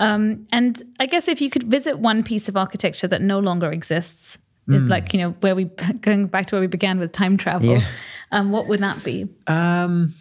Um, 0.00 0.48
and 0.50 0.82
I 0.98 1.06
guess 1.06 1.28
if 1.28 1.40
you 1.40 1.48
could 1.48 1.64
visit 1.64 2.00
one 2.00 2.24
piece 2.24 2.48
of 2.48 2.56
architecture 2.56 3.06
that 3.06 3.22
no 3.22 3.38
longer 3.38 3.70
exists, 3.70 4.38
mm. 4.68 4.88
like 4.88 5.14
you 5.14 5.20
know 5.20 5.30
where 5.40 5.54
we 5.54 5.64
going 6.00 6.26
back 6.26 6.46
to 6.46 6.56
where 6.56 6.60
we 6.60 6.66
began 6.66 6.98
with 6.98 7.12
time 7.12 7.36
travel, 7.36 7.76
yeah. 7.76 7.86
um, 8.32 8.50
what 8.50 8.66
would 8.66 8.80
that 8.80 9.04
be? 9.04 9.28
Um, 9.46 10.14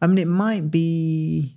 I 0.00 0.06
mean, 0.06 0.18
it 0.18 0.28
might 0.28 0.70
be. 0.70 1.54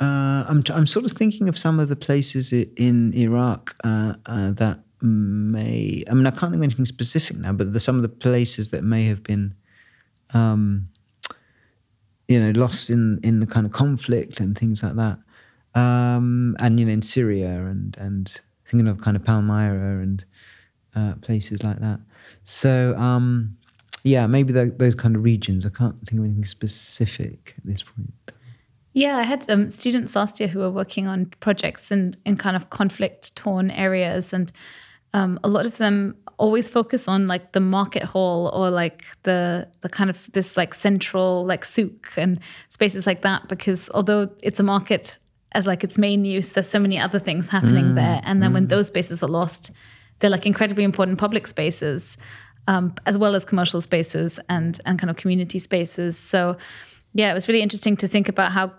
Uh, 0.00 0.44
I'm 0.48 0.64
I'm 0.72 0.86
sort 0.86 1.04
of 1.04 1.12
thinking 1.12 1.46
of 1.48 1.58
some 1.58 1.78
of 1.78 1.90
the 1.90 1.96
places 1.96 2.52
in 2.52 3.12
Iraq 3.14 3.76
uh, 3.84 4.14
uh, 4.24 4.50
that 4.52 4.80
may. 5.02 6.04
I 6.08 6.14
mean, 6.14 6.26
I 6.26 6.30
can't 6.30 6.52
think 6.52 6.56
of 6.56 6.62
anything 6.62 6.86
specific 6.86 7.36
now, 7.36 7.52
but 7.52 7.74
the, 7.74 7.80
some 7.80 7.96
of 7.96 8.02
the 8.02 8.08
places 8.08 8.68
that 8.68 8.82
may 8.82 9.04
have 9.04 9.22
been, 9.22 9.54
um, 10.34 10.88
you 12.28 12.40
know, 12.40 12.58
lost 12.58 12.90
in 12.90 13.20
in 13.22 13.40
the 13.40 13.46
kind 13.46 13.66
of 13.66 13.72
conflict 13.72 14.40
and 14.40 14.58
things 14.58 14.82
like 14.82 14.96
that 14.96 15.18
um, 15.74 16.56
and 16.60 16.78
you 16.78 16.86
know 16.86 16.92
in 16.92 17.02
Syria 17.02 17.66
and 17.66 17.96
and 17.98 18.40
thinking 18.68 18.88
of 18.88 19.00
kind 19.00 19.16
of 19.16 19.24
Palmyra 19.24 20.02
and 20.02 20.24
uh, 20.94 21.14
places 21.20 21.62
like 21.62 21.80
that. 21.80 22.00
So 22.44 22.96
um, 22.96 23.56
yeah, 24.04 24.26
maybe 24.26 24.52
the, 24.52 24.74
those 24.76 24.94
kind 24.94 25.16
of 25.16 25.24
regions. 25.24 25.66
I 25.66 25.70
can't 25.70 25.96
think 26.06 26.20
of 26.20 26.24
anything 26.24 26.44
specific 26.44 27.54
at 27.58 27.66
this 27.66 27.82
point. 27.82 28.12
Yeah, 28.92 29.16
I 29.16 29.22
had 29.22 29.48
um, 29.50 29.70
students 29.70 30.14
last 30.14 30.38
year 30.38 30.48
who 30.48 30.60
were 30.60 30.70
working 30.70 31.08
on 31.08 31.26
projects 31.40 31.90
in 31.90 32.14
in 32.24 32.36
kind 32.36 32.56
of 32.56 32.70
conflict 32.70 33.34
torn 33.34 33.70
areas, 33.70 34.32
and 34.32 34.52
um, 35.12 35.40
a 35.42 35.48
lot 35.48 35.66
of 35.66 35.78
them 35.78 36.16
always 36.36 36.68
focus 36.68 37.08
on 37.08 37.26
like 37.26 37.52
the 37.52 37.60
market 37.60 38.02
hall 38.02 38.50
or 38.54 38.70
like 38.70 39.04
the 39.22 39.68
the 39.82 39.88
kind 39.88 40.10
of 40.10 40.30
this 40.32 40.56
like 40.56 40.74
central 40.74 41.44
like 41.46 41.64
souk 41.64 42.10
and 42.16 42.40
spaces 42.68 43.06
like 43.06 43.22
that 43.22 43.48
because 43.48 43.90
although 43.94 44.26
it's 44.42 44.60
a 44.60 44.62
market 44.62 45.18
as 45.54 45.66
like 45.66 45.84
its 45.84 45.96
main 45.96 46.24
use. 46.24 46.52
There's 46.52 46.68
so 46.68 46.78
many 46.78 46.98
other 46.98 47.18
things 47.18 47.48
happening 47.48 47.86
mm, 47.86 47.94
there, 47.94 48.20
and 48.24 48.42
then 48.42 48.50
mm. 48.50 48.54
when 48.54 48.66
those 48.68 48.88
spaces 48.88 49.22
are 49.22 49.28
lost, 49.28 49.70
they're 50.18 50.30
like 50.30 50.46
incredibly 50.46 50.84
important 50.84 51.18
public 51.18 51.46
spaces, 51.46 52.16
um, 52.66 52.94
as 53.06 53.16
well 53.16 53.34
as 53.34 53.44
commercial 53.44 53.80
spaces 53.80 54.40
and 54.48 54.80
and 54.84 54.98
kind 54.98 55.10
of 55.10 55.16
community 55.16 55.58
spaces. 55.58 56.18
So, 56.18 56.56
yeah, 57.14 57.30
it 57.30 57.34
was 57.34 57.48
really 57.48 57.62
interesting 57.62 57.96
to 57.98 58.08
think 58.08 58.28
about 58.28 58.52
how 58.52 58.72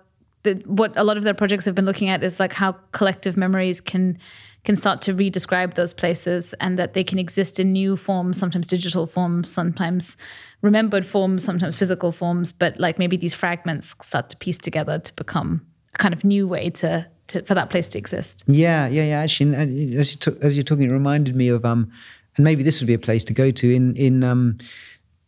the, 0.43 0.61
what 0.65 0.93
a 0.97 1.03
lot 1.03 1.17
of 1.17 1.23
their 1.23 1.33
projects 1.33 1.65
have 1.65 1.75
been 1.75 1.85
looking 1.85 2.09
at 2.09 2.23
is 2.23 2.39
like 2.39 2.53
how 2.53 2.73
collective 2.91 3.37
memories 3.37 3.81
can 3.81 4.19
can 4.65 4.75
start 4.75 5.01
to 5.01 5.13
redescribe 5.13 5.75
those 5.75 5.93
places 5.93 6.53
and 6.59 6.77
that 6.77 6.93
they 6.93 7.03
can 7.03 7.19
exist 7.19 7.59
in 7.59 7.71
new 7.71 7.95
forms, 7.95 8.37
sometimes 8.37 8.67
digital 8.67 9.05
forms, 9.05 9.49
sometimes 9.49 10.17
remembered 10.61 11.05
forms, 11.05 11.43
sometimes 11.43 11.75
physical 11.75 12.11
forms, 12.11 12.51
but 12.51 12.77
like 12.79 12.99
maybe 12.99 13.15
these 13.15 13.33
fragments 13.33 13.95
start 14.01 14.29
to 14.31 14.37
piece 14.37 14.57
together 14.57 14.99
to 14.99 15.13
become 15.13 15.65
a 15.93 15.97
kind 15.97 16.13
of 16.13 16.25
new 16.25 16.47
way 16.47 16.69
to, 16.71 17.05
to 17.27 17.43
for 17.43 17.53
that 17.53 17.69
place 17.69 17.87
to 17.89 17.97
exist. 17.97 18.43
Yeah, 18.47 18.87
yeah, 18.87 19.05
yeah. 19.05 19.19
Actually, 19.19 19.55
as 19.55 20.11
you 20.11 20.17
t- 20.17 20.39
as 20.41 20.57
you're 20.57 20.63
talking, 20.63 20.89
it 20.89 20.91
reminded 20.91 21.35
me 21.35 21.47
of 21.49 21.63
um, 21.63 21.91
and 22.35 22.43
maybe 22.43 22.63
this 22.63 22.81
would 22.81 22.87
be 22.87 22.93
a 22.95 22.99
place 22.99 23.23
to 23.25 23.33
go 23.33 23.51
to 23.51 23.73
in 23.73 23.95
in 23.95 24.23
um. 24.23 24.57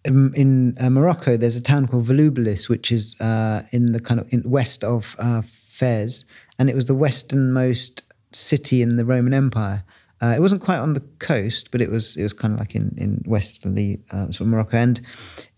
In, 0.05 0.73
uh, 0.79 0.89
Morocco, 0.89 1.35
there's 1.35 1.57
a 1.57 1.61
town 1.61 1.85
called 1.85 2.05
Volubilis, 2.05 2.69
which 2.69 2.93
is 2.93 3.19
uh, 3.19 3.63
in 3.71 3.91
the 3.91 3.99
kind 3.99 4.21
of 4.21 4.31
in 4.31 4.41
west 4.49 4.81
of 4.85 5.17
uh, 5.19 5.41
Fez, 5.41 6.23
and 6.57 6.69
it 6.69 6.75
was 6.75 6.85
the 6.85 6.95
westernmost 6.95 8.03
city 8.31 8.81
in 8.81 8.97
the 8.97 9.05
Roman 9.05 9.33
Empire. 9.33 9.83
Uh, 10.21 10.33
it 10.35 10.41
wasn't 10.41 10.61
quite 10.61 10.79
on 10.79 10.93
the 10.93 11.03
coast, 11.19 11.69
but 11.71 11.81
it 11.81 11.91
was 11.91 12.15
it 12.15 12.23
was 12.23 12.33
kind 12.33 12.53
of 12.53 12.59
like 12.59 12.75
in 12.75 12.93
in 12.97 13.23
westerly 13.25 13.99
uh, 14.11 14.25
sort 14.25 14.41
of 14.41 14.47
Morocco, 14.47 14.77
and 14.77 15.01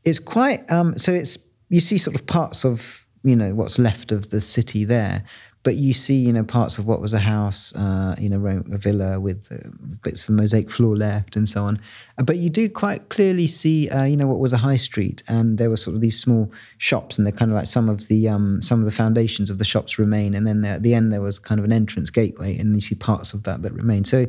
it's 0.04 0.20
quite 0.20 0.70
um, 0.70 0.98
so 0.98 1.14
it's 1.14 1.38
you 1.70 1.80
see 1.80 1.98
sort 1.98 2.16
of 2.16 2.26
parts 2.26 2.66
of 2.66 3.06
you 3.24 3.36
know 3.36 3.54
what's 3.56 3.80
left 3.80 4.12
of 4.12 4.30
the 4.32 4.42
city 4.42 4.84
there 4.84 5.24
but 5.64 5.76
you 5.76 5.94
see 5.94 6.16
you 6.16 6.32
know 6.32 6.44
parts 6.44 6.78
of 6.78 6.88
what 6.88 7.02
was 7.02 7.14
a 7.14 7.20
house 7.20 7.74
uh, 7.76 8.16
you 8.20 8.30
know 8.30 8.64
a 8.72 8.78
villa 8.78 9.20
with 9.20 9.48
uh, 9.52 9.70
bits 10.02 10.24
of 10.24 10.30
mosaic 10.30 10.72
floor 10.72 10.96
left 10.96 11.36
and 11.36 11.50
so 11.50 11.64
on 11.64 11.80
uh, 12.18 12.24
but 12.24 12.38
you 12.38 12.50
do 12.50 12.70
quite 12.70 13.10
clearly 13.10 13.48
see 13.48 13.90
uh, 13.90 14.04
you 14.04 14.16
know 14.16 14.28
what 14.28 14.40
was 14.40 14.54
a 14.54 14.58
high 14.58 14.78
street 14.78 15.22
and 15.28 15.58
there 15.58 15.70
were 15.70 15.78
sort 15.78 15.96
of 15.96 16.02
these 16.02 16.20
small 16.20 16.52
shops 16.78 17.18
and 17.18 17.26
they're 17.26 17.32
kind 17.32 17.52
of 17.52 17.56
like 17.56 17.68
some 17.68 17.90
of 17.90 18.08
the 18.08 18.28
um, 18.30 18.62
some 18.62 18.80
of 18.80 18.86
the 18.86 18.92
foundations 18.92 19.50
of 19.50 19.58
the 19.58 19.66
shops 19.66 20.00
remain 20.00 20.34
and 20.34 20.48
then 20.48 20.62
there, 20.62 20.76
at 20.76 20.84
the 20.84 20.94
end 20.94 21.12
there 21.12 21.22
was 21.22 21.40
kind 21.40 21.60
of 21.60 21.66
an 21.66 21.74
entrance 21.74 22.10
gateway 22.10 22.58
and 22.58 22.74
you 22.76 22.82
see 22.82 22.96
parts 22.96 23.34
of 23.34 23.44
that 23.44 23.62
that 23.62 23.74
remain 23.74 24.04
so 24.04 24.20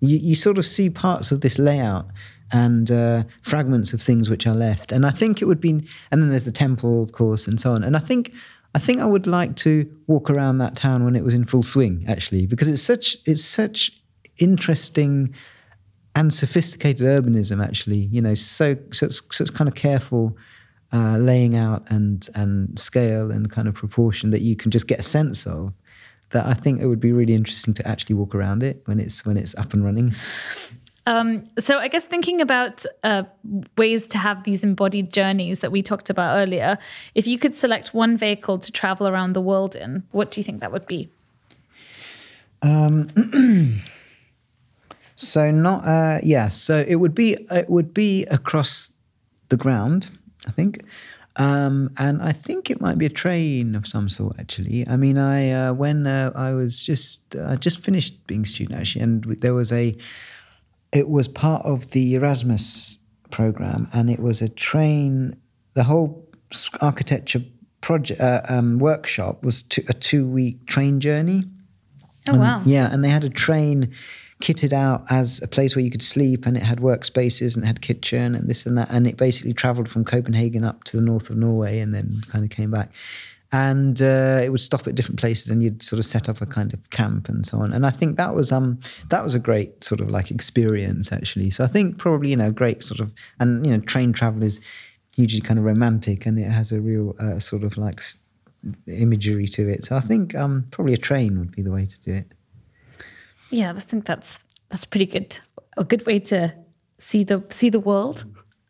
you, 0.00 0.16
you 0.18 0.34
sort 0.34 0.58
of 0.58 0.66
see 0.66 0.90
parts 0.90 1.30
of 1.30 1.40
this 1.40 1.58
layout 1.58 2.06
and 2.52 2.90
uh, 2.90 3.22
fragments 3.42 3.92
of 3.92 4.02
things 4.02 4.28
which 4.28 4.46
are 4.46 4.54
left. 4.54 4.90
And 4.90 5.06
I 5.06 5.10
think 5.10 5.40
it 5.40 5.44
would 5.44 5.60
be, 5.60 5.70
and 6.10 6.20
then 6.22 6.30
there's 6.30 6.44
the 6.44 6.50
temple, 6.50 7.02
of 7.02 7.12
course, 7.12 7.46
and 7.46 7.60
so 7.60 7.72
on. 7.74 7.84
And 7.84 7.96
I 7.96 8.00
think, 8.00 8.32
I 8.74 8.78
think 8.78 9.00
I 9.00 9.04
would 9.04 9.26
like 9.26 9.56
to 9.56 9.90
walk 10.06 10.30
around 10.30 10.58
that 10.58 10.76
town 10.76 11.04
when 11.04 11.16
it 11.16 11.24
was 11.24 11.34
in 11.34 11.44
full 11.44 11.62
swing, 11.62 12.04
actually, 12.08 12.46
because 12.46 12.68
it's 12.68 12.82
such, 12.82 13.16
it's 13.26 13.44
such 13.44 13.92
interesting 14.38 15.34
and 16.14 16.32
sophisticated 16.32 17.06
urbanism. 17.06 17.64
Actually, 17.64 17.98
you 17.98 18.20
know, 18.20 18.34
so 18.34 18.76
such, 18.92 19.20
such 19.32 19.52
kind 19.54 19.68
of 19.68 19.74
careful. 19.74 20.36
Uh, 20.92 21.16
laying 21.18 21.54
out 21.54 21.84
and 21.88 22.28
and 22.34 22.76
scale 22.76 23.30
and 23.30 23.52
kind 23.52 23.68
of 23.68 23.74
proportion 23.74 24.30
that 24.30 24.40
you 24.40 24.56
can 24.56 24.72
just 24.72 24.88
get 24.88 24.98
a 24.98 25.04
sense 25.04 25.46
of 25.46 25.72
that 26.30 26.46
I 26.46 26.54
think 26.54 26.80
it 26.80 26.86
would 26.86 27.00
be 27.00 27.12
really 27.12 27.34
interesting 27.34 27.74
to 27.74 27.86
actually 27.86 28.14
walk 28.14 28.34
around 28.34 28.62
it 28.62 28.82
when 28.86 29.00
it's 29.00 29.24
when 29.24 29.36
it's 29.36 29.54
up 29.56 29.72
and 29.72 29.84
running. 29.84 30.14
Um, 31.06 31.48
so 31.58 31.78
I 31.78 31.88
guess 31.88 32.04
thinking 32.04 32.40
about 32.40 32.84
uh, 33.02 33.22
ways 33.76 34.06
to 34.08 34.18
have 34.18 34.44
these 34.44 34.62
embodied 34.62 35.12
journeys 35.12 35.60
that 35.60 35.72
we 35.72 35.82
talked 35.82 36.10
about 36.10 36.36
earlier, 36.36 36.78
if 37.14 37.26
you 37.26 37.38
could 37.38 37.56
select 37.56 37.94
one 37.94 38.16
vehicle 38.16 38.58
to 38.58 38.70
travel 38.70 39.08
around 39.08 39.32
the 39.32 39.40
world 39.40 39.74
in, 39.74 40.04
what 40.12 40.30
do 40.30 40.40
you 40.40 40.44
think 40.44 40.60
that 40.60 40.72
would 40.72 40.86
be? 40.86 41.10
Um, 42.62 43.08
so 45.16 45.50
not 45.50 45.84
uh, 45.86 46.18
yeah, 46.22 46.48
so 46.48 46.84
it 46.86 46.96
would 46.96 47.14
be 47.14 47.36
it 47.50 47.70
would 47.70 47.94
be 47.94 48.24
across 48.26 48.92
the 49.48 49.56
ground, 49.56 50.10
I 50.46 50.50
think. 50.50 50.82
Um, 51.36 51.90
and 51.96 52.20
I 52.20 52.32
think 52.32 52.70
it 52.70 52.80
might 52.80 52.98
be 52.98 53.06
a 53.06 53.10
train 53.10 53.74
of 53.74 53.86
some 53.86 54.08
sort. 54.08 54.38
Actually, 54.38 54.86
I 54.86 54.96
mean, 54.96 55.16
I 55.16 55.50
uh, 55.50 55.72
when 55.72 56.06
uh, 56.06 56.32
I 56.34 56.52
was 56.52 56.82
just 56.82 57.34
I 57.36 57.56
just 57.56 57.82
finished 57.82 58.26
being 58.26 58.44
student 58.44 58.78
actually, 58.78 59.02
and 59.02 59.24
there 59.40 59.54
was 59.54 59.72
a 59.72 59.96
it 60.92 61.08
was 61.08 61.28
part 61.28 61.64
of 61.64 61.90
the 61.92 62.14
Erasmus 62.14 62.98
program, 63.30 63.88
and 63.92 64.10
it 64.10 64.20
was 64.20 64.42
a 64.42 64.48
train. 64.48 65.36
The 65.74 65.84
whole 65.84 66.28
architecture 66.80 67.42
project 67.80 68.20
uh, 68.20 68.42
um, 68.48 68.78
workshop 68.78 69.44
was 69.44 69.62
to, 69.64 69.82
a 69.88 69.92
two 69.92 70.26
week 70.26 70.66
train 70.66 71.00
journey. 71.00 71.44
Oh 72.28 72.32
and, 72.32 72.40
wow! 72.40 72.62
Yeah, 72.64 72.92
and 72.92 73.04
they 73.04 73.08
had 73.08 73.24
a 73.24 73.30
train 73.30 73.92
kitted 74.42 74.72
out 74.72 75.04
as 75.10 75.40
a 75.42 75.46
place 75.46 75.76
where 75.76 75.84
you 75.84 75.90
could 75.90 76.02
sleep, 76.02 76.46
and 76.46 76.56
it 76.56 76.62
had 76.62 76.78
workspaces 76.78 77.54
and 77.54 77.64
it 77.64 77.66
had 77.66 77.80
kitchen 77.80 78.34
and 78.34 78.48
this 78.48 78.66
and 78.66 78.76
that, 78.78 78.88
and 78.90 79.06
it 79.06 79.16
basically 79.16 79.52
travelled 79.52 79.88
from 79.88 80.04
Copenhagen 80.04 80.64
up 80.64 80.84
to 80.84 80.96
the 80.96 81.02
north 81.02 81.30
of 81.30 81.36
Norway, 81.36 81.78
and 81.78 81.94
then 81.94 82.20
kind 82.28 82.44
of 82.44 82.50
came 82.50 82.70
back 82.70 82.90
and 83.52 84.00
uh, 84.00 84.40
it 84.42 84.50
would 84.50 84.60
stop 84.60 84.86
at 84.86 84.94
different 84.94 85.18
places 85.18 85.48
and 85.48 85.62
you'd 85.62 85.82
sort 85.82 85.98
of 85.98 86.04
set 86.04 86.28
up 86.28 86.40
a 86.40 86.46
kind 86.46 86.72
of 86.72 86.90
camp 86.90 87.28
and 87.28 87.46
so 87.46 87.58
on 87.58 87.72
and 87.72 87.84
i 87.84 87.90
think 87.90 88.16
that 88.16 88.34
was 88.34 88.52
um 88.52 88.78
that 89.08 89.24
was 89.24 89.34
a 89.34 89.38
great 89.38 89.82
sort 89.82 90.00
of 90.00 90.08
like 90.08 90.30
experience 90.30 91.12
actually 91.12 91.50
so 91.50 91.64
i 91.64 91.66
think 91.66 91.98
probably 91.98 92.30
you 92.30 92.36
know 92.36 92.50
great 92.50 92.82
sort 92.82 93.00
of 93.00 93.12
and 93.40 93.66
you 93.66 93.72
know 93.72 93.80
train 93.80 94.12
travel 94.12 94.42
is 94.42 94.60
hugely 95.16 95.40
kind 95.40 95.58
of 95.58 95.64
romantic 95.64 96.26
and 96.26 96.38
it 96.38 96.50
has 96.50 96.70
a 96.70 96.80
real 96.80 97.14
uh, 97.18 97.38
sort 97.38 97.64
of 97.64 97.76
like 97.76 98.00
imagery 98.86 99.48
to 99.48 99.68
it 99.68 99.82
so 99.82 99.96
i 99.96 100.00
think 100.00 100.34
um 100.34 100.66
probably 100.70 100.94
a 100.94 100.98
train 100.98 101.38
would 101.38 101.50
be 101.50 101.62
the 101.62 101.72
way 101.72 101.86
to 101.86 102.00
do 102.00 102.12
it 102.12 102.26
yeah 103.50 103.72
i 103.76 103.80
think 103.80 104.04
that's 104.04 104.38
that's 104.68 104.84
pretty 104.84 105.06
good 105.06 105.38
a 105.76 105.84
good 105.84 106.06
way 106.06 106.18
to 106.18 106.54
see 106.98 107.24
the 107.24 107.42
see 107.50 107.70
the 107.70 107.80
world 107.80 108.24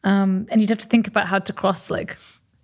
um 0.04 0.46
and 0.50 0.60
you'd 0.60 0.70
have 0.70 0.78
to 0.78 0.86
think 0.86 1.06
about 1.06 1.26
how 1.26 1.38
to 1.38 1.52
cross 1.52 1.90
like 1.90 2.16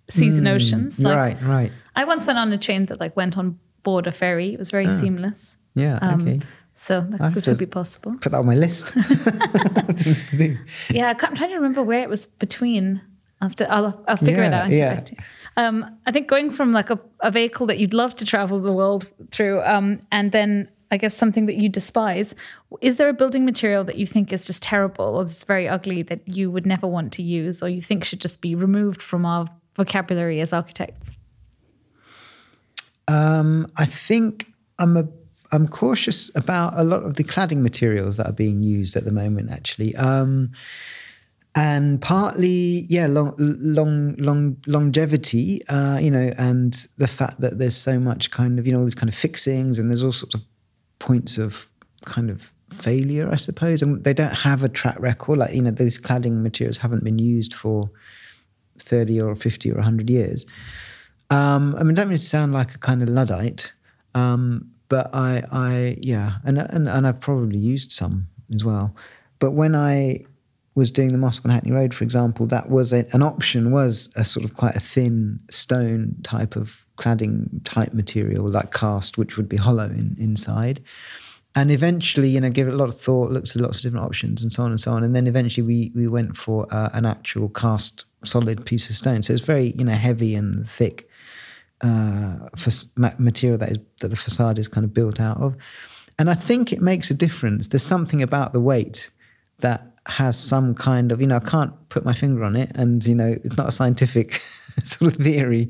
seas 0.09 0.37
and 0.37 0.47
hmm. 0.47 0.55
oceans. 0.55 0.99
Like, 0.99 1.15
right, 1.15 1.41
right. 1.43 1.71
I 1.97 2.05
once 2.05 2.25
went 2.27 2.39
on 2.39 2.53
a 2.53 2.57
train 2.57 2.85
that 2.85 2.99
like 2.99 3.15
went 3.17 3.37
on 3.37 3.59
board 3.81 4.07
a 4.07 4.11
ferry. 4.11 4.53
It 4.53 4.59
was 4.59 4.69
very 4.69 4.87
ah. 4.87 4.97
seamless. 4.99 5.57
Yeah. 5.73 5.97
Um, 6.01 6.21
okay. 6.21 6.39
So 6.73 7.01
that 7.09 7.33
could 7.33 7.57
be 7.57 7.65
possible. 7.65 8.15
Put 8.21 8.31
that 8.31 8.37
on 8.37 8.45
my 8.45 8.55
list. 8.55 8.87
Things 9.97 10.29
to 10.29 10.37
do. 10.37 10.57
Yeah, 10.91 11.07
I'm 11.19 11.35
trying 11.35 11.49
to 11.49 11.55
remember 11.55 11.81
where 11.81 12.03
it 12.03 12.09
was 12.09 12.25
between. 12.25 13.01
After 13.41 13.67
I'll 13.69 14.03
I'll 14.07 14.17
figure 14.17 14.43
yeah, 14.43 14.47
it 14.47 14.53
out. 14.53 14.71
Yeah. 14.71 15.01
Um, 15.57 15.97
I 16.07 16.11
think 16.11 16.27
going 16.27 16.51
from 16.51 16.71
like 16.71 16.89
a, 16.89 16.99
a 17.19 17.29
vehicle 17.29 17.67
that 17.67 17.77
you'd 17.79 17.93
love 17.93 18.15
to 18.15 18.25
travel 18.25 18.59
the 18.59 18.73
world 18.73 19.07
through, 19.31 19.61
um, 19.63 19.99
and 20.11 20.31
then 20.31 20.69
I 20.89 20.97
guess, 20.97 21.15
something 21.15 21.45
that 21.47 21.55
you 21.55 21.69
despise. 21.69 22.33
Is 22.81 22.95
there 22.95 23.09
a 23.09 23.13
building 23.13 23.43
material 23.45 23.83
that 23.83 23.97
you 23.97 24.05
think 24.05 24.31
is 24.31 24.47
just 24.47 24.63
terrible 24.63 25.17
or 25.17 25.23
is 25.23 25.43
very 25.43 25.67
ugly 25.67 26.01
that 26.03 26.21
you 26.27 26.49
would 26.49 26.65
never 26.65 26.87
want 26.87 27.11
to 27.13 27.23
use 27.23 27.61
or 27.61 27.69
you 27.69 27.81
think 27.81 28.03
should 28.03 28.21
just 28.21 28.41
be 28.41 28.55
removed 28.55 29.01
from 29.01 29.25
our 29.25 29.47
vocabulary 29.75 30.39
as 30.39 30.53
architects? 30.53 31.11
Um, 33.07 33.71
I 33.77 33.85
think 33.85 34.47
I'm 34.79 34.97
a 34.97 35.07
I'm 35.51 35.67
cautious 35.67 36.29
about 36.35 36.73
a 36.75 36.83
lot 36.83 37.03
of 37.03 37.15
the 37.15 37.23
cladding 37.23 37.59
materials 37.59 38.17
that 38.17 38.27
are 38.27 38.33
being 38.33 38.61
used 38.63 38.95
at 38.95 39.05
the 39.05 39.11
moment. 39.11 39.49
Actually, 39.49 39.95
um, 39.95 40.51
and 41.55 42.01
partly, 42.01 42.85
yeah, 42.89 43.07
long, 43.07 43.33
long, 43.37 44.15
long 44.17 44.57
longevity. 44.67 45.65
Uh, 45.67 45.97
you 46.01 46.11
know, 46.11 46.33
and 46.37 46.87
the 46.97 47.07
fact 47.07 47.39
that 47.41 47.57
there's 47.57 47.75
so 47.75 47.99
much 47.99 48.29
kind 48.29 48.59
of 48.59 48.67
you 48.67 48.73
know 48.73 48.79
all 48.79 48.83
these 48.83 48.95
kind 48.95 49.09
of 49.09 49.15
fixings, 49.15 49.79
and 49.79 49.89
there's 49.89 50.03
all 50.03 50.11
sorts 50.11 50.35
of 50.35 50.41
points 50.99 51.37
of 51.37 51.67
kind 52.05 52.29
of 52.29 52.51
failure, 52.73 53.29
I 53.31 53.37
suppose. 53.37 53.81
And 53.81 54.03
they 54.03 54.13
don't 54.13 54.33
have 54.33 54.63
a 54.63 54.69
track 54.69 54.97
record. 54.99 55.37
Like 55.39 55.53
you 55.53 55.61
know, 55.61 55.71
these 55.71 55.97
cladding 55.97 56.41
materials 56.41 56.77
haven't 56.77 57.03
been 57.03 57.19
used 57.19 57.53
for 57.53 57.89
thirty 58.79 59.19
or 59.19 59.33
fifty 59.35 59.71
or 59.71 59.81
hundred 59.81 60.09
years. 60.09 60.45
Um, 61.29 61.75
I 61.77 61.83
mean, 61.83 61.93
don't 61.93 62.07
mean 62.07 62.17
to 62.17 62.23
sound 62.23 62.53
like 62.53 62.73
a 62.75 62.77
kind 62.77 63.01
of 63.03 63.09
luddite, 63.09 63.73
um, 64.15 64.71
but 64.89 65.09
I, 65.13 65.43
I, 65.51 65.97
yeah, 66.01 66.37
and, 66.45 66.57
and 66.57 66.87
and 66.87 67.05
I've 67.05 67.19
probably 67.19 67.59
used 67.59 67.91
some 67.91 68.27
as 68.53 68.63
well. 68.63 68.95
But 69.39 69.51
when 69.51 69.75
I 69.75 70.25
was 70.75 70.91
doing 70.91 71.11
the 71.11 71.17
mosque 71.17 71.43
on 71.43 71.51
Hackney 71.51 71.71
Road, 71.71 71.93
for 71.93 72.03
example, 72.03 72.45
that 72.47 72.69
was 72.69 72.93
a, 72.93 73.05
an 73.11 73.23
option 73.23 73.71
was 73.71 74.09
a 74.15 74.23
sort 74.23 74.45
of 74.45 74.55
quite 74.55 74.75
a 74.75 74.79
thin 74.79 75.39
stone 75.49 76.15
type 76.23 76.55
of 76.55 76.85
cladding 76.97 77.63
type 77.63 77.93
material, 77.93 78.47
like 78.47 78.71
cast, 78.71 79.17
which 79.17 79.37
would 79.37 79.49
be 79.49 79.57
hollow 79.57 79.85
in, 79.85 80.15
inside. 80.19 80.81
And 81.55 81.71
eventually, 81.71 82.29
you 82.29 82.39
know, 82.39 82.51
give 82.51 82.67
it 82.67 82.75
a 82.75 82.77
lot 82.77 82.89
of 82.89 82.99
thought, 82.99 83.31
looked 83.31 83.55
at 83.55 83.61
lots 83.61 83.77
of 83.77 83.83
different 83.83 84.05
options, 84.05 84.43
and 84.43 84.53
so 84.53 84.61
on 84.61 84.69
and 84.69 84.79
so 84.79 84.91
on. 84.91 85.03
And 85.03 85.15
then 85.15 85.25
eventually, 85.25 85.65
we 85.65 85.91
we 85.95 86.07
went 86.07 86.37
for 86.37 86.67
uh, 86.71 86.89
an 86.93 87.05
actual 87.05 87.49
cast 87.49 88.05
solid 88.23 88.63
piece 88.63 88.89
of 88.89 88.95
stone. 88.95 89.23
So 89.23 89.33
it's 89.33 89.43
very, 89.43 89.71
you 89.71 89.83
know, 89.83 89.93
heavy 89.93 90.35
and 90.35 90.69
thick 90.69 91.06
uh, 91.81 92.49
material 93.17 93.57
that 93.59 93.71
is 93.71 93.77
that 94.01 94.09
the 94.09 94.15
facade 94.15 94.57
is 94.57 94.67
kind 94.67 94.83
of 94.83 94.93
built 94.93 95.19
out 95.19 95.37
of. 95.37 95.55
And 96.19 96.29
I 96.29 96.33
think 96.33 96.73
it 96.73 96.81
makes 96.81 97.11
a 97.11 97.13
difference. 97.13 97.67
There's 97.67 97.83
something 97.83 98.21
about 98.23 98.53
the 98.53 98.59
weight 98.59 99.09
that 99.59 99.85
has 100.07 100.37
some 100.37 100.73
kind 100.73 101.11
of, 101.11 101.21
you 101.21 101.27
know, 101.27 101.35
I 101.35 101.39
can't 101.39 101.73
put 101.89 102.05
my 102.05 102.13
finger 102.13 102.43
on 102.43 102.55
it, 102.55 102.71
and 102.75 103.05
you 103.05 103.15
know, 103.15 103.37
it's 103.43 103.57
not 103.57 103.67
a 103.67 103.71
scientific 103.71 104.41
sort 104.83 105.13
of 105.13 105.21
theory, 105.21 105.69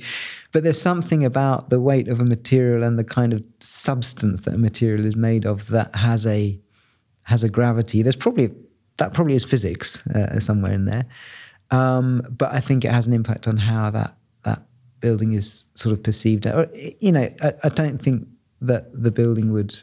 but 0.51 0.63
there's 0.63 0.81
something 0.81 1.25
about 1.25 1.69
the 1.69 1.79
weight 1.79 2.07
of 2.07 2.19
a 2.19 2.25
material 2.25 2.83
and 2.83 2.97
the 2.97 3.03
kind 3.03 3.33
of 3.33 3.43
substance 3.59 4.41
that 4.41 4.53
a 4.53 4.57
material 4.57 5.05
is 5.05 5.15
made 5.15 5.45
of 5.45 5.67
that 5.67 5.95
has 5.95 6.25
a 6.25 6.59
has 7.23 7.43
a 7.43 7.49
gravity. 7.49 8.01
There's 8.01 8.15
probably 8.15 8.51
that 8.97 9.13
probably 9.13 9.35
is 9.35 9.43
physics 9.43 10.01
uh, 10.07 10.39
somewhere 10.39 10.73
in 10.73 10.85
there, 10.85 11.05
um, 11.71 12.23
but 12.29 12.53
I 12.53 12.59
think 12.59 12.85
it 12.85 12.91
has 12.91 13.07
an 13.07 13.13
impact 13.13 13.47
on 13.47 13.57
how 13.57 13.89
that 13.91 14.16
building 14.99 15.33
is 15.33 15.63
sort 15.75 15.93
of 15.93 16.03
perceived. 16.03 16.45
Or, 16.45 16.69
you 16.99 17.11
know, 17.11 17.29
I, 17.41 17.53
I 17.63 17.69
don't 17.69 18.01
think 18.01 18.27
that 18.61 18.89
the 18.93 19.11
building 19.11 19.53
would 19.53 19.79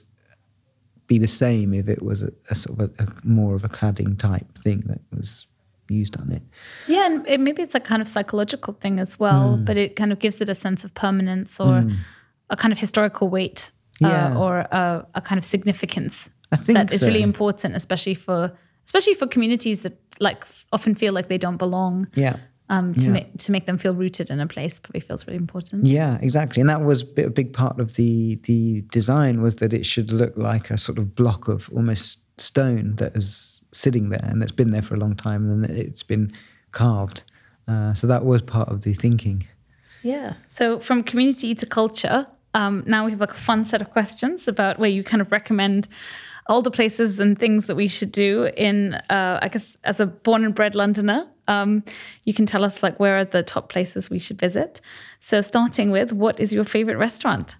be 1.06 1.18
the 1.18 1.28
same 1.28 1.74
if 1.74 1.88
it 1.88 2.02
was 2.02 2.22
a, 2.22 2.32
a 2.50 2.54
sort 2.54 2.80
of 2.80 2.90
a, 2.98 3.02
a, 3.02 3.06
more 3.24 3.54
of 3.54 3.64
a 3.64 3.68
cladding 3.68 4.18
type 4.18 4.58
thing 4.58 4.82
that 4.86 5.00
was 5.14 5.46
used 5.88 6.18
on 6.18 6.32
it. 6.32 6.42
Yeah, 6.86 7.06
and 7.06 7.26
it, 7.28 7.40
maybe 7.40 7.62
it's 7.62 7.74
a 7.74 7.80
kind 7.80 8.00
of 8.00 8.08
psychological 8.08 8.74
thing 8.74 8.98
as 8.98 9.18
well, 9.18 9.56
mm. 9.58 9.64
but 9.64 9.76
it 9.76 9.96
kind 9.96 10.12
of 10.12 10.18
gives 10.18 10.40
it 10.40 10.48
a 10.48 10.54
sense 10.54 10.82
of 10.82 10.94
permanence 10.94 11.60
or 11.60 11.82
mm. 11.82 11.96
a 12.50 12.56
kind 12.56 12.72
of 12.72 12.78
historical 12.78 13.28
weight 13.28 13.70
uh, 14.02 14.08
yeah. 14.08 14.36
or 14.36 14.60
a, 14.60 15.06
a, 15.14 15.20
kind 15.20 15.38
of 15.38 15.44
significance 15.44 16.30
I 16.50 16.56
think 16.56 16.76
that 16.76 16.92
is 16.92 17.02
so. 17.02 17.06
really 17.06 17.22
important, 17.22 17.76
especially 17.76 18.14
for 18.14 18.50
especially 18.86 19.14
for 19.14 19.26
communities 19.26 19.80
that 19.80 19.98
like 20.20 20.44
often 20.72 20.94
feel 20.94 21.12
like 21.12 21.28
they 21.28 21.38
don't 21.38 21.56
belong. 21.56 22.08
Yeah 22.14 22.36
um, 22.70 22.94
to 22.94 23.04
yeah. 23.04 23.10
make 23.10 23.38
to 23.38 23.52
make 23.52 23.66
them 23.66 23.78
feel 23.78 23.94
rooted 23.94 24.30
in 24.30 24.40
a 24.40 24.46
place 24.46 24.78
probably 24.78 25.00
feels 25.00 25.26
really 25.26 25.36
important. 25.36 25.86
Yeah, 25.86 26.18
exactly, 26.20 26.60
and 26.60 26.70
that 26.70 26.82
was 26.82 27.02
a 27.02 27.30
big 27.30 27.52
part 27.52 27.78
of 27.78 27.96
the 27.96 28.36
the 28.44 28.82
design 28.90 29.42
was 29.42 29.56
that 29.56 29.72
it 29.72 29.84
should 29.84 30.10
look 30.10 30.36
like 30.36 30.70
a 30.70 30.78
sort 30.78 30.98
of 30.98 31.14
block 31.14 31.48
of 31.48 31.68
almost 31.74 32.20
stone 32.38 32.96
that 32.96 33.16
is 33.16 33.60
sitting 33.72 34.08
there 34.08 34.24
and 34.24 34.40
that's 34.40 34.52
been 34.52 34.70
there 34.70 34.82
for 34.82 34.94
a 34.94 34.98
long 34.98 35.14
time 35.16 35.50
and 35.50 35.66
it's 35.66 36.02
been 36.02 36.32
carved. 36.72 37.22
Uh, 37.66 37.94
so 37.94 38.06
that 38.06 38.24
was 38.24 38.42
part 38.42 38.68
of 38.68 38.82
the 38.82 38.94
thinking. 38.94 39.46
Yeah. 40.02 40.34
So 40.48 40.78
from 40.78 41.02
community 41.02 41.54
to 41.54 41.66
culture, 41.66 42.26
um, 42.52 42.84
now 42.86 43.04
we 43.04 43.10
have 43.12 43.20
like 43.20 43.32
a 43.32 43.36
fun 43.36 43.64
set 43.64 43.80
of 43.80 43.90
questions 43.90 44.46
about 44.46 44.78
where 44.78 44.90
you 44.90 45.02
kind 45.02 45.20
of 45.20 45.32
recommend 45.32 45.88
all 46.46 46.62
the 46.62 46.70
places 46.70 47.20
and 47.20 47.38
things 47.38 47.66
that 47.66 47.74
we 47.74 47.88
should 47.88 48.12
do 48.12 48.50
in, 48.56 48.94
uh, 49.08 49.38
I 49.40 49.48
guess, 49.48 49.76
as 49.84 49.98
a 49.98 50.06
born 50.06 50.44
and 50.44 50.54
bred 50.54 50.74
Londoner. 50.74 51.26
Um, 51.48 51.84
you 52.24 52.34
can 52.34 52.46
tell 52.46 52.64
us 52.64 52.82
like 52.82 52.98
where 52.98 53.18
are 53.18 53.24
the 53.24 53.42
top 53.42 53.68
places 53.68 54.10
we 54.10 54.18
should 54.18 54.38
visit. 54.38 54.80
So 55.20 55.40
starting 55.40 55.90
with, 55.90 56.12
what 56.12 56.40
is 56.40 56.52
your 56.52 56.64
favorite 56.64 56.96
restaurant? 56.96 57.56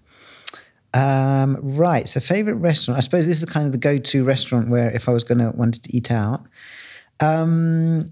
Um, 0.93 1.57
right. 1.61 2.07
So 2.07 2.19
favorite 2.19 2.55
restaurant. 2.55 2.97
I 2.97 3.01
suppose 3.01 3.27
this 3.27 3.41
is 3.41 3.49
kind 3.49 3.65
of 3.65 3.71
the 3.71 3.77
go-to 3.77 4.23
restaurant 4.23 4.69
where 4.69 4.89
if 4.91 5.09
I 5.09 5.11
was 5.11 5.23
going 5.23 5.39
to 5.39 5.51
wanted 5.51 5.83
to 5.83 5.95
eat 5.95 6.09
out. 6.09 6.45
Um, 7.19 8.11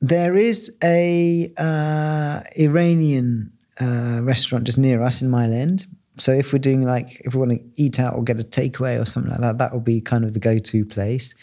there 0.00 0.36
is 0.36 0.72
a 0.82 1.52
uh, 1.56 2.42
Iranian 2.56 3.52
uh, 3.80 4.20
restaurant 4.22 4.64
just 4.64 4.78
near 4.78 5.02
us 5.02 5.20
in 5.20 5.28
Mile 5.28 5.52
End 5.52 5.86
so 6.20 6.32
if 6.32 6.52
we're 6.52 6.58
doing 6.58 6.82
like 6.82 7.20
if 7.24 7.34
we 7.34 7.40
want 7.40 7.52
to 7.52 7.60
eat 7.76 7.98
out 7.98 8.14
or 8.14 8.22
get 8.22 8.40
a 8.40 8.44
takeaway 8.44 9.00
or 9.00 9.04
something 9.04 9.30
like 9.30 9.40
that, 9.40 9.58
that 9.58 9.72
will 9.72 9.80
be 9.80 10.00
kind 10.00 10.24
of 10.24 10.32
the 10.32 10.40
go-to 10.40 10.84
place. 10.84 11.34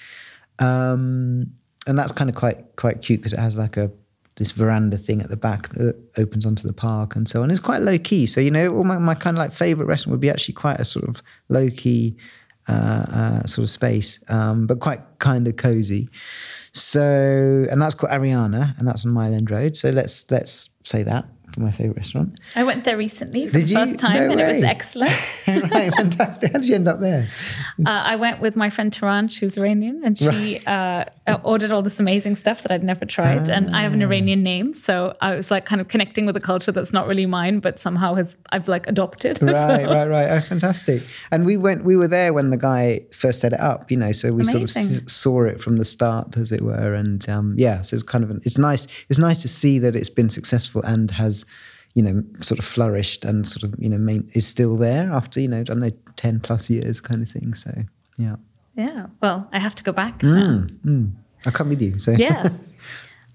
Um, 0.59 1.53
and 1.85 1.97
that's 1.97 2.11
kind 2.11 2.29
of 2.29 2.35
quite 2.35 2.75
quite 2.75 3.01
cute 3.01 3.19
because 3.19 3.33
it 3.33 3.39
has 3.39 3.55
like 3.55 3.77
a 3.77 3.91
this 4.37 4.51
veranda 4.51 4.97
thing 4.97 5.21
at 5.21 5.29
the 5.29 5.37
back 5.37 5.69
that 5.69 5.95
opens 6.17 6.45
onto 6.45 6.67
the 6.67 6.73
park 6.73 7.15
and 7.15 7.27
so 7.27 7.41
on. 7.41 7.49
It's 7.49 7.59
quite 7.59 7.81
low 7.81 7.97
key. 7.97 8.25
So 8.25 8.41
you 8.41 8.51
know, 8.51 8.83
my, 8.83 8.97
my 8.97 9.15
kind 9.15 9.37
of 9.37 9.39
like 9.39 9.53
favorite 9.53 9.85
restaurant 9.85 10.11
would 10.11 10.19
be 10.19 10.29
actually 10.29 10.55
quite 10.55 10.79
a 10.79 10.85
sort 10.85 11.07
of 11.07 11.23
low 11.47 11.69
key 11.69 12.17
uh, 12.67 12.71
uh, 12.71 13.45
sort 13.45 13.63
of 13.63 13.69
space, 13.69 14.19
um, 14.27 14.67
but 14.67 14.79
quite 14.79 14.99
kind 15.19 15.47
of 15.47 15.55
cozy. 15.55 16.09
So 16.73 17.65
and 17.69 17.81
that's 17.81 17.95
called 17.95 18.11
Ariana, 18.11 18.77
and 18.77 18.87
that's 18.87 19.05
on 19.05 19.11
Mile 19.11 19.33
End 19.33 19.49
Road. 19.49 19.77
So 19.77 19.89
let's 19.89 20.25
let's 20.29 20.69
say 20.83 21.03
that 21.03 21.25
my 21.57 21.71
favorite 21.71 21.97
restaurant. 21.97 22.39
I 22.55 22.63
went 22.63 22.83
there 22.83 22.97
recently 22.97 23.47
for 23.47 23.53
did 23.53 23.63
the 23.63 23.67
you? 23.67 23.75
first 23.75 23.97
time 23.97 24.15
no 24.15 24.31
and 24.31 24.35
way. 24.35 24.43
it 24.43 24.55
was 24.55 24.63
excellent. 24.63 25.31
right, 25.47 25.93
fantastic. 25.93 26.51
How 26.51 26.59
did 26.59 26.67
you 26.67 26.75
end 26.75 26.87
up 26.87 26.99
there? 26.99 27.27
Uh, 27.85 27.89
I 27.89 28.15
went 28.15 28.39
with 28.39 28.55
my 28.55 28.69
friend 28.69 28.91
Taran, 28.91 29.31
who's 29.37 29.57
Iranian, 29.57 30.01
and 30.03 30.17
she 30.17 30.59
right. 30.65 31.05
uh, 31.27 31.37
ordered 31.43 31.71
all 31.71 31.81
this 31.81 31.99
amazing 31.99 32.35
stuff 32.35 32.61
that 32.63 32.71
I'd 32.71 32.83
never 32.83 33.05
tried. 33.05 33.49
Ah. 33.49 33.53
And 33.53 33.75
I 33.75 33.81
have 33.83 33.93
an 33.93 34.01
ah. 34.01 34.05
Iranian 34.05 34.43
name, 34.43 34.73
so 34.73 35.13
I 35.21 35.35
was 35.35 35.51
like 35.51 35.65
kind 35.65 35.81
of 35.81 35.87
connecting 35.89 36.25
with 36.25 36.37
a 36.37 36.39
culture 36.39 36.71
that's 36.71 36.93
not 36.93 37.05
really 37.05 37.25
mine, 37.25 37.59
but 37.59 37.79
somehow 37.79 38.15
has 38.15 38.37
I've 38.51 38.67
like 38.67 38.87
adopted. 38.87 39.39
Right, 39.45 39.81
so. 39.81 39.93
right, 39.93 40.07
right. 40.07 40.29
Oh, 40.31 40.41
fantastic. 40.41 41.03
And 41.31 41.45
we 41.45 41.57
went, 41.57 41.83
we 41.83 41.95
were 41.95 42.07
there 42.07 42.33
when 42.33 42.49
the 42.49 42.57
guy 42.57 43.01
first 43.11 43.41
set 43.41 43.53
it 43.53 43.59
up, 43.59 43.91
you 43.91 43.97
know, 43.97 44.11
so 44.11 44.33
we 44.33 44.43
amazing. 44.43 44.67
sort 44.67 44.85
of 44.85 45.03
s- 45.07 45.11
saw 45.11 45.43
it 45.43 45.61
from 45.61 45.77
the 45.77 45.85
start, 45.85 46.35
as 46.37 46.51
it 46.51 46.61
were. 46.61 46.93
And 46.93 47.27
um, 47.29 47.53
yeah, 47.57 47.81
so 47.81 47.93
it's 47.93 48.03
kind 48.03 48.23
of, 48.23 48.31
an, 48.31 48.41
it's 48.43 48.57
nice. 48.57 48.87
It's 49.09 49.19
nice 49.19 49.41
to 49.41 49.47
see 49.47 49.79
that 49.79 49.95
it's 49.95 50.09
been 50.09 50.29
successful 50.29 50.81
and 50.83 51.11
has 51.11 51.34
you 51.95 52.03
know, 52.03 52.23
sort 52.41 52.59
of 52.59 52.65
flourished 52.65 53.25
and 53.25 53.47
sort 53.47 53.63
of, 53.63 53.73
you 53.79 53.89
know, 53.89 53.97
main, 53.97 54.29
is 54.33 54.45
still 54.45 54.77
there 54.77 55.11
after, 55.11 55.39
you 55.39 55.47
know, 55.47 55.61
I 55.61 55.63
don't 55.63 55.79
know, 55.79 55.91
10 56.17 56.41
plus 56.41 56.69
years 56.69 57.01
kind 57.01 57.23
of 57.23 57.29
thing. 57.29 57.53
So, 57.55 57.71
yeah. 58.17 58.35
Yeah. 58.75 59.07
Well, 59.21 59.47
I 59.51 59.59
have 59.59 59.75
to 59.75 59.83
go 59.83 59.93
back. 59.93 60.19
Mm, 60.19 60.69
mm. 60.85 61.11
I'll 61.45 61.51
come 61.53 61.69
with 61.69 61.81
you. 61.81 61.99
So, 61.99 62.11
yeah. 62.11 62.49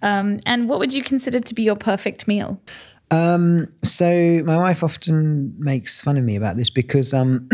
Um, 0.02 0.40
and 0.46 0.66
what 0.66 0.78
would 0.78 0.94
you 0.94 1.02
consider 1.02 1.40
to 1.40 1.54
be 1.54 1.62
your 1.62 1.76
perfect 1.76 2.26
meal? 2.26 2.58
Um, 3.10 3.68
so, 3.82 4.42
my 4.46 4.56
wife 4.56 4.82
often 4.82 5.54
makes 5.58 6.00
fun 6.00 6.16
of 6.16 6.24
me 6.24 6.36
about 6.36 6.56
this 6.56 6.70
because, 6.70 7.12
um, 7.12 7.50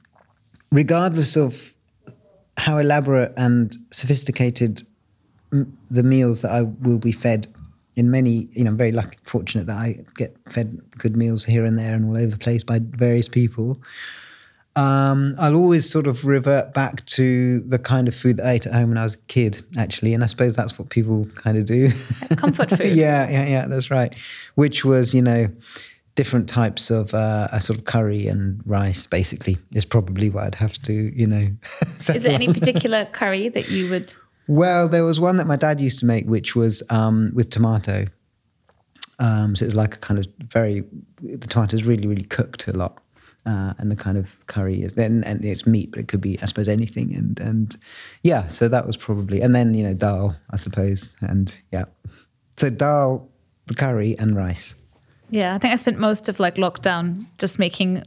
regardless 0.72 1.36
of 1.36 1.74
how 2.56 2.78
elaborate 2.78 3.34
and 3.36 3.76
sophisticated 3.90 4.86
the 5.90 6.02
meals 6.02 6.40
that 6.40 6.50
I 6.50 6.62
will 6.62 6.98
be 6.98 7.12
fed 7.12 7.46
in 7.96 8.10
many, 8.10 8.48
you 8.52 8.62
know, 8.62 8.70
I'm 8.70 8.76
very 8.76 8.92
lucky, 8.92 9.18
fortunate 9.24 9.66
that 9.66 9.76
I 9.76 10.04
get 10.16 10.36
fed 10.50 10.80
good 10.98 11.16
meals 11.16 11.44
here 11.44 11.64
and 11.64 11.78
there 11.78 11.94
and 11.94 12.04
all 12.04 12.16
over 12.16 12.26
the 12.26 12.38
place 12.38 12.62
by 12.62 12.78
various 12.82 13.28
people. 13.28 13.80
Um, 14.76 15.34
I'll 15.38 15.56
always 15.56 15.88
sort 15.88 16.06
of 16.06 16.26
revert 16.26 16.74
back 16.74 17.04
to 17.06 17.60
the 17.60 17.78
kind 17.78 18.08
of 18.08 18.14
food 18.14 18.36
that 18.36 18.46
I 18.46 18.52
ate 18.52 18.66
at 18.66 18.74
home 18.74 18.90
when 18.90 18.98
I 18.98 19.04
was 19.04 19.14
a 19.14 19.18
kid, 19.28 19.64
actually, 19.78 20.12
and 20.12 20.22
I 20.22 20.26
suppose 20.26 20.52
that's 20.52 20.78
what 20.78 20.90
people 20.90 21.24
kind 21.34 21.56
of 21.56 21.64
do. 21.64 21.92
Comfort 22.36 22.68
food. 22.76 22.88
yeah, 22.88 23.28
yeah, 23.30 23.46
yeah, 23.46 23.66
that's 23.66 23.90
right. 23.90 24.14
Which 24.54 24.84
was, 24.84 25.14
you 25.14 25.22
know, 25.22 25.48
different 26.14 26.46
types 26.46 26.90
of 26.90 27.14
uh, 27.14 27.48
a 27.52 27.60
sort 27.60 27.78
of 27.78 27.86
curry 27.86 28.26
and 28.26 28.60
rice. 28.66 29.06
Basically, 29.06 29.56
is 29.72 29.86
probably 29.86 30.28
what 30.28 30.44
I'd 30.44 30.54
have 30.56 30.74
to, 30.82 30.92
you 30.92 31.26
know. 31.26 31.48
is 31.98 32.06
there 32.22 32.32
any 32.32 32.52
particular 32.52 33.06
curry 33.06 33.48
that 33.48 33.70
you 33.70 33.88
would 33.88 34.14
well, 34.48 34.88
there 34.88 35.04
was 35.04 35.18
one 35.18 35.36
that 35.36 35.46
my 35.46 35.56
dad 35.56 35.80
used 35.80 35.98
to 36.00 36.06
make, 36.06 36.26
which 36.26 36.54
was 36.54 36.82
um, 36.90 37.30
with 37.34 37.50
tomato. 37.50 38.06
Um, 39.18 39.56
so 39.56 39.64
it 39.64 39.68
was 39.68 39.74
like 39.74 39.94
a 39.94 39.98
kind 39.98 40.18
of 40.18 40.26
very, 40.48 40.84
the 41.20 41.46
tomatoes 41.46 41.84
really, 41.84 42.06
really 42.06 42.24
cooked 42.24 42.68
a 42.68 42.72
lot. 42.72 43.02
Uh, 43.46 43.72
and 43.78 43.92
the 43.92 43.96
kind 43.96 44.18
of 44.18 44.44
curry 44.48 44.82
is 44.82 44.94
then 44.94 45.22
and 45.22 45.44
it's 45.44 45.68
meat, 45.68 45.92
but 45.92 46.00
it 46.00 46.08
could 46.08 46.20
be 46.20 46.36
I 46.42 46.46
suppose 46.46 46.68
anything. 46.68 47.14
And 47.14 47.38
and 47.38 47.76
yeah, 48.24 48.48
so 48.48 48.66
that 48.66 48.88
was 48.88 48.96
probably 48.96 49.40
and 49.40 49.54
then 49.54 49.72
you 49.72 49.84
know 49.84 49.94
dal 49.94 50.34
I 50.50 50.56
suppose 50.56 51.14
and 51.20 51.56
yeah, 51.70 51.84
so 52.56 52.70
dal, 52.70 53.28
the 53.66 53.74
curry 53.74 54.18
and 54.18 54.34
rice. 54.34 54.74
Yeah, 55.30 55.54
I 55.54 55.58
think 55.58 55.72
I 55.72 55.76
spent 55.76 55.98
most 55.98 56.28
of 56.28 56.38
like 56.38 56.54
lockdown 56.54 57.26
just 57.38 57.58
making 57.58 58.02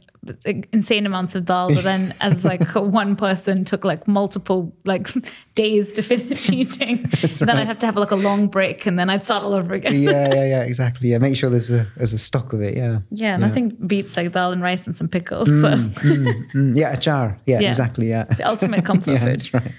insane 0.72 1.06
amounts 1.06 1.34
of 1.34 1.44
dal, 1.44 1.74
but 1.74 1.84
then 1.84 2.14
as 2.20 2.44
like 2.52 2.66
one 2.74 3.16
person 3.16 3.64
took 3.64 3.84
like 3.84 4.06
multiple 4.06 4.74
like 4.84 5.08
days 5.54 5.92
to 5.94 6.02
finish 6.02 6.48
eating. 6.50 7.02
Right. 7.22 7.32
Then 7.38 7.50
I'd 7.50 7.66
have 7.66 7.78
to 7.80 7.86
have 7.86 7.96
like 7.96 8.10
a 8.10 8.16
long 8.16 8.48
break, 8.48 8.86
and 8.86 8.98
then 8.98 9.10
I'd 9.10 9.24
start 9.24 9.44
all 9.44 9.54
over 9.54 9.74
again. 9.74 9.94
yeah, 9.94 10.34
yeah, 10.34 10.44
yeah, 10.44 10.62
exactly. 10.62 11.10
Yeah, 11.10 11.18
make 11.18 11.36
sure 11.36 11.50
there's 11.50 11.70
a 11.70 11.86
there's 11.96 12.12
a 12.12 12.18
stock 12.18 12.52
of 12.52 12.62
it. 12.62 12.76
Yeah. 12.76 13.00
Yeah, 13.10 13.36
nothing 13.36 13.70
yeah. 13.70 13.86
beats 13.86 14.16
like 14.16 14.32
dal 14.32 14.52
and 14.52 14.62
rice 14.62 14.86
and 14.86 14.96
some 14.96 15.08
pickles. 15.08 15.48
Mm, 15.48 15.60
so. 15.60 16.00
mm, 16.00 16.52
mm, 16.52 16.76
yeah, 16.76 16.96
achar. 16.96 17.38
Yeah, 17.46 17.60
yeah, 17.60 17.68
exactly. 17.68 18.08
Yeah, 18.08 18.24
the 18.24 18.48
ultimate 18.48 18.84
comfort 18.84 19.12
yeah, 19.12 19.18
food. 19.18 19.28
That's 19.28 19.54
right. 19.54 19.72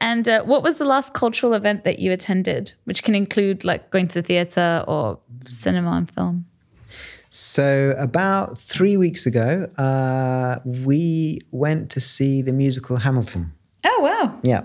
And 0.00 0.28
uh, 0.28 0.42
what 0.42 0.64
was 0.64 0.78
the 0.78 0.84
last 0.84 1.14
cultural 1.14 1.54
event 1.54 1.84
that 1.84 2.00
you 2.00 2.10
attended, 2.10 2.72
which 2.84 3.04
can 3.04 3.14
include 3.14 3.64
like 3.64 3.90
going 3.90 4.08
to 4.08 4.14
the 4.14 4.22
theatre 4.22 4.84
or 4.88 5.20
cinema 5.48 5.92
and 5.92 6.10
film? 6.10 6.46
So, 7.34 7.94
about 7.96 8.58
three 8.58 8.98
weeks 8.98 9.24
ago, 9.24 9.64
uh, 9.78 10.58
we 10.66 11.40
went 11.50 11.90
to 11.92 11.98
see 11.98 12.42
the 12.42 12.52
musical 12.52 12.98
Hamilton. 12.98 13.54
Oh, 13.84 14.00
wow. 14.02 14.38
Yeah. 14.42 14.64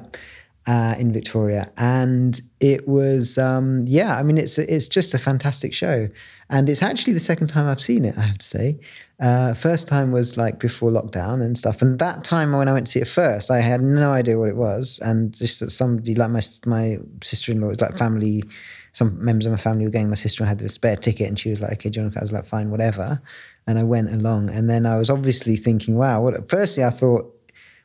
Uh, 0.65 0.93
in 0.99 1.13
Victoria, 1.13 1.71
and 1.77 2.41
it 2.59 2.85
was 2.85 3.37
um, 3.37 3.85
yeah. 3.87 4.17
I 4.17 4.23
mean, 4.23 4.37
it's 4.37 4.57
it's 4.57 4.89
just 4.89 5.13
a 5.13 5.17
fantastic 5.17 5.73
show, 5.73 6.09
and 6.49 6.67
it's 6.67 6.83
actually 6.83 7.13
the 7.13 7.21
second 7.21 7.47
time 7.47 7.67
I've 7.67 7.81
seen 7.81 8.03
it. 8.03 8.17
I 8.17 8.23
have 8.23 8.37
to 8.39 8.45
say, 8.45 8.77
uh, 9.19 9.53
first 9.53 9.87
time 9.87 10.11
was 10.11 10.37
like 10.37 10.59
before 10.59 10.91
lockdown 10.91 11.43
and 11.43 11.57
stuff, 11.57 11.81
and 11.81 11.97
that 11.99 12.23
time 12.23 12.51
when 12.51 12.67
I 12.67 12.73
went 12.73 12.85
to 12.87 12.91
see 12.91 12.99
it 12.99 13.07
first, 13.07 13.49
I 13.49 13.61
had 13.61 13.81
no 13.81 14.11
idea 14.11 14.37
what 14.37 14.49
it 14.49 14.55
was, 14.55 14.99
and 15.01 15.33
just 15.33 15.59
that 15.59 15.71
somebody 15.71 16.13
like 16.13 16.29
my 16.29 16.41
my 16.65 16.99
sister 17.23 17.51
in 17.51 17.61
law, 17.61 17.73
like 17.79 17.97
family 17.97 18.43
some 18.93 19.23
members 19.23 19.45
of 19.45 19.51
my 19.51 19.57
family 19.57 19.85
were 19.85 19.91
going. 19.91 20.09
My 20.09 20.15
sister 20.15 20.45
had 20.45 20.61
a 20.61 20.69
spare 20.69 20.95
ticket, 20.95 21.27
and 21.27 21.39
she 21.39 21.49
was 21.49 21.61
like, 21.61 21.73
"Okay, 21.73 21.89
do 21.89 21.99
you 21.99 22.03
want 22.03 22.13
to?" 22.13 22.19
I 22.19 22.23
was 22.23 22.31
like, 22.31 22.45
"Fine, 22.45 22.69
whatever." 22.69 23.21
And 23.65 23.79
I 23.79 23.83
went 23.83 24.11
along, 24.13 24.49
and 24.51 24.69
then 24.69 24.85
I 24.85 24.97
was 24.97 25.09
obviously 25.09 25.55
thinking, 25.55 25.95
"Wow!" 25.97 26.21
What? 26.21 26.49
Firstly, 26.49 26.83
I 26.83 26.91
thought 26.91 27.33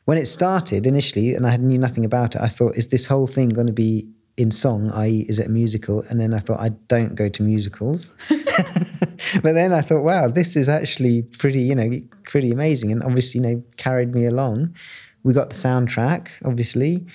when 0.05 0.19
it 0.19 0.27
started 0.27 0.85
initially, 0.85 1.33
and 1.33 1.47
I 1.47 1.57
knew 1.57 1.79
nothing 1.79 2.05
about 2.05 2.35
it, 2.35 2.41
I 2.41 2.47
thought, 2.47 2.75
"Is 2.77 2.89
this 2.89 3.05
whole 3.05 3.25
thing 3.27 3.49
going 3.49 3.67
to 3.67 3.73
be 3.73 4.07
in 4.37 4.51
song, 4.51 4.91
i.e., 4.91 5.25
is 5.29 5.39
it 5.39 5.47
a 5.47 5.49
musical?" 5.49 6.01
And 6.09 6.19
then 6.19 6.33
I 6.33 6.39
thought, 6.39 6.59
"I 6.59 6.69
don't 6.87 7.15
go 7.15 7.29
to 7.29 7.43
musicals," 7.43 8.11
but 8.29 9.53
then 9.53 9.73
I 9.73 9.81
thought, 9.81 10.03
"Wow, 10.03 10.27
this 10.27 10.55
is 10.55 10.69
actually 10.69 11.23
pretty, 11.23 11.61
you 11.61 11.75
know, 11.75 11.89
pretty 12.23 12.51
amazing," 12.51 12.91
and 12.91 13.03
obviously, 13.03 13.41
you 13.41 13.47
know, 13.47 13.63
carried 13.77 14.13
me 14.13 14.25
along. 14.25 14.75
We 15.23 15.33
got 15.33 15.49
the 15.51 15.55
soundtrack, 15.55 16.27
obviously 16.43 17.05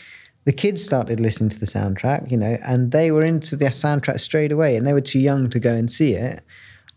the 0.44 0.52
kids 0.52 0.82
started 0.82 1.20
listening 1.20 1.50
to 1.50 1.60
the 1.60 1.66
soundtrack, 1.66 2.30
you 2.30 2.36
know, 2.38 2.56
and 2.64 2.90
they 2.90 3.10
were 3.10 3.22
into 3.22 3.54
the 3.54 3.66
soundtrack 3.66 4.18
straight 4.18 4.50
away, 4.50 4.76
and 4.76 4.86
they 4.86 4.94
were 4.94 5.00
too 5.02 5.18
young 5.18 5.50
to 5.50 5.60
go 5.60 5.74
and 5.74 5.90
see 5.90 6.14
it 6.14 6.42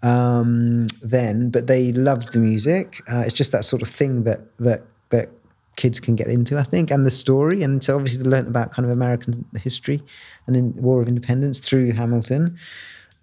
um, 0.03 0.88
then, 1.01 1.49
but 1.49 1.67
they 1.67 1.91
loved 1.91 2.34
the 2.34 2.39
music. 2.39 3.01
Uh, 3.11 3.19
it's 3.19 3.34
just 3.34 3.51
that 3.51 3.65
sort 3.65 3.82
of 3.82 3.88
thing 3.88 4.24
that 4.24 4.41
that 4.57 4.84
that 5.09 5.30
kids 5.76 5.99
can 5.99 6.15
get 6.15 6.28
into, 6.28 6.57
I 6.57 6.63
think, 6.63 6.91
and 6.91 7.05
the 7.05 7.11
story, 7.11 7.63
and 7.63 7.84
so 7.84 7.95
obviously 7.95 8.24
they 8.24 8.30
learned 8.30 8.47
about 8.47 8.72
kind 8.72 8.86
of 8.86 8.91
American 8.91 9.45
history 9.59 10.01
and 10.47 10.55
in 10.55 10.74
War 10.76 11.01
of 11.01 11.07
Independence 11.07 11.59
through 11.59 11.91
Hamilton. 11.91 12.57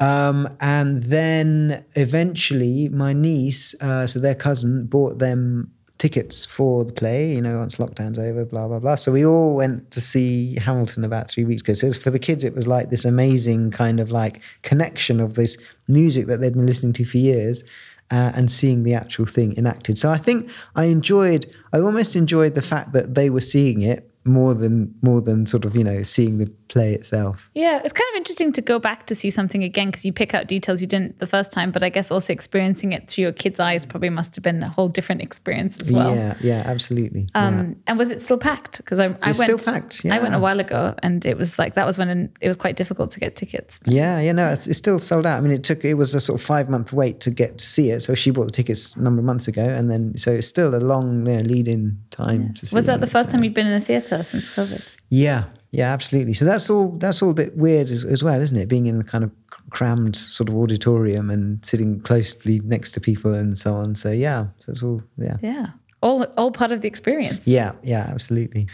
Um, 0.01 0.49
and 0.61 1.03
then 1.05 1.85
eventually, 1.95 2.89
my 2.89 3.13
niece, 3.13 3.75
uh, 3.81 4.07
so 4.07 4.21
their 4.21 4.35
cousin, 4.35 4.87
bought 4.87 5.19
them 5.19 5.73
tickets 5.99 6.47
for 6.47 6.85
the 6.85 6.93
play, 6.93 7.35
you 7.35 7.43
know, 7.43 7.59
once 7.59 7.77
lockdown's 7.77 8.19
over, 8.19 8.45
blah, 8.45 8.69
blah, 8.69 8.79
blah. 8.79 8.95
So 8.95 9.11
we 9.11 9.27
all 9.27 9.57
went 9.57 9.91
to 9.91 10.01
see 10.01 10.57
Hamilton 10.57 11.05
about 11.05 11.29
three 11.29 11.45
weeks 11.45 11.63
ago. 11.63 11.75
So 11.75 11.91
for 11.93 12.11
the 12.11 12.19
kids, 12.21 12.45
it 12.45 12.55
was 12.55 12.69
like 12.69 12.91
this 12.91 13.05
amazing 13.05 13.73
kind 13.73 13.99
of 13.99 14.11
like 14.11 14.41
connection 14.63 15.19
of 15.21 15.35
this 15.35 15.57
music 15.89 16.27
that 16.27 16.41
they'd 16.41 16.55
been 16.55 16.67
listening 16.67 16.93
to 16.95 17.05
for 17.05 17.19
years. 17.19 17.65
Uh, 18.11 18.33
and 18.35 18.51
seeing 18.51 18.85
the 18.85 18.95
actual 18.95 19.27
thing 19.27 19.55
enacted. 19.59 19.99
So 19.99 20.11
I 20.11 20.17
think 20.17 20.51
I 20.75 20.85
enjoyed, 20.85 21.45
I 21.75 21.81
almost 21.81 22.17
enjoyed 22.17 22.55
the 22.55 22.63
fact 22.63 22.93
that 22.93 23.15
they 23.15 23.29
were 23.29 23.43
seeing 23.43 23.83
it 23.83 24.11
more 24.25 24.55
than 24.55 24.95
more 25.03 25.21
than 25.21 25.47
sort 25.47 25.65
of 25.65 25.75
you 25.75 25.83
know 25.83 26.03
seeing 26.03 26.39
the 26.39 26.51
play 26.69 26.95
itself. 26.95 27.51
Yeah 27.55 27.81
it's 27.85 27.93
kind 27.93 28.09
of 28.13 28.17
interesting 28.17 28.53
to 28.53 28.63
go 28.63 28.79
back 28.79 29.07
to 29.07 29.15
see 29.15 29.31
something 29.31 29.65
again 29.65 29.89
because 29.89 30.05
you 30.05 30.13
pick 30.13 30.35
out 30.35 30.47
details 30.47 30.81
you 30.81 30.87
didn't 30.87 31.19
the 31.19 31.27
first 31.27 31.53
time 31.53 31.71
but 31.71 31.83
i 31.83 31.89
guess 31.89 32.11
also 32.11 32.33
experiencing 32.33 32.93
it 32.93 33.09
through 33.09 33.23
your 33.23 33.33
kids 33.33 33.59
eyes 33.61 33.87
probably 33.87 34.11
must 34.11 34.35
have 34.37 34.43
been 34.43 34.63
a 34.63 34.69
whole 34.69 34.89
different 34.89 35.23
experience 35.23 35.81
as 35.81 35.91
well. 35.91 36.15
Yeah 36.15 36.37
yeah 36.41 36.63
absolutely. 36.67 37.29
Um, 37.35 37.59
yeah. 37.59 37.75
and 37.87 37.99
was 37.99 38.11
it 38.11 38.21
still 38.21 38.39
packed? 38.39 38.79
Because 38.79 38.99
I, 38.99 39.07
I 39.23 39.31
it's 39.31 39.39
went 39.39 39.61
still 39.61 39.75
packed 39.75 40.05
yeah. 40.05 40.17
i 40.17 40.19
went 40.19 40.35
a 40.35 40.39
while 40.39 40.61
ago 40.61 40.95
and 41.03 41.25
it 41.25 41.37
was 41.37 41.59
like 41.59 41.75
that 41.75 41.87
was 41.87 41.99
when 41.99 42.33
it 42.41 42.49
was 42.49 42.57
quite 42.57 42.77
difficult 42.77 43.11
to 43.13 43.21
get 43.21 43.37
tickets. 43.37 43.81
Yeah 43.85 44.21
yeah 44.21 44.33
no 44.33 44.49
it's, 44.49 44.67
it's 44.67 44.79
still 44.79 44.99
sold 44.99 45.27
out. 45.27 45.39
I 45.39 45.41
mean 45.41 45.53
it 45.53 45.65
took 45.65 45.85
it 45.85 45.95
was 45.95 46.15
a 46.15 46.21
sort 46.21 46.41
of 46.41 46.47
five 46.47 46.69
month 46.69 46.93
wait 46.93 47.21
to 47.21 47.31
get 47.31 47.59
to 47.59 47.67
see 47.67 47.91
it. 47.91 48.01
So 48.01 48.15
she 48.15 48.31
bought 48.31 48.45
the 48.45 48.53
tickets 48.53 48.95
a 48.97 49.01
number 49.01 49.21
of 49.21 49.25
months 49.25 49.49
ago 49.49 49.65
and 49.65 49.91
then 49.91 50.17
so 50.17 50.33
it's 50.33 50.47
still 50.47 50.75
a 50.75 50.83
long 50.93 51.27
you 51.27 51.37
know, 51.37 51.43
lead 51.43 51.69
in 51.69 51.99
time 52.11 52.43
yeah. 52.43 52.53
to 52.55 52.67
see 52.67 52.75
was 52.75 52.87
that 52.87 52.97
it, 52.97 53.01
the 53.01 53.07
first 53.07 53.31
so. 53.31 53.35
time 53.35 53.45
you'd 53.45 53.55
been 53.55 53.67
in 53.67 53.73
a 53.73 53.81
theatre 53.81 54.23
since 54.23 54.49
covid? 54.49 54.83
Yeah, 55.11 55.45
yeah, 55.71 55.93
absolutely. 55.93 56.33
So 56.35 56.45
that's 56.45 56.71
all. 56.71 56.93
That's 56.93 57.21
all 57.23 57.31
a 57.31 57.35
bit 57.35 57.57
weird 57.57 57.91
as, 57.91 58.05
as 58.05 58.23
well, 58.23 58.41
isn't 58.41 58.57
it? 58.57 58.69
Being 58.69 58.87
in 58.87 59.01
a 59.01 59.05
kind 59.05 59.25
of 59.25 59.31
crammed 59.71 60.17
sort 60.17 60.49
of 60.49 60.57
auditorium 60.57 61.29
and 61.31 61.63
sitting 61.65 62.01
closely 62.01 62.61
next 62.61 62.93
to 62.93 63.01
people 63.01 63.35
and 63.35 63.59
so 63.59 63.75
on. 63.75 63.95
So 63.95 64.11
yeah, 64.11 64.47
so 64.59 64.73
it's 64.73 64.83
all 64.83 65.03
yeah. 65.19 65.37
Yeah, 65.43 65.67
all 66.01 66.25
all 66.37 66.51
part 66.51 66.73
of 66.73 66.81
the 66.81 66.89
experience. 66.89 67.47
Yeah, 67.47 67.73
yeah, 67.83 68.07
absolutely. 68.09 68.69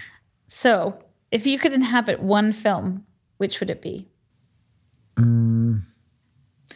So, 0.48 0.96
if 1.32 1.46
you 1.46 1.58
could 1.58 1.72
inhabit 1.72 2.22
one 2.22 2.52
film, 2.52 3.04
which 3.38 3.58
would 3.58 3.70
it 3.70 3.82
be? 3.82 4.06
Um, 5.16 5.86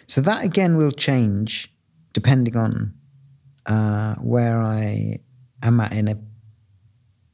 so 0.09 0.21
that 0.21 0.45
again 0.45 0.77
will 0.77 0.91
change 0.91 1.73
depending 2.13 2.57
on 2.57 2.93
uh, 3.67 4.17
where 4.17 4.61
I 4.61 5.21
am 5.63 5.79
at 5.79 5.93
in 5.93 6.09
a 6.09 6.17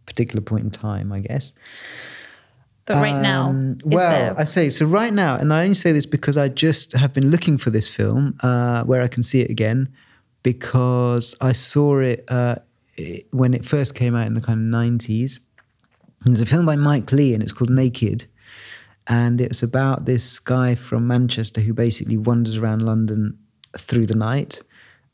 particular 0.04 0.42
point 0.42 0.64
in 0.64 0.70
time, 0.70 1.12
I 1.12 1.20
guess. 1.20 1.54
But 2.86 2.96
right 2.96 3.14
um, 3.14 3.22
now, 3.22 3.76
well, 3.84 4.10
there... 4.10 4.40
I 4.40 4.44
say 4.44 4.68
so. 4.68 4.84
Right 4.84 5.12
now, 5.12 5.36
and 5.36 5.52
I 5.52 5.62
only 5.62 5.74
say 5.74 5.92
this 5.92 6.06
because 6.06 6.36
I 6.36 6.48
just 6.48 6.92
have 6.92 7.14
been 7.14 7.30
looking 7.30 7.56
for 7.56 7.70
this 7.70 7.88
film 7.88 8.36
uh, 8.42 8.84
where 8.84 9.02
I 9.02 9.08
can 9.08 9.22
see 9.22 9.40
it 9.40 9.50
again, 9.50 9.88
because 10.42 11.34
I 11.40 11.52
saw 11.52 12.00
it, 12.00 12.24
uh, 12.28 12.56
it 12.96 13.26
when 13.30 13.54
it 13.54 13.64
first 13.64 13.94
came 13.94 14.14
out 14.14 14.26
in 14.26 14.34
the 14.34 14.40
kind 14.40 14.58
of 14.58 14.66
nineties. 14.66 15.40
There's 16.24 16.40
a 16.40 16.46
film 16.46 16.66
by 16.66 16.76
Mike 16.76 17.10
Leigh, 17.10 17.34
and 17.34 17.42
it's 17.42 17.52
called 17.52 17.70
Naked, 17.70 18.26
and 19.06 19.40
it's 19.40 19.62
about 19.62 20.04
this 20.04 20.38
guy 20.38 20.74
from 20.74 21.06
Manchester 21.06 21.62
who 21.62 21.72
basically 21.72 22.18
wanders 22.18 22.58
around 22.58 22.82
London 22.82 23.38
through 23.78 24.06
the 24.06 24.14
night, 24.14 24.60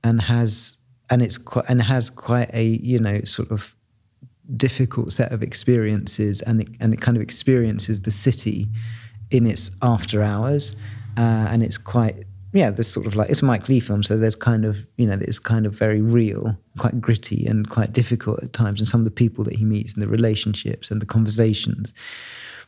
and 0.02 0.22
has 0.22 0.76
and 1.08 1.22
it's 1.22 1.38
quite 1.38 1.66
and 1.68 1.82
has 1.82 2.10
quite 2.10 2.50
a 2.52 2.64
you 2.64 2.98
know 2.98 3.22
sort 3.22 3.50
of 3.52 3.76
difficult 4.56 5.12
set 5.12 5.32
of 5.32 5.42
experiences 5.42 6.42
and 6.42 6.62
it, 6.62 6.68
and 6.80 6.92
it 6.92 7.00
kind 7.00 7.16
of 7.16 7.22
experiences 7.22 8.00
the 8.00 8.10
city 8.10 8.68
in 9.30 9.46
its 9.46 9.70
after 9.82 10.22
hours 10.22 10.74
uh, 11.16 11.46
and 11.50 11.62
it's 11.62 11.78
quite 11.78 12.24
yeah 12.52 12.70
this 12.70 12.90
sort 12.90 13.06
of 13.06 13.14
like 13.14 13.30
it's 13.30 13.42
a 13.42 13.44
Mike 13.44 13.68
Leigh 13.68 13.80
film 13.80 14.02
so 14.02 14.16
there's 14.16 14.34
kind 14.34 14.64
of 14.64 14.86
you 14.96 15.06
know 15.06 15.18
it's 15.20 15.38
kind 15.38 15.66
of 15.66 15.72
very 15.72 16.00
real 16.00 16.56
quite 16.78 17.00
gritty 17.00 17.46
and 17.46 17.68
quite 17.68 17.92
difficult 17.92 18.42
at 18.42 18.52
times 18.52 18.80
and 18.80 18.88
some 18.88 19.00
of 19.00 19.04
the 19.04 19.10
people 19.10 19.44
that 19.44 19.56
he 19.56 19.64
meets 19.64 19.92
and 19.92 20.02
the 20.02 20.08
relationships 20.08 20.90
and 20.90 21.00
the 21.00 21.06
conversations. 21.06 21.92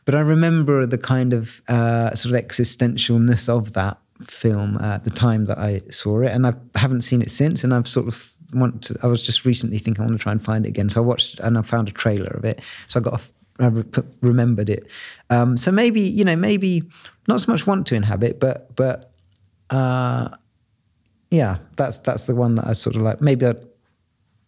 But 0.05 0.15
I 0.15 0.19
remember 0.19 0.85
the 0.85 0.97
kind 0.97 1.33
of 1.33 1.61
uh, 1.67 2.13
sort 2.13 2.35
of 2.35 2.45
existentialness 2.45 3.47
of 3.49 3.73
that 3.73 3.97
film 4.21 4.77
at 4.77 5.03
the 5.03 5.09
time 5.09 5.45
that 5.45 5.57
I 5.57 5.81
saw 5.89 6.21
it 6.21 6.31
and 6.31 6.45
I 6.45 6.53
haven't 6.75 7.01
seen 7.01 7.21
it 7.21 7.31
since 7.31 7.63
and 7.63 7.73
I've 7.73 7.87
sort 7.87 8.07
of 8.07 8.13
want 8.55 8.83
to, 8.83 8.99
I 9.03 9.07
was 9.07 9.21
just 9.21 9.45
recently 9.45 9.79
thinking 9.79 10.03
I 10.03 10.07
want 10.07 10.19
to 10.19 10.23
try 10.23 10.31
and 10.31 10.43
find 10.43 10.65
it 10.65 10.69
again. 10.69 10.89
So 10.89 11.01
I 11.01 11.05
watched 11.05 11.39
and 11.39 11.57
I 11.57 11.61
found 11.61 11.89
a 11.89 11.91
trailer 11.91 12.31
of 12.35 12.45
it. 12.45 12.61
So 12.87 12.99
I 12.99 13.03
got 13.03 13.21
a, 13.21 13.23
I 13.63 13.67
re- 13.67 13.83
remembered 14.21 14.69
it. 14.69 14.87
Um, 15.29 15.57
so 15.57 15.71
maybe 15.71 16.01
you 16.01 16.23
know 16.23 16.35
maybe 16.35 16.83
not 17.27 17.41
so 17.41 17.51
much 17.51 17.67
want 17.67 17.87
to 17.87 17.95
inhabit, 17.95 18.39
but 18.39 18.75
but 18.75 19.11
uh, 19.69 20.29
yeah, 21.29 21.57
that's 21.77 21.99
that's 21.99 22.25
the 22.25 22.35
one 22.35 22.55
that 22.55 22.67
I 22.67 22.73
sort 22.73 22.95
of 22.95 23.01
like. 23.01 23.21
Maybe 23.21 23.45
I'd 23.45 23.65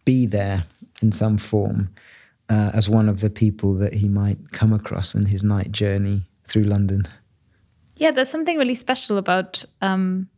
be 0.04 0.26
there 0.26 0.64
in 1.02 1.12
some 1.12 1.38
form 1.38 1.90
uh, 2.48 2.70
as 2.74 2.88
one 2.88 3.08
of 3.08 3.20
the 3.20 3.30
people 3.30 3.74
that 3.74 3.94
he 3.94 4.08
might 4.08 4.52
come 4.52 4.72
across 4.72 5.14
in 5.14 5.26
his 5.26 5.42
night 5.42 5.72
journey 5.72 6.22
through 6.46 6.64
London. 6.64 7.06
Yeah, 7.96 8.10
there's 8.10 8.28
something 8.28 8.58
really 8.58 8.74
special 8.74 9.18
about. 9.18 9.64
Um, 9.80 10.28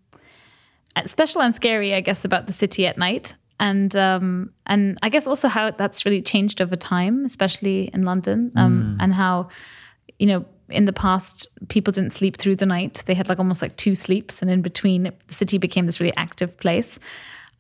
special 1.06 1.42
and 1.42 1.54
scary, 1.54 1.94
I 1.94 2.00
guess, 2.00 2.24
about 2.24 2.46
the 2.46 2.52
city 2.52 2.86
at 2.86 2.98
night 2.98 3.36
and 3.61 3.94
um, 3.96 4.52
and 4.66 4.98
I 5.02 5.09
guess 5.09 5.26
also 5.26 5.48
how 5.48 5.70
that's 5.70 6.04
really 6.04 6.22
changed 6.22 6.61
over 6.61 6.76
time, 6.76 7.24
especially 7.24 7.90
in 7.92 8.02
London, 8.02 8.52
um, 8.56 8.96
mm. 8.96 9.02
and 9.02 9.14
how 9.14 9.48
you 10.18 10.26
know 10.26 10.44
in 10.68 10.84
the 10.84 10.92
past 10.92 11.46
people 11.68 11.92
didn't 11.92 12.12
sleep 12.12 12.36
through 12.36 12.56
the 12.56 12.66
night; 12.66 13.02
they 13.06 13.14
had 13.14 13.28
like 13.28 13.38
almost 13.38 13.62
like 13.62 13.76
two 13.76 13.94
sleeps, 13.94 14.40
and 14.42 14.50
in 14.50 14.62
between, 14.62 15.12
the 15.26 15.34
city 15.34 15.59
became 15.59 15.86
this 15.86 16.00
really 16.00 16.16
active 16.16 16.56
place. 16.59 16.98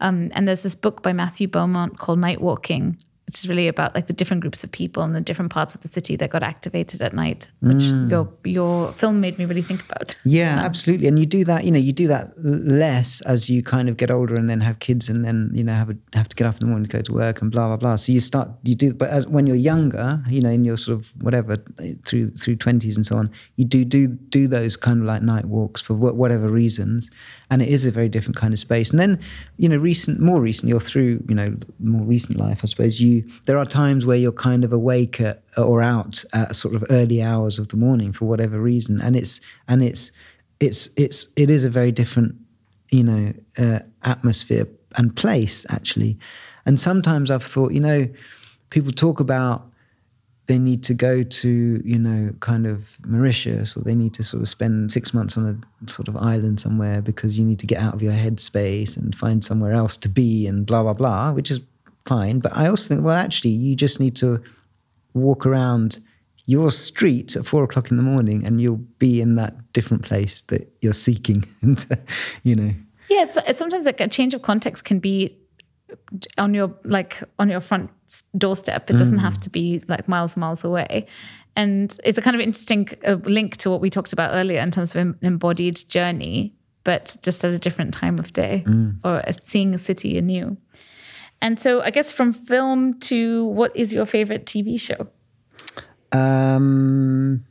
Um, 0.00 0.30
and 0.34 0.46
there's 0.46 0.60
this 0.60 0.76
book 0.76 1.02
by 1.02 1.12
Matthew 1.12 1.48
Beaumont 1.48 1.98
called 1.98 2.20
Night 2.20 2.40
Walking, 2.40 2.96
which 3.28 3.38
is 3.40 3.48
really 3.48 3.68
about 3.68 3.94
like 3.94 4.06
the 4.06 4.12
different 4.14 4.40
groups 4.40 4.64
of 4.64 4.72
people 4.72 5.02
in 5.04 5.12
the 5.12 5.20
different 5.20 5.52
parts 5.52 5.74
of 5.74 5.82
the 5.82 5.88
city 5.88 6.16
that 6.16 6.30
got 6.30 6.42
activated 6.42 7.02
at 7.02 7.12
night, 7.12 7.50
which 7.60 7.84
Mm. 7.92 8.10
your 8.10 8.28
your 8.44 8.92
film 8.94 9.20
made 9.20 9.38
me 9.38 9.44
really 9.44 9.60
think 9.62 9.84
about. 9.84 10.16
Yeah, 10.24 10.54
So- 10.56 10.60
absolutely. 10.62 11.08
And 11.08 11.18
you 11.18 11.26
do 11.26 11.44
that, 11.44 11.64
you 11.66 11.70
know, 11.70 11.78
you 11.78 11.92
do 11.92 12.06
that 12.08 12.32
less 12.42 13.20
as 13.22 13.50
you 13.50 13.62
kind 13.62 13.88
of 13.90 13.96
get 13.98 14.10
older 14.10 14.34
and 14.34 14.48
then 14.48 14.60
have 14.60 14.78
kids 14.78 15.08
and 15.10 15.24
then, 15.26 15.50
you 15.54 15.62
know, 15.62 15.74
have 15.74 15.90
a, 15.90 15.96
have 16.14 16.28
to 16.30 16.36
get 16.36 16.46
up 16.46 16.54
in 16.54 16.60
the 16.60 16.66
morning 16.66 16.88
to 16.88 16.96
go 16.96 17.02
to 17.02 17.12
work 17.12 17.42
and 17.42 17.50
blah 17.50 17.66
blah 17.68 17.76
blah. 17.76 17.96
So 17.96 18.12
you 18.12 18.20
start 18.20 18.48
you 18.64 18.74
do 18.74 18.94
but 18.94 19.10
as 19.10 19.26
when 19.26 19.46
you're 19.46 19.56
younger, 19.56 20.22
you 20.28 20.40
know, 20.40 20.50
in 20.50 20.64
your 20.64 20.78
sort 20.78 20.98
of 20.98 21.12
whatever 21.20 21.58
through 22.06 22.30
through 22.30 22.56
20s 22.56 22.96
and 22.96 23.04
so 23.06 23.16
on, 23.18 23.30
you 23.56 23.64
do 23.66 23.84
do 23.84 24.08
do 24.08 24.48
those 24.48 24.76
kind 24.76 25.00
of 25.02 25.06
like 25.06 25.22
night 25.22 25.44
walks 25.44 25.82
for 25.82 25.94
wh- 25.94 26.16
whatever 26.16 26.48
reasons. 26.48 27.10
And 27.50 27.60
it 27.62 27.68
is 27.68 27.84
a 27.84 27.90
very 27.90 28.08
different 28.08 28.36
kind 28.36 28.52
of 28.54 28.58
space. 28.58 28.90
And 28.90 28.98
then, 28.98 29.18
you 29.58 29.68
know, 29.68 29.76
recent 29.76 30.20
more 30.20 30.40
recently 30.40 30.72
or 30.72 30.80
through, 30.80 31.22
you 31.28 31.34
know, 31.34 31.54
more 31.80 32.04
recent 32.06 32.38
life, 32.38 32.60
I 32.62 32.66
suppose 32.66 33.00
you 33.00 33.17
there 33.46 33.58
are 33.58 33.64
times 33.64 34.04
where 34.06 34.16
you're 34.16 34.32
kind 34.32 34.64
of 34.64 34.72
awake 34.72 35.20
at, 35.20 35.42
or 35.56 35.82
out 35.82 36.24
at 36.32 36.54
sort 36.56 36.74
of 36.74 36.84
early 36.90 37.22
hours 37.22 37.58
of 37.58 37.68
the 37.68 37.76
morning 37.76 38.12
for 38.12 38.26
whatever 38.26 38.60
reason. 38.60 39.00
And 39.00 39.16
it's 39.16 39.40
and 39.68 39.82
it's 39.82 40.10
it's 40.60 40.88
it's 40.96 41.28
it 41.36 41.50
is 41.50 41.64
a 41.64 41.70
very 41.70 41.92
different 41.92 42.34
you 42.90 43.04
know 43.04 43.32
uh, 43.56 43.80
atmosphere 44.02 44.66
and 44.96 45.14
place 45.16 45.66
actually. 45.68 46.18
And 46.66 46.78
sometimes 46.78 47.30
i've 47.30 47.44
thought 47.44 47.72
you 47.72 47.80
know 47.80 48.08
people 48.70 48.92
talk 48.92 49.20
about 49.20 49.68
they 50.46 50.58
need 50.58 50.82
to 50.82 50.94
go 50.94 51.22
to 51.22 51.82
you 51.84 51.98
know 51.98 52.32
kind 52.40 52.66
of 52.66 52.98
mauritius 53.06 53.76
or 53.76 53.80
they 53.80 53.94
need 53.94 54.14
to 54.14 54.24
sort 54.24 54.42
of 54.42 54.48
spend 54.48 54.90
six 54.90 55.14
months 55.14 55.36
on 55.36 55.62
a 55.86 55.90
sort 55.90 56.08
of 56.08 56.16
island 56.16 56.58
somewhere 56.58 57.00
because 57.00 57.38
you 57.38 57.44
need 57.44 57.58
to 57.58 57.66
get 57.66 57.80
out 57.80 57.94
of 57.94 58.02
your 58.02 58.12
headspace 58.12 58.96
and 58.96 59.14
find 59.14 59.44
somewhere 59.44 59.72
else 59.72 59.96
to 59.96 60.08
be 60.08 60.46
and 60.46 60.66
blah 60.66 60.82
blah 60.82 60.94
blah 60.94 61.32
which 61.32 61.50
is 61.50 61.60
fine 62.08 62.38
but 62.40 62.52
i 62.56 62.66
also 62.66 62.88
think 62.88 63.04
well 63.04 63.16
actually 63.26 63.50
you 63.50 63.76
just 63.76 64.00
need 64.00 64.16
to 64.16 64.42
walk 65.14 65.46
around 65.46 66.00
your 66.46 66.70
street 66.72 67.36
at 67.36 67.44
four 67.44 67.62
o'clock 67.64 67.90
in 67.90 67.96
the 67.98 68.02
morning 68.02 68.44
and 68.44 68.60
you'll 68.60 68.84
be 68.98 69.20
in 69.20 69.34
that 69.34 69.54
different 69.72 70.02
place 70.02 70.42
that 70.46 70.62
you're 70.80 70.94
seeking 70.94 71.44
and 71.62 71.86
uh, 71.90 71.96
you 72.42 72.54
know 72.54 72.72
Yeah, 73.08 73.24
it's, 73.24 73.58
sometimes 73.58 73.84
like 73.84 74.00
a 74.00 74.08
change 74.08 74.34
of 74.34 74.42
context 74.42 74.84
can 74.84 74.98
be 74.98 75.36
on 76.36 76.54
your 76.54 76.74
like 76.84 77.22
on 77.38 77.48
your 77.48 77.60
front 77.60 77.90
doorstep. 78.36 78.90
It 78.90 78.96
doesn't 78.96 79.18
have 79.18 79.38
to 79.38 79.50
be 79.50 79.82
like 79.88 80.08
miles 80.08 80.34
and 80.34 80.40
miles 80.40 80.64
away. 80.64 81.06
And 81.56 81.98
it's 82.04 82.18
a 82.18 82.22
kind 82.22 82.36
of 82.36 82.40
interesting 82.40 82.88
uh, 83.06 83.16
link 83.24 83.56
to 83.58 83.70
what 83.70 83.80
we 83.80 83.90
talked 83.90 84.12
about 84.12 84.30
earlier 84.32 84.60
in 84.60 84.70
terms 84.70 84.94
of 84.94 85.00
an 85.00 85.18
embodied 85.22 85.88
journey, 85.88 86.54
but 86.84 87.16
just 87.22 87.44
at 87.44 87.52
a 87.52 87.58
different 87.58 87.92
time 87.92 88.18
of 88.18 88.32
day 88.32 88.64
or 89.04 89.22
seeing 89.42 89.74
a 89.74 89.78
city 89.78 90.16
anew. 90.18 90.56
And 91.40 91.58
so, 91.58 91.82
I 91.82 91.90
guess 91.90 92.10
from 92.10 92.32
film 92.32 92.98
to 93.00 93.46
what 93.46 93.76
is 93.76 93.92
your 93.92 94.06
favorite 94.06 94.44
TV 94.46 94.80
show? 94.80 95.08
um 96.12 97.44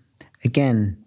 again 0.44 0.98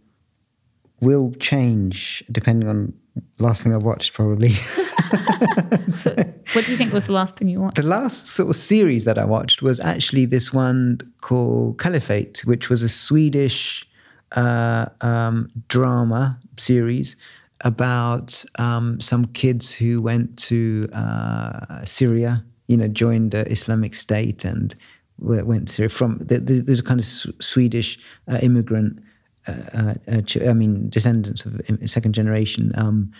will 1.01 1.33
change 1.41 2.23
depending 2.31 2.69
on 2.69 2.93
last 3.41 3.65
thing 3.65 3.75
i 3.75 3.77
watched 3.77 4.13
probably 4.13 4.55
So, 5.91 6.15
what 6.53 6.65
do 6.67 6.73
you 6.73 6.79
think 6.79 6.93
was 6.93 7.07
the 7.07 7.13
last 7.13 7.37
thing 7.37 7.49
you 7.49 7.61
watched? 7.61 7.77
the 7.77 7.83
last 7.83 8.29
sort 8.29 8.51
of 8.51 8.57
series 8.57 9.05
that 9.05 9.19
I 9.19 9.25
watched 9.25 9.63
was 9.63 9.81
actually 9.81 10.27
this 10.27 10.53
one 10.53 11.01
called 11.21 11.79
Caliphate, 11.79 12.45
which 12.45 12.71
was 12.71 12.83
a 12.83 12.89
Swedish 12.89 13.87
uh, 14.33 14.87
um, 15.01 15.51
drama 15.69 16.39
series 16.57 17.17
about 17.63 18.45
um, 18.59 19.01
some 19.01 19.25
kids 19.27 19.73
who 19.73 20.01
went 20.01 20.39
to 20.39 20.89
uh, 20.93 21.85
Syria, 21.85 22.45
you 22.71 22.77
know, 22.77 22.89
joined 22.89 23.33
the 23.33 23.51
Islamic 23.51 23.95
State 23.95 24.45
and 24.45 24.75
went 25.19 25.67
to 25.75 25.89
from. 25.89 26.19
The, 26.19 26.39
the, 26.39 26.61
there's 26.61 26.81
a 26.81 26.85
kind 26.85 27.01
of 27.01 27.07
Swedish 27.41 27.99
uh, 28.31 28.39
immigrant. 28.43 29.03
Uh, 29.49 29.53
uh, 29.79 29.95
uh, 30.13 30.49
I 30.49 30.53
mean, 30.53 30.89
descendants 30.89 31.45
of 31.45 31.61
second 31.87 32.13
generation 32.13 32.73
um, 32.77 33.13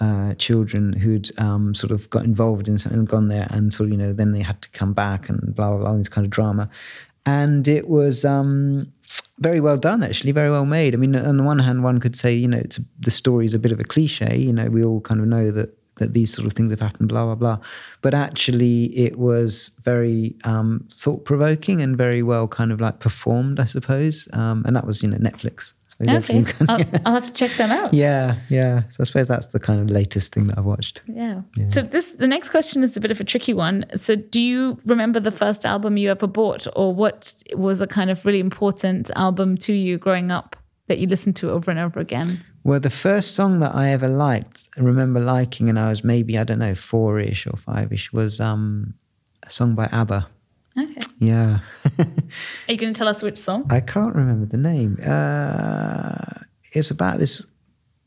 uh, 0.00 0.34
children 0.34 0.92
who'd 0.94 1.30
um, 1.38 1.74
sort 1.74 1.92
of 1.92 2.10
got 2.10 2.24
involved 2.24 2.68
in 2.68 2.78
something 2.78 2.98
and 2.98 3.08
gone 3.08 3.28
there, 3.28 3.46
and 3.50 3.72
sort 3.72 3.86
of, 3.86 3.92
you 3.92 3.98
know, 3.98 4.12
then 4.12 4.32
they 4.32 4.42
had 4.42 4.60
to 4.62 4.68
come 4.70 4.92
back 4.92 5.28
and 5.28 5.54
blah, 5.54 5.70
blah, 5.70 5.78
blah, 5.78 5.96
this 5.96 6.08
kind 6.08 6.24
of 6.24 6.30
drama. 6.30 6.68
And 7.24 7.68
it 7.68 7.88
was 7.88 8.24
um, 8.24 8.92
very 9.38 9.60
well 9.60 9.76
done, 9.76 10.02
actually, 10.02 10.32
very 10.32 10.50
well 10.50 10.64
made. 10.64 10.94
I 10.94 10.96
mean, 10.96 11.14
on 11.14 11.36
the 11.36 11.44
one 11.44 11.60
hand, 11.60 11.84
one 11.84 12.00
could 12.00 12.16
say, 12.16 12.34
you 12.34 12.48
know, 12.48 12.58
it's, 12.58 12.80
the 12.98 13.10
story 13.10 13.44
is 13.44 13.54
a 13.54 13.58
bit 13.58 13.72
of 13.72 13.78
a 13.78 13.84
cliche. 13.84 14.36
You 14.36 14.52
know, 14.52 14.66
we 14.66 14.82
all 14.82 15.00
kind 15.00 15.20
of 15.20 15.28
know 15.28 15.50
that 15.52 15.78
that 15.98 16.12
these 16.14 16.32
sort 16.32 16.46
of 16.46 16.52
things 16.54 16.70
have 16.70 16.80
happened, 16.80 17.08
blah 17.08 17.24
blah 17.24 17.34
blah. 17.34 17.58
But 18.02 18.14
actually, 18.14 18.84
it 18.96 19.18
was 19.18 19.70
very 19.84 20.34
um, 20.44 20.88
thought 20.94 21.24
provoking 21.24 21.80
and 21.82 21.96
very 21.96 22.22
well 22.22 22.48
kind 22.48 22.72
of 22.72 22.80
like 22.80 23.00
performed, 23.00 23.60
I 23.60 23.64
suppose. 23.64 24.26
Um, 24.32 24.62
and 24.66 24.74
that 24.76 24.86
was, 24.86 25.02
you 25.02 25.08
know, 25.08 25.18
Netflix. 25.18 25.72
Suppose 25.90 26.08
Okay, 26.08 26.16
everything 26.16 26.44
kind 26.66 26.82
of- 26.82 26.94
I'll, 26.94 27.00
I'll 27.06 27.20
have 27.20 27.26
to 27.26 27.32
check 27.32 27.56
them 27.56 27.70
out. 27.72 27.92
yeah, 28.04 28.36
yeah. 28.48 28.82
So 28.90 28.98
I 29.00 29.04
suppose 29.04 29.26
that's 29.26 29.46
the 29.46 29.58
kind 29.58 29.80
of 29.80 29.90
latest 29.90 30.32
thing 30.32 30.46
that 30.46 30.56
I've 30.58 30.64
watched. 30.64 31.02
Yeah. 31.08 31.42
So 31.70 31.82
this 31.82 32.12
the 32.12 32.28
next 32.28 32.50
question 32.50 32.84
is 32.84 32.96
a 32.96 33.00
bit 33.00 33.10
of 33.10 33.20
a 33.20 33.24
tricky 33.24 33.52
one. 33.52 33.84
So 33.96 34.14
do 34.14 34.40
you 34.40 34.78
remember 34.84 35.18
the 35.18 35.32
first 35.32 35.66
album 35.66 35.96
you 35.96 36.10
ever 36.10 36.28
bought 36.28 36.68
or 36.76 36.94
what 36.94 37.34
was 37.54 37.80
a 37.80 37.86
kind 37.88 38.10
of 38.10 38.24
really 38.24 38.38
important 38.38 39.10
album 39.16 39.56
to 39.58 39.72
you 39.72 39.98
growing 39.98 40.30
up 40.30 40.54
that 40.86 40.98
you 40.98 41.08
listened 41.08 41.34
to 41.36 41.50
over 41.50 41.68
and 41.70 41.80
over 41.80 41.98
again? 41.98 42.44
Well, 42.64 42.80
the 42.80 42.90
first 42.90 43.34
song 43.34 43.60
that 43.60 43.74
I 43.74 43.90
ever 43.90 44.08
liked, 44.08 44.68
I 44.76 44.80
remember 44.80 45.20
liking, 45.20 45.68
and 45.68 45.78
I 45.78 45.88
was 45.88 46.04
maybe 46.04 46.36
I 46.38 46.44
don't 46.44 46.58
know 46.58 46.74
four 46.74 47.18
ish 47.20 47.46
or 47.46 47.56
five 47.56 47.92
ish, 47.92 48.12
was 48.12 48.40
um, 48.40 48.94
a 49.42 49.50
song 49.50 49.74
by 49.74 49.86
ABBA. 49.92 50.28
Okay. 50.78 51.00
Yeah, 51.18 51.58
Are 51.98 52.06
you 52.68 52.76
going 52.76 52.92
to 52.94 52.98
tell 52.98 53.08
us 53.08 53.22
which 53.22 53.38
song? 53.38 53.64
I 53.70 53.80
can't 53.80 54.14
remember 54.14 54.46
the 54.46 54.58
name. 54.58 54.96
Uh, 55.04 56.42
it's 56.72 56.90
about 56.92 57.18
this 57.18 57.44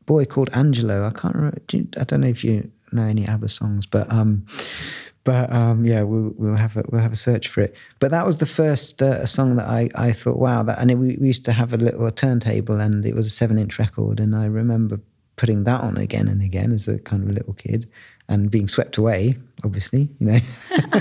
boy 0.06 0.24
called 0.26 0.50
Angelo. 0.54 1.06
I 1.06 1.10
can't 1.12 1.36
remember. 1.36 1.60
do 1.68 1.78
you- 1.78 1.88
I 2.00 2.04
don't 2.06 2.22
know 2.22 2.28
if 2.28 2.44
you 2.44 2.72
know 2.94 3.04
any 3.04 3.26
ABBA 3.28 3.50
songs, 3.50 3.86
but 3.86 4.12
um, 4.12 4.46
but 5.24 5.52
um, 5.52 5.86
yeah, 5.86 6.04
we'll 6.04 6.34
we'll 6.38 6.56
have 6.56 6.78
a 6.78 6.84
we'll 6.90 7.02
have 7.02 7.12
a 7.12 7.18
search 7.18 7.48
for 7.48 7.62
it. 7.62 7.76
But 8.00 8.12
that 8.12 8.26
was 8.26 8.38
the 8.38 8.46
first 8.46 9.02
uh, 9.02 9.26
song 9.26 9.56
that 9.58 9.68
I 9.68 9.90
I 9.96 10.12
thought, 10.12 10.38
wow, 10.38 10.64
that 10.64 10.80
and 10.80 10.90
it, 10.90 10.96
we, 10.96 11.18
we 11.20 11.28
used 11.28 11.46
to 11.46 11.52
have 11.52 11.74
a 11.74 11.78
little 11.78 12.10
turntable, 12.12 12.80
and 12.80 13.06
it 13.06 13.16
was 13.16 13.28
a 13.28 13.30
seven 13.30 13.58
inch 13.58 13.78
record, 13.78 14.20
and 14.20 14.36
I 14.36 14.46
remember 14.46 15.00
putting 15.36 15.64
that 15.64 15.82
on 15.82 15.98
again 15.98 16.28
and 16.28 16.42
again 16.42 16.72
as 16.72 16.88
a 16.88 17.00
kind 17.00 17.24
of 17.24 17.30
a 17.30 17.34
little 17.34 17.54
kid, 17.54 17.90
and 18.28 18.50
being 18.50 18.68
swept 18.68 18.98
away, 18.98 19.38
obviously, 19.64 20.10
you 20.20 20.28
know, 20.28 20.40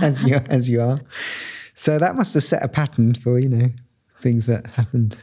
as 0.00 0.22
you 0.22 0.36
as 0.48 0.68
you 0.68 0.80
are. 0.80 1.00
So 1.74 1.98
that 1.98 2.16
must 2.16 2.34
have 2.34 2.44
set 2.44 2.64
a 2.64 2.68
pattern 2.68 3.14
for 3.14 3.38
you 3.38 3.48
know 3.48 3.70
things 4.20 4.46
that 4.46 4.66
happened. 4.66 5.16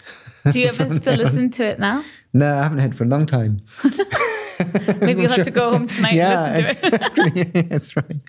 Do 0.51 0.61
you 0.61 0.67
ever 0.67 0.87
still 0.99 1.15
listen 1.15 1.49
to 1.51 1.65
it 1.65 1.79
now? 1.79 2.03
No, 2.33 2.57
I 2.57 2.63
haven't 2.63 2.79
heard 2.79 2.97
for 2.97 3.03
a 3.03 3.07
long 3.07 3.25
time. 3.25 3.61
Maybe 5.01 5.21
you'll 5.21 5.31
have 5.31 5.43
to 5.43 5.51
go 5.51 5.71
home 5.71 5.87
tonight 5.95 6.17
and 6.17 6.57
listen 6.57 6.91
to 6.91 7.39
it. 7.55 7.69
that's 7.69 7.95
right. 7.95 8.19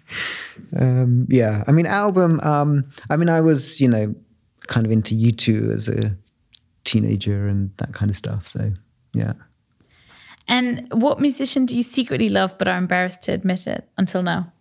Um, 0.76 1.26
yeah, 1.28 1.64
I 1.66 1.72
mean, 1.72 1.86
album. 1.86 2.40
Um, 2.40 2.90
I 3.10 3.16
mean, 3.16 3.28
I 3.28 3.40
was, 3.40 3.80
you 3.80 3.88
know, 3.88 4.14
kind 4.66 4.86
of 4.86 4.92
into 4.92 5.14
U2 5.14 5.74
as 5.74 5.88
a 5.88 6.14
teenager 6.84 7.48
and 7.48 7.70
that 7.78 7.94
kind 7.94 8.10
of 8.10 8.16
stuff. 8.16 8.48
So, 8.48 8.72
yeah. 9.12 9.32
And 10.46 10.86
what 10.92 11.20
musician 11.20 11.66
do 11.66 11.76
you 11.76 11.82
secretly 11.82 12.28
love 12.28 12.56
but 12.58 12.68
are 12.68 12.78
embarrassed 12.78 13.22
to 13.22 13.32
admit 13.32 13.66
it 13.66 13.88
until 13.98 14.22
now? 14.22 14.52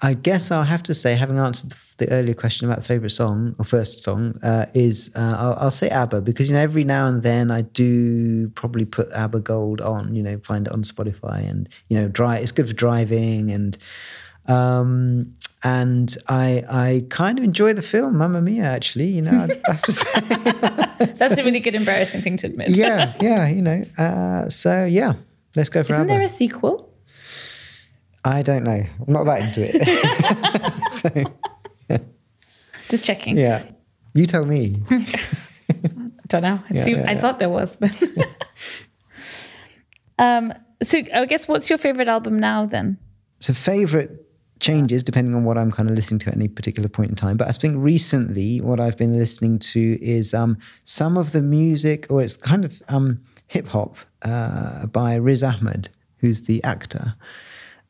I 0.00 0.14
guess 0.14 0.50
I'll 0.52 0.62
have 0.62 0.82
to 0.84 0.94
say, 0.94 1.16
having 1.16 1.38
answered 1.38 1.72
the 1.96 2.08
earlier 2.12 2.34
question 2.34 2.68
about 2.68 2.78
the 2.80 2.84
favorite 2.86 3.10
song 3.10 3.56
or 3.58 3.64
first 3.64 4.04
song, 4.04 4.38
uh, 4.44 4.66
is 4.72 5.10
uh, 5.16 5.36
I'll, 5.38 5.56
I'll 5.60 5.70
say 5.72 5.88
ABBA 5.88 6.20
because 6.20 6.48
you 6.48 6.54
know 6.54 6.62
every 6.62 6.84
now 6.84 7.06
and 7.08 7.22
then 7.22 7.50
I 7.50 7.62
do 7.62 8.48
probably 8.50 8.84
put 8.84 9.10
ABBA 9.12 9.40
Gold 9.40 9.80
on. 9.80 10.14
You 10.14 10.22
know, 10.22 10.38
find 10.44 10.66
it 10.68 10.72
on 10.72 10.82
Spotify 10.84 11.48
and 11.48 11.68
you 11.88 12.00
know, 12.00 12.06
drive. 12.08 12.42
It's 12.42 12.52
good 12.52 12.68
for 12.68 12.74
driving 12.74 13.50
and 13.50 13.76
um, 14.46 15.34
and 15.64 16.16
I 16.28 16.64
I 16.68 17.04
kind 17.10 17.36
of 17.38 17.44
enjoy 17.44 17.72
the 17.72 17.82
film 17.82 18.16
Mamma 18.18 18.40
Mia. 18.40 18.62
Actually, 18.64 19.06
you 19.06 19.22
know, 19.22 19.32
I 19.66 19.72
have 19.72 19.82
to 19.82 19.92
say, 19.92 20.20
That's 21.18 21.38
a 21.38 21.44
really 21.44 21.60
good 21.60 21.74
embarrassing 21.74 22.22
thing 22.22 22.36
to 22.38 22.46
admit. 22.46 22.70
yeah, 22.70 23.14
yeah, 23.20 23.48
you 23.48 23.62
know. 23.62 23.84
Uh, 23.98 24.48
so 24.48 24.84
yeah, 24.84 25.14
let's 25.56 25.68
go 25.68 25.82
for 25.82 25.90
Isn't 25.92 26.02
ABBA. 26.02 26.08
there 26.08 26.22
a 26.22 26.28
sequel? 26.28 26.87
I 28.24 28.42
don't 28.42 28.64
know. 28.64 28.82
I'm 29.06 29.12
not 29.12 29.24
that 29.24 29.40
into 29.42 29.62
it. 29.64 30.92
so 31.88 31.98
Just 32.88 33.04
checking. 33.04 33.36
yeah, 33.36 33.64
you 34.14 34.26
tell 34.26 34.44
me. 34.44 34.82
don't 36.28 36.42
know. 36.42 36.60
I, 36.70 36.78
assume, 36.78 37.00
yeah, 37.00 37.10
I 37.10 37.18
thought 37.18 37.38
there 37.38 37.50
was, 37.50 37.76
but. 37.76 37.92
um. 40.18 40.52
So 40.80 41.02
I 41.12 41.24
guess 41.24 41.48
what's 41.48 41.68
your 41.68 41.78
favorite 41.78 42.06
album 42.06 42.38
now 42.38 42.64
then? 42.64 42.98
So 43.40 43.52
favorite 43.52 44.28
changes 44.60 45.02
depending 45.02 45.34
on 45.34 45.44
what 45.44 45.56
I'm 45.58 45.70
kind 45.70 45.88
of 45.88 45.96
listening 45.96 46.18
to 46.20 46.28
at 46.28 46.34
any 46.34 46.48
particular 46.48 46.88
point 46.88 47.10
in 47.10 47.16
time. 47.16 47.36
But 47.36 47.48
I 47.48 47.52
think 47.52 47.76
recently 47.78 48.60
what 48.60 48.80
I've 48.80 48.96
been 48.96 49.16
listening 49.16 49.58
to 49.60 49.98
is 50.02 50.34
um, 50.34 50.58
some 50.84 51.16
of 51.16 51.32
the 51.32 51.42
music, 51.42 52.06
or 52.10 52.22
it's 52.22 52.36
kind 52.36 52.64
of 52.64 52.82
um, 52.88 53.22
hip 53.46 53.68
hop 53.68 53.96
uh, 54.22 54.86
by 54.86 55.14
Riz 55.14 55.42
Ahmed, 55.42 55.88
who's 56.18 56.42
the 56.42 56.62
actor. 56.64 57.14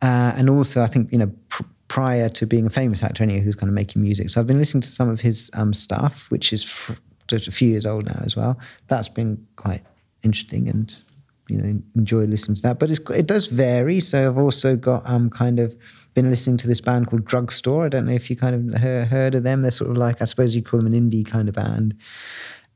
Uh, 0.03 0.32
and 0.36 0.49
also 0.51 0.82
I 0.82 0.86
think 0.86 1.12
you 1.12 1.18
know. 1.18 1.32
Pr- 1.49 1.64
prior 1.88 2.28
to 2.28 2.46
being 2.46 2.66
a 2.66 2.70
famous 2.70 3.03
actor, 3.03 3.22
anyway, 3.22 3.40
who's 3.40 3.57
kind 3.57 3.70
of 3.70 3.74
making 3.74 4.03
music. 4.03 4.28
So 4.28 4.38
I've 4.38 4.46
been 4.46 4.59
listening 4.59 4.82
to 4.82 4.90
some 4.90 5.09
of 5.09 5.22
his 5.22 5.51
um, 5.55 5.72
stuff, 5.72 6.30
which 6.30 6.53
is 6.53 6.62
fr- 6.62 6.92
just 7.28 7.49
a 7.49 7.51
few 7.51 7.70
years 7.70 7.86
old 7.86 8.07
now 8.07 8.20
as 8.24 8.36
well. 8.36 8.59
That's 8.88 9.09
been 9.09 9.46
quite 9.57 9.82
interesting 10.22 10.68
and 10.68 11.01
you 11.49 11.57
know 11.57 11.82
enjoy 11.96 12.24
listening 12.24 12.57
to 12.57 12.62
that. 12.62 12.78
But 12.78 12.90
it 12.90 13.26
does 13.26 13.46
vary. 13.46 14.01
So 14.01 14.26
I've 14.26 14.38
also 14.38 14.76
got 14.76 15.03
um 15.09 15.30
kind 15.30 15.59
of 15.59 15.76
been 16.14 16.30
listening 16.30 16.57
to 16.59 16.66
this 16.66 16.80
band 16.80 17.07
called 17.09 17.24
Drugstore. 17.24 17.86
I 17.86 17.88
don't 17.88 18.07
know 18.07 18.12
if 18.12 18.28
you 18.28 18.36
kind 18.36 18.74
of 18.74 18.80
heard 18.80 19.34
of 19.34 19.44
them. 19.44 19.62
They're 19.62 19.70
sort 19.70 19.90
of 19.90 19.96
like 19.96 20.20
I 20.20 20.24
suppose 20.24 20.55
you 20.57 20.62
call 20.62 20.80
them 20.80 20.92
an 20.92 21.11
indie 21.11 21.26
kind 21.26 21.49
of 21.49 21.55
band. 21.55 21.94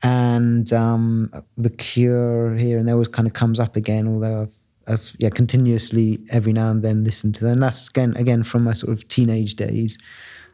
And 0.01 0.71
um, 0.73 1.31
the 1.57 1.69
Cure 1.69 2.55
here 2.55 2.77
and 2.77 2.87
there 2.87 2.95
always 2.95 3.07
kind 3.07 3.25
of 3.25 3.33
comes 3.33 3.57
up 3.59 3.77
again, 3.77 4.05
although 4.07 4.41
I've 4.41 4.62
I've 4.87 5.15
yeah 5.17 5.29
continuously 5.29 6.19
every 6.29 6.53
now 6.53 6.69
and 6.69 6.83
then 6.83 7.03
listen 7.03 7.31
to 7.33 7.41
them. 7.41 7.53
And 7.53 7.63
that's 7.63 7.89
again 7.89 8.15
again 8.17 8.43
from 8.43 8.63
my 8.63 8.73
sort 8.73 8.93
of 8.93 9.07
teenage 9.07 9.55
days. 9.55 9.97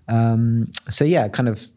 Um, 0.07 0.71
so 0.89 1.03
yeah, 1.03 1.27
kind 1.27 1.49
of 1.49 1.67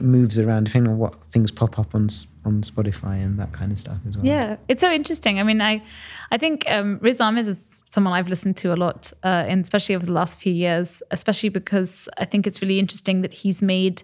moves 0.00 0.38
around 0.38 0.64
depending 0.64 0.92
on 0.92 0.98
what 0.98 1.22
things 1.24 1.50
pop 1.50 1.78
up 1.78 1.94
on 1.94 2.08
on 2.44 2.60
Spotify 2.62 3.22
and 3.24 3.38
that 3.38 3.52
kind 3.52 3.70
of 3.72 3.78
stuff 3.78 3.98
as 4.08 4.16
well. 4.16 4.26
Yeah, 4.26 4.56
it's 4.68 4.80
so 4.80 4.90
interesting. 4.90 5.38
I 5.38 5.42
mean, 5.42 5.62
I 5.62 5.82
I 6.30 6.38
think 6.38 6.64
um, 6.68 6.98
Riz 7.02 7.20
Ahmed 7.20 7.46
is 7.46 7.82
someone 7.90 8.12
I've 8.12 8.28
listened 8.28 8.56
to 8.58 8.72
a 8.72 8.76
lot, 8.76 9.12
uh, 9.24 9.44
and 9.48 9.62
especially 9.62 9.94
over 9.94 10.06
the 10.06 10.12
last 10.12 10.40
few 10.40 10.52
years, 10.52 11.02
especially 11.10 11.50
because 11.50 12.08
I 12.18 12.24
think 12.24 12.46
it's 12.46 12.62
really 12.62 12.78
interesting 12.78 13.22
that 13.22 13.32
he's 13.32 13.62
made 13.62 14.02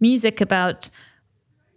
music 0.00 0.40
about 0.40 0.90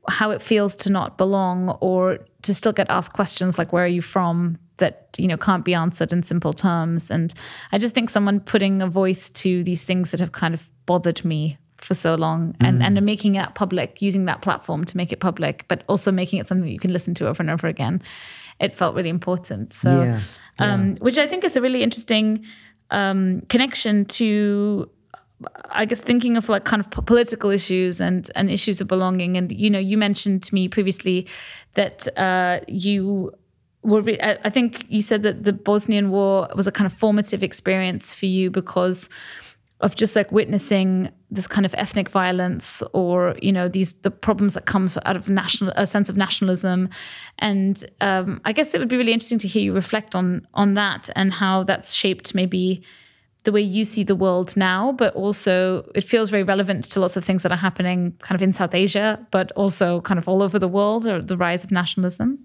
how 0.09 0.31
it 0.31 0.41
feels 0.41 0.75
to 0.75 0.91
not 0.91 1.17
belong 1.17 1.69
or 1.79 2.19
to 2.41 2.53
still 2.53 2.73
get 2.73 2.89
asked 2.89 3.13
questions 3.13 3.57
like 3.57 3.71
where 3.71 3.85
are 3.85 3.87
you 3.87 4.01
from 4.01 4.57
that 4.77 5.09
you 5.17 5.27
know 5.27 5.37
can't 5.37 5.65
be 5.65 5.73
answered 5.73 6.11
in 6.11 6.23
simple 6.23 6.53
terms 6.53 7.11
and 7.11 7.33
i 7.71 7.77
just 7.77 7.93
think 7.93 8.09
someone 8.09 8.39
putting 8.39 8.81
a 8.81 8.87
voice 8.87 9.29
to 9.29 9.63
these 9.63 9.83
things 9.83 10.11
that 10.11 10.19
have 10.19 10.31
kind 10.31 10.53
of 10.53 10.69
bothered 10.85 11.23
me 11.23 11.57
for 11.77 11.93
so 11.93 12.15
long 12.15 12.55
and 12.59 12.81
mm. 12.81 12.85
and 12.85 13.01
making 13.05 13.35
it 13.35 13.53
public 13.55 14.01
using 14.01 14.25
that 14.25 14.41
platform 14.41 14.85
to 14.85 14.97
make 14.97 15.11
it 15.11 15.19
public 15.19 15.65
but 15.67 15.83
also 15.87 16.11
making 16.11 16.39
it 16.39 16.47
something 16.47 16.65
that 16.65 16.71
you 16.71 16.79
can 16.79 16.93
listen 16.93 17.13
to 17.13 17.27
over 17.27 17.43
and 17.43 17.49
over 17.49 17.67
again 17.67 18.01
it 18.59 18.71
felt 18.71 18.95
really 18.95 19.09
important 19.09 19.73
so 19.73 19.89
yeah, 19.89 20.19
yeah. 20.59 20.73
Um, 20.73 20.95
which 20.97 21.17
i 21.17 21.27
think 21.27 21.43
is 21.43 21.55
a 21.55 21.61
really 21.61 21.83
interesting 21.83 22.45
um, 22.91 23.41
connection 23.49 24.05
to 24.05 24.89
I 25.71 25.85
guess 25.85 25.99
thinking 25.99 26.37
of 26.37 26.49
like 26.49 26.63
kind 26.63 26.79
of 26.79 26.89
political 26.91 27.49
issues 27.49 27.99
and 27.99 28.29
and 28.35 28.49
issues 28.49 28.81
of 28.81 28.87
belonging, 28.87 29.37
and 29.37 29.51
you 29.51 29.69
know, 29.69 29.79
you 29.79 29.97
mentioned 29.97 30.43
to 30.43 30.53
me 30.53 30.67
previously 30.67 31.27
that 31.73 32.07
uh, 32.17 32.59
you 32.67 33.33
were. 33.83 34.01
Re- 34.01 34.19
I 34.21 34.49
think 34.49 34.85
you 34.89 35.01
said 35.01 35.23
that 35.23 35.43
the 35.43 35.53
Bosnian 35.53 36.09
War 36.09 36.49
was 36.55 36.67
a 36.67 36.71
kind 36.71 36.85
of 36.85 36.93
formative 36.93 37.43
experience 37.43 38.13
for 38.13 38.25
you 38.25 38.49
because 38.49 39.09
of 39.81 39.95
just 39.95 40.15
like 40.15 40.31
witnessing 40.31 41.09
this 41.29 41.45
kind 41.45 41.65
of 41.65 41.75
ethnic 41.77 42.09
violence 42.09 42.81
or 42.93 43.35
you 43.41 43.51
know 43.51 43.67
these 43.67 43.93
the 44.03 44.11
problems 44.11 44.53
that 44.53 44.65
comes 44.65 44.97
out 45.05 45.17
of 45.17 45.27
national 45.29 45.73
a 45.75 45.85
sense 45.85 46.07
of 46.09 46.15
nationalism 46.15 46.87
and 47.39 47.85
um, 47.99 48.39
i 48.45 48.53
guess 48.53 48.73
it 48.73 48.79
would 48.79 48.87
be 48.87 48.95
really 48.95 49.11
interesting 49.11 49.39
to 49.39 49.47
hear 49.47 49.61
you 49.61 49.73
reflect 49.73 50.15
on 50.15 50.47
on 50.53 50.75
that 50.75 51.09
and 51.15 51.33
how 51.33 51.63
that's 51.63 51.91
shaped 51.91 52.33
maybe 52.33 52.81
the 53.43 53.51
way 53.51 53.61
you 53.61 53.83
see 53.83 54.03
the 54.03 54.15
world 54.15 54.55
now, 54.55 54.93
but 54.93 55.13
also 55.15 55.85
it 55.95 56.03
feels 56.03 56.29
very 56.29 56.43
relevant 56.43 56.85
to 56.85 56.99
lots 56.99 57.17
of 57.17 57.25
things 57.25 57.43
that 57.43 57.51
are 57.51 57.57
happening 57.57 58.13
kind 58.19 58.35
of 58.35 58.41
in 58.41 58.53
South 58.53 58.73
Asia, 58.73 59.19
but 59.31 59.51
also 59.53 60.01
kind 60.01 60.17
of 60.17 60.27
all 60.27 60.41
over 60.41 60.57
the 60.57 60.67
world, 60.67 61.07
or 61.07 61.21
the 61.21 61.37
rise 61.37 61.63
of 61.63 61.71
nationalism? 61.71 62.39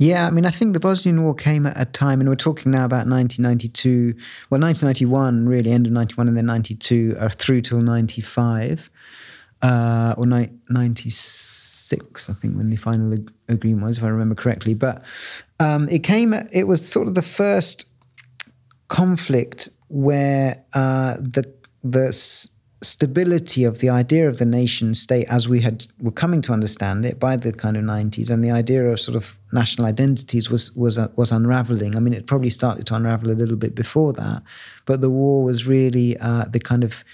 Yeah, 0.00 0.26
I 0.26 0.30
mean, 0.30 0.46
I 0.46 0.50
think 0.50 0.72
the 0.72 0.80
Bosnian 0.80 1.22
War 1.22 1.34
came 1.34 1.66
at 1.66 1.78
a 1.78 1.84
time, 1.84 2.20
and 2.20 2.28
we're 2.30 2.34
talking 2.34 2.72
now 2.72 2.86
about 2.86 3.06
1992, 3.06 4.14
well, 4.48 4.58
1991, 4.58 5.46
really, 5.46 5.70
end 5.70 5.86
of 5.86 5.92
91 5.92 6.26
and 6.26 6.38
then 6.38 6.46
92, 6.46 7.16
uh, 7.20 7.28
through 7.28 7.60
till 7.60 7.82
95, 7.82 8.88
uh, 9.60 10.14
or 10.16 10.24
ni- 10.24 10.48
96, 10.70 12.30
I 12.30 12.32
think, 12.32 12.56
when 12.56 12.70
the 12.70 12.76
final 12.76 13.12
ag- 13.12 13.30
agreement 13.46 13.88
was, 13.88 13.98
if 13.98 14.04
I 14.04 14.08
remember 14.08 14.34
correctly. 14.34 14.72
But 14.72 15.04
um, 15.58 15.86
it 15.90 15.98
came, 15.98 16.32
it 16.50 16.66
was 16.66 16.88
sort 16.88 17.06
of 17.06 17.14
the 17.14 17.20
first 17.20 17.84
conflict 18.88 19.68
where 19.88 20.64
uh, 20.72 21.16
the 21.16 21.52
the 21.84 22.12
stability 22.82 23.64
of 23.64 23.80
the 23.80 23.90
idea 23.90 24.28
of 24.28 24.38
the 24.38 24.46
nation 24.46 24.94
state 24.94 25.26
as 25.28 25.48
we 25.48 25.60
had 25.60 25.86
were 26.00 26.10
coming 26.10 26.40
to 26.40 26.52
understand 26.52 27.04
it 27.04 27.20
by 27.20 27.36
the 27.36 27.52
kind 27.52 27.76
of 27.76 27.84
90s 27.84 28.30
and 28.30 28.42
the 28.42 28.50
idea 28.50 28.84
of 28.84 28.98
sort 28.98 29.16
of 29.16 29.36
national 29.52 29.86
identities 29.86 30.48
was 30.48 30.74
was 30.74 30.96
uh, 30.96 31.08
was 31.14 31.30
unraveling. 31.30 31.94
I 31.94 32.00
mean 32.00 32.14
it 32.14 32.26
probably 32.26 32.50
started 32.50 32.86
to 32.86 32.94
unravel 32.94 33.30
a 33.30 33.36
little 33.36 33.56
bit 33.56 33.74
before 33.74 34.12
that 34.14 34.42
but 34.86 35.02
the 35.02 35.10
war 35.10 35.44
was 35.44 35.66
really 35.66 36.16
uh, 36.18 36.46
the 36.46 36.60
kind 36.60 36.82
of 36.82 37.04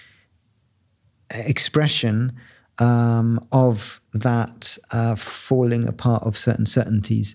expression 1.31 2.33
um, 2.79 3.41
of 3.51 4.01
that 4.13 4.79
uh, 4.91 5.17
falling 5.17 5.89
apart 5.89 6.23
of 6.23 6.37
certain 6.37 6.67
certainties 6.67 7.35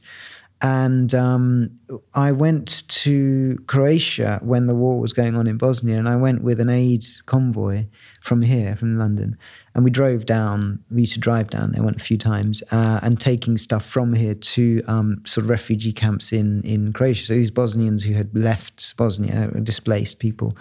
and 0.62 1.14
um, 1.16 1.70
I 2.14 2.32
went 2.32 2.88
to 2.88 3.58
Croatia 3.66 4.40
when 4.44 4.68
the 4.68 4.76
war 4.76 5.00
was 5.00 5.12
going 5.12 5.36
on 5.36 5.48
in 5.48 5.58
Bosnia, 5.58 5.98
and 5.98 6.08
I 6.08 6.16
went 6.16 6.44
with 6.44 6.60
an 6.60 6.70
aid 6.70 7.04
convoy 7.26 7.86
from 8.22 8.44
here, 8.44 8.76
from 8.76 8.98
London. 8.98 9.38
And 9.74 9.84
we 9.84 9.90
drove 9.90 10.26
down, 10.26 10.84
we 10.92 11.02
used 11.02 11.14
to 11.14 11.20
drive 11.20 11.50
down 11.50 11.72
there, 11.72 11.82
went 11.82 12.00
a 12.00 12.04
few 12.04 12.18
times, 12.18 12.62
uh, 12.72 13.00
and 13.02 13.20
taking 13.20 13.58
stuff 13.58 13.86
from 13.86 14.14
here 14.14 14.36
to 14.36 14.84
um, 14.88 15.24
sort 15.26 15.46
of 15.46 15.50
refugee 15.50 15.94
camps 15.94 16.32
in, 16.32 16.62
in 16.62 16.94
Croatia. 16.94 17.26
So 17.26 17.34
these 17.34 17.52
Bosnians 17.52 18.04
who 18.04 18.14
had 18.14 18.36
left 18.38 18.96
Bosnia, 18.98 19.50
displaced 19.64 20.20
people. 20.20 20.56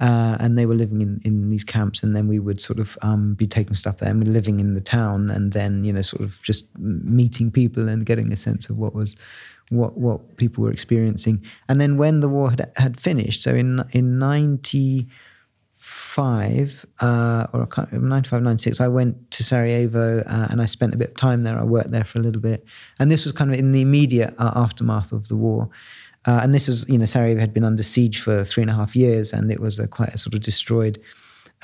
Uh, 0.00 0.36
and 0.40 0.58
they 0.58 0.64
were 0.64 0.74
living 0.74 1.02
in, 1.02 1.20
in 1.24 1.50
these 1.50 1.62
camps, 1.62 2.02
and 2.02 2.16
then 2.16 2.26
we 2.26 2.38
would 2.38 2.60
sort 2.60 2.78
of 2.78 2.96
um, 3.02 3.34
be 3.34 3.46
taking 3.46 3.74
stuff 3.74 3.98
there, 3.98 4.10
and 4.10 4.32
living 4.32 4.58
in 4.58 4.74
the 4.74 4.80
town, 4.80 5.30
and 5.30 5.52
then 5.52 5.84
you 5.84 5.92
know 5.92 6.02
sort 6.02 6.22
of 6.22 6.42
just 6.42 6.64
meeting 6.78 7.50
people 7.50 7.88
and 7.88 8.06
getting 8.06 8.32
a 8.32 8.36
sense 8.36 8.70
of 8.70 8.78
what 8.78 8.94
was 8.94 9.14
what 9.68 9.98
what 9.98 10.36
people 10.36 10.64
were 10.64 10.72
experiencing. 10.72 11.44
And 11.68 11.80
then 11.80 11.98
when 11.98 12.20
the 12.20 12.28
war 12.28 12.50
had 12.50 12.72
had 12.76 12.98
finished, 12.98 13.42
so 13.42 13.54
in 13.54 13.84
in 13.92 14.18
ninety 14.18 15.06
five 15.80 16.84
uh, 17.00 17.46
or 17.54 17.66
95, 17.90 18.42
96, 18.42 18.80
I 18.80 18.88
went 18.88 19.30
to 19.30 19.42
Sarajevo 19.42 20.20
uh, 20.20 20.48
and 20.50 20.60
I 20.60 20.66
spent 20.66 20.94
a 20.94 20.98
bit 20.98 21.10
of 21.10 21.16
time 21.16 21.42
there. 21.42 21.58
I 21.58 21.62
worked 21.64 21.90
there 21.90 22.04
for 22.04 22.18
a 22.18 22.22
little 22.22 22.42
bit, 22.42 22.64
and 22.98 23.10
this 23.10 23.24
was 23.24 23.32
kind 23.32 23.50
of 23.50 23.58
in 23.58 23.72
the 23.72 23.80
immediate 23.80 24.34
uh, 24.38 24.52
aftermath 24.54 25.12
of 25.12 25.28
the 25.28 25.36
war. 25.36 25.70
Uh, 26.26 26.40
and 26.42 26.54
this 26.54 26.68
was, 26.68 26.86
you 26.88 26.98
know, 26.98 27.06
Sarajevo 27.06 27.40
had 27.40 27.54
been 27.54 27.64
under 27.64 27.82
siege 27.82 28.20
for 28.20 28.44
three 28.44 28.62
and 28.62 28.70
a 28.70 28.74
half 28.74 28.94
years, 28.94 29.32
and 29.32 29.50
it 29.50 29.60
was 29.60 29.78
a 29.78 29.88
quite 29.88 30.14
a 30.14 30.18
sort 30.18 30.34
of 30.34 30.40
destroyed 30.40 31.00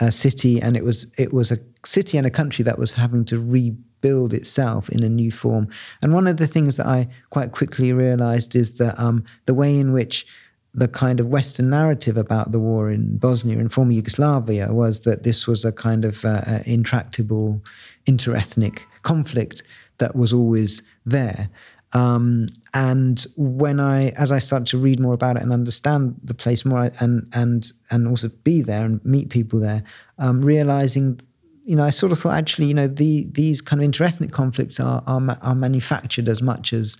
uh, 0.00 0.10
city, 0.10 0.60
and 0.60 0.76
it 0.76 0.84
was 0.84 1.06
it 1.18 1.32
was 1.32 1.50
a 1.50 1.58
city 1.84 2.16
and 2.16 2.26
a 2.26 2.30
country 2.30 2.62
that 2.62 2.78
was 2.78 2.94
having 2.94 3.24
to 3.26 3.38
rebuild 3.38 4.32
itself 4.32 4.88
in 4.88 5.02
a 5.02 5.08
new 5.08 5.30
form. 5.30 5.68
And 6.02 6.14
one 6.14 6.26
of 6.26 6.38
the 6.38 6.46
things 6.46 6.76
that 6.76 6.86
I 6.86 7.08
quite 7.30 7.52
quickly 7.52 7.92
realized 7.92 8.56
is 8.56 8.74
that 8.74 8.98
um, 8.98 9.24
the 9.44 9.54
way 9.54 9.78
in 9.78 9.92
which 9.92 10.26
the 10.72 10.88
kind 10.88 11.20
of 11.20 11.28
Western 11.28 11.70
narrative 11.70 12.18
about 12.18 12.52
the 12.52 12.58
war 12.58 12.90
in 12.90 13.16
Bosnia 13.16 13.58
and 13.58 13.72
former 13.72 13.92
Yugoslavia 13.92 14.72
was 14.72 15.00
that 15.00 15.22
this 15.22 15.46
was 15.46 15.64
a 15.64 15.72
kind 15.72 16.04
of 16.04 16.24
uh, 16.24 16.42
uh 16.46 16.58
intractable 16.66 17.62
interethnic 18.06 18.80
conflict 19.02 19.62
that 19.98 20.14
was 20.14 20.32
always 20.32 20.82
there. 21.06 21.48
Um, 21.92 22.48
and 22.74 23.24
when 23.36 23.80
I, 23.80 24.08
as 24.10 24.32
I 24.32 24.38
start 24.38 24.66
to 24.66 24.78
read 24.78 25.00
more 25.00 25.14
about 25.14 25.36
it 25.36 25.42
and 25.42 25.52
understand 25.52 26.16
the 26.22 26.34
place 26.34 26.64
more, 26.64 26.90
and 27.00 27.28
and 27.32 27.72
and 27.90 28.08
also 28.08 28.28
be 28.44 28.62
there 28.62 28.84
and 28.84 29.04
meet 29.04 29.30
people 29.30 29.60
there, 29.60 29.82
um, 30.18 30.42
realizing, 30.42 31.20
you 31.62 31.76
know, 31.76 31.84
I 31.84 31.90
sort 31.90 32.12
of 32.12 32.18
thought 32.18 32.34
actually, 32.34 32.66
you 32.66 32.74
know, 32.74 32.88
the 32.88 33.28
these 33.32 33.60
kind 33.60 33.82
of 33.82 33.90
interethnic 33.90 34.32
conflicts 34.32 34.80
are 34.80 35.02
are, 35.06 35.38
are 35.42 35.54
manufactured 35.54 36.28
as 36.28 36.42
much 36.42 36.72
as 36.72 36.96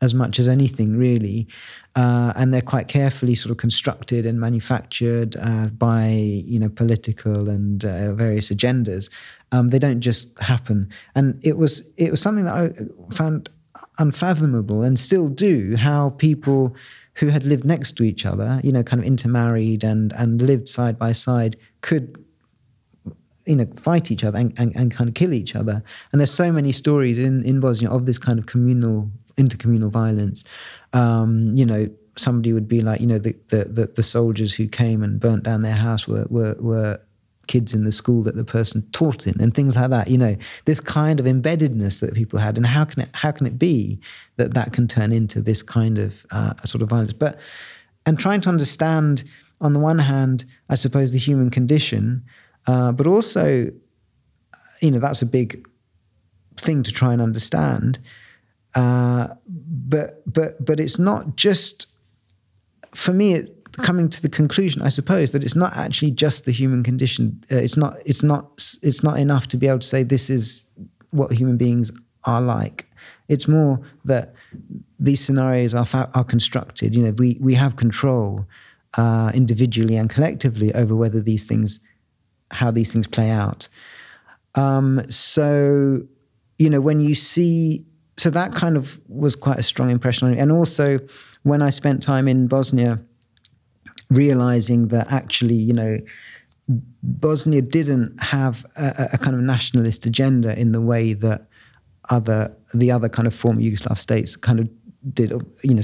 as 0.00 0.14
much 0.14 0.38
as 0.38 0.46
anything 0.46 0.96
really, 0.96 1.48
uh, 1.96 2.32
and 2.36 2.54
they're 2.54 2.62
quite 2.62 2.86
carefully 2.86 3.34
sort 3.34 3.50
of 3.50 3.56
constructed 3.56 4.24
and 4.24 4.38
manufactured 4.38 5.36
uh, 5.40 5.68
by 5.70 6.08
you 6.08 6.58
know 6.58 6.68
political 6.68 7.48
and 7.48 7.84
uh, 7.84 8.14
various 8.14 8.50
agendas. 8.50 9.08
Um, 9.50 9.70
they 9.70 9.78
don't 9.78 10.00
just 10.00 10.38
happen, 10.38 10.88
and 11.14 11.40
it 11.44 11.58
was 11.58 11.82
it 11.96 12.10
was 12.10 12.20
something 12.20 12.44
that 12.44 12.54
I 12.54 13.14
found 13.14 13.50
unfathomable 13.98 14.82
and 14.82 14.98
still 14.98 15.28
do 15.28 15.76
how 15.76 16.10
people 16.10 16.74
who 17.14 17.28
had 17.28 17.44
lived 17.44 17.64
next 17.64 17.96
to 17.96 18.04
each 18.04 18.24
other, 18.24 18.60
you 18.62 18.70
know, 18.70 18.82
kind 18.82 19.00
of 19.00 19.06
intermarried 19.06 19.82
and 19.82 20.12
and 20.12 20.40
lived 20.40 20.68
side 20.68 20.98
by 20.98 21.12
side, 21.12 21.56
could 21.80 22.24
you 23.46 23.56
know 23.56 23.66
fight 23.76 24.10
each 24.10 24.22
other 24.22 24.38
and, 24.38 24.52
and, 24.58 24.76
and 24.76 24.92
kind 24.92 25.08
of 25.08 25.14
kill 25.14 25.32
each 25.32 25.56
other. 25.56 25.82
And 26.12 26.20
there's 26.20 26.32
so 26.32 26.52
many 26.52 26.72
stories 26.72 27.18
in 27.18 27.44
in 27.44 27.60
Bosnia 27.60 27.90
of 27.90 28.06
this 28.06 28.18
kind 28.18 28.38
of 28.38 28.46
communal 28.46 29.10
intercommunal 29.36 29.90
violence. 29.90 30.44
Um, 30.92 31.52
you 31.54 31.66
know, 31.66 31.88
somebody 32.16 32.52
would 32.52 32.68
be 32.68 32.80
like, 32.80 33.00
you 33.00 33.06
know, 33.06 33.18
the, 33.18 33.34
the 33.48 33.64
the, 33.64 33.86
the 33.96 34.02
soldiers 34.02 34.54
who 34.54 34.68
came 34.68 35.02
and 35.02 35.18
burnt 35.18 35.42
down 35.42 35.62
their 35.62 35.76
house 35.76 36.06
were 36.06 36.26
were 36.28 36.56
were 36.60 37.00
kids 37.48 37.74
in 37.74 37.84
the 37.84 37.92
school 37.92 38.22
that 38.22 38.36
the 38.36 38.44
person 38.44 38.86
taught 38.92 39.26
in 39.26 39.40
and 39.40 39.54
things 39.54 39.74
like 39.74 39.90
that 39.90 40.08
you 40.08 40.18
know 40.18 40.36
this 40.66 40.78
kind 40.78 41.18
of 41.18 41.26
embeddedness 41.26 41.98
that 42.00 42.14
people 42.14 42.38
had 42.38 42.56
and 42.56 42.66
how 42.66 42.84
can 42.84 43.02
it 43.02 43.08
how 43.14 43.32
can 43.32 43.46
it 43.46 43.58
be 43.58 43.98
that 44.36 44.54
that 44.54 44.72
can 44.72 44.86
turn 44.86 45.10
into 45.10 45.40
this 45.42 45.62
kind 45.62 45.98
of 45.98 46.24
uh, 46.30 46.54
sort 46.64 46.82
of 46.82 46.88
violence 46.88 47.12
but 47.12 47.38
and 48.08 48.18
trying 48.18 48.40
to 48.40 48.48
understand, 48.48 49.22
on 49.60 49.74
the 49.74 49.78
one 49.78 49.98
hand, 49.98 50.46
I 50.70 50.76
suppose 50.76 51.12
the 51.12 51.18
human 51.18 51.50
condition, 51.50 52.24
uh, 52.66 52.90
but 52.90 53.06
also, 53.06 53.70
you 54.80 54.90
know, 54.90 54.98
that's 54.98 55.20
a 55.20 55.26
big 55.26 55.68
thing 56.56 56.82
to 56.84 56.90
try 56.90 57.12
and 57.12 57.20
understand. 57.20 57.98
Uh, 58.74 59.28
but 59.46 60.22
but 60.26 60.64
but 60.64 60.80
it's 60.80 60.98
not 60.98 61.36
just 61.36 61.86
for 62.94 63.12
me. 63.12 63.34
It, 63.34 63.57
coming 63.78 64.08
to 64.10 64.22
the 64.22 64.28
conclusion, 64.28 64.82
I 64.82 64.88
suppose, 64.88 65.32
that 65.32 65.42
it's 65.42 65.56
not 65.56 65.76
actually 65.76 66.10
just 66.10 66.44
the 66.44 66.52
human 66.52 66.82
condition. 66.82 67.42
Uh, 67.50 67.56
it's 67.56 67.76
not. 67.76 67.98
It's 68.04 68.22
not. 68.22 68.76
It's 68.82 69.02
not 69.02 69.18
enough 69.18 69.48
to 69.48 69.56
be 69.56 69.68
able 69.68 69.80
to 69.80 69.86
say 69.86 70.02
this 70.02 70.30
is 70.30 70.66
what 71.10 71.32
human 71.32 71.56
beings 71.56 71.90
are 72.24 72.40
like. 72.40 72.86
It's 73.28 73.48
more 73.48 73.80
that 74.04 74.34
these 74.98 75.24
scenarios 75.24 75.74
are 75.74 75.86
fa- 75.86 76.10
are 76.14 76.24
constructed. 76.24 76.94
You 76.94 77.04
know, 77.04 77.12
we 77.12 77.38
we 77.40 77.54
have 77.54 77.76
control 77.76 78.46
uh, 78.94 79.30
individually 79.34 79.96
and 79.96 80.08
collectively 80.08 80.74
over 80.74 80.94
whether 80.94 81.20
these 81.20 81.44
things, 81.44 81.80
how 82.50 82.70
these 82.70 82.92
things 82.92 83.06
play 83.06 83.30
out. 83.30 83.68
Um, 84.54 85.02
so, 85.10 86.02
you 86.58 86.70
know, 86.70 86.80
when 86.80 87.00
you 87.00 87.14
see, 87.14 87.84
so 88.16 88.30
that 88.30 88.54
kind 88.54 88.76
of 88.76 88.98
was 89.08 89.36
quite 89.36 89.58
a 89.58 89.62
strong 89.62 89.90
impression 89.90 90.26
on 90.26 90.34
me. 90.34 90.40
And 90.40 90.50
also, 90.50 90.98
when 91.42 91.62
I 91.62 91.70
spent 91.70 92.02
time 92.02 92.26
in 92.26 92.48
Bosnia, 92.48 93.00
realizing 94.10 94.88
that 94.88 95.10
actually, 95.10 95.54
you 95.54 95.72
know, 95.72 95.98
Bosnia 97.02 97.62
didn't 97.62 98.20
have 98.22 98.64
a, 98.76 99.10
a, 99.14 99.18
kind 99.18 99.34
of 99.34 99.40
nationalist 99.40 100.04
agenda 100.04 100.58
in 100.58 100.72
the 100.72 100.80
way 100.80 101.14
that 101.14 101.46
other 102.10 102.54
the 102.74 102.90
other 102.90 103.08
kind 103.08 103.26
of 103.26 103.34
former 103.34 103.60
Yugoslav 103.60 103.96
states 103.96 104.36
kind 104.36 104.60
of 104.60 104.68
did, 105.12 105.32
you 105.62 105.74
know, 105.74 105.82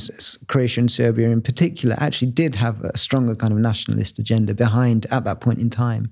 Croatia 0.48 0.80
and 0.80 0.90
Serbia 0.90 1.30
in 1.30 1.40
particular 1.40 1.94
actually 1.98 2.32
did 2.32 2.56
have 2.56 2.82
a 2.82 2.96
stronger 2.98 3.36
kind 3.36 3.52
of 3.52 3.58
nationalist 3.58 4.18
agenda 4.18 4.54
behind 4.54 5.06
at 5.10 5.24
that 5.24 5.40
point 5.40 5.60
in 5.60 5.70
time, 5.70 6.10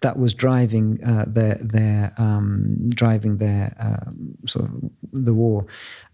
that 0.00 0.18
was 0.18 0.32
driving 0.34 1.02
uh, 1.04 1.24
their 1.26 1.56
their 1.60 2.12
um, 2.16 2.90
driving 2.90 3.38
their 3.38 3.74
um, 3.80 4.36
sort 4.46 4.66
of 4.66 4.90
the 5.12 5.34
war, 5.34 5.66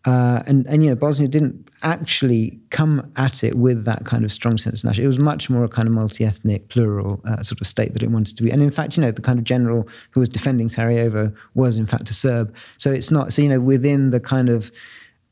uh, 0.07 0.43
and 0.47 0.67
and 0.67 0.83
you 0.83 0.89
know 0.89 0.97
Bosnia 0.97 1.29
didn't 1.29 1.69
actually 1.83 2.59
come 2.71 3.13
at 3.17 3.45
it 3.45 3.57
with 3.57 3.85
that 3.85 4.07
kind 4.07 4.25
of 4.25 4.33
strong 4.33 4.57
sense 4.57 4.81
of 4.81 4.85
nationality. 4.85 5.05
It 5.05 5.09
was 5.09 5.19
much 5.19 5.51
more 5.51 5.65
a 5.65 5.69
kind 5.69 5.89
of 5.89 5.93
multi-ethnic, 5.93 6.69
plural 6.69 7.21
uh, 7.29 7.43
sort 7.43 7.61
of 7.61 7.67
state 7.67 7.93
that 7.93 8.03
it 8.03 8.11
wanted 8.11 8.39
to 8.39 8.43
be, 8.43 8.51
and 8.51 8.63
in 8.63 8.71
fact, 8.71 8.97
you 8.97 9.03
know, 9.03 9.11
the 9.11 9.23
kind 9.23 9.39
of 9.39 9.45
general 9.45 9.87
who 10.13 10.21
was 10.21 10.31
defending 10.31 10.71
Sarajevo 10.71 11.33
was 11.55 11.77
in 11.77 11.87
fact 11.87 12.09
a 12.09 12.15
Serb. 12.15 12.55
So 12.79 12.91
it's 12.91 13.11
not 13.11 13.35
so 13.35 13.43
you 13.43 13.51
know 13.51 13.61
within 13.61 14.09
the 14.09 14.21
kind 14.21 14.49
of 14.49 14.71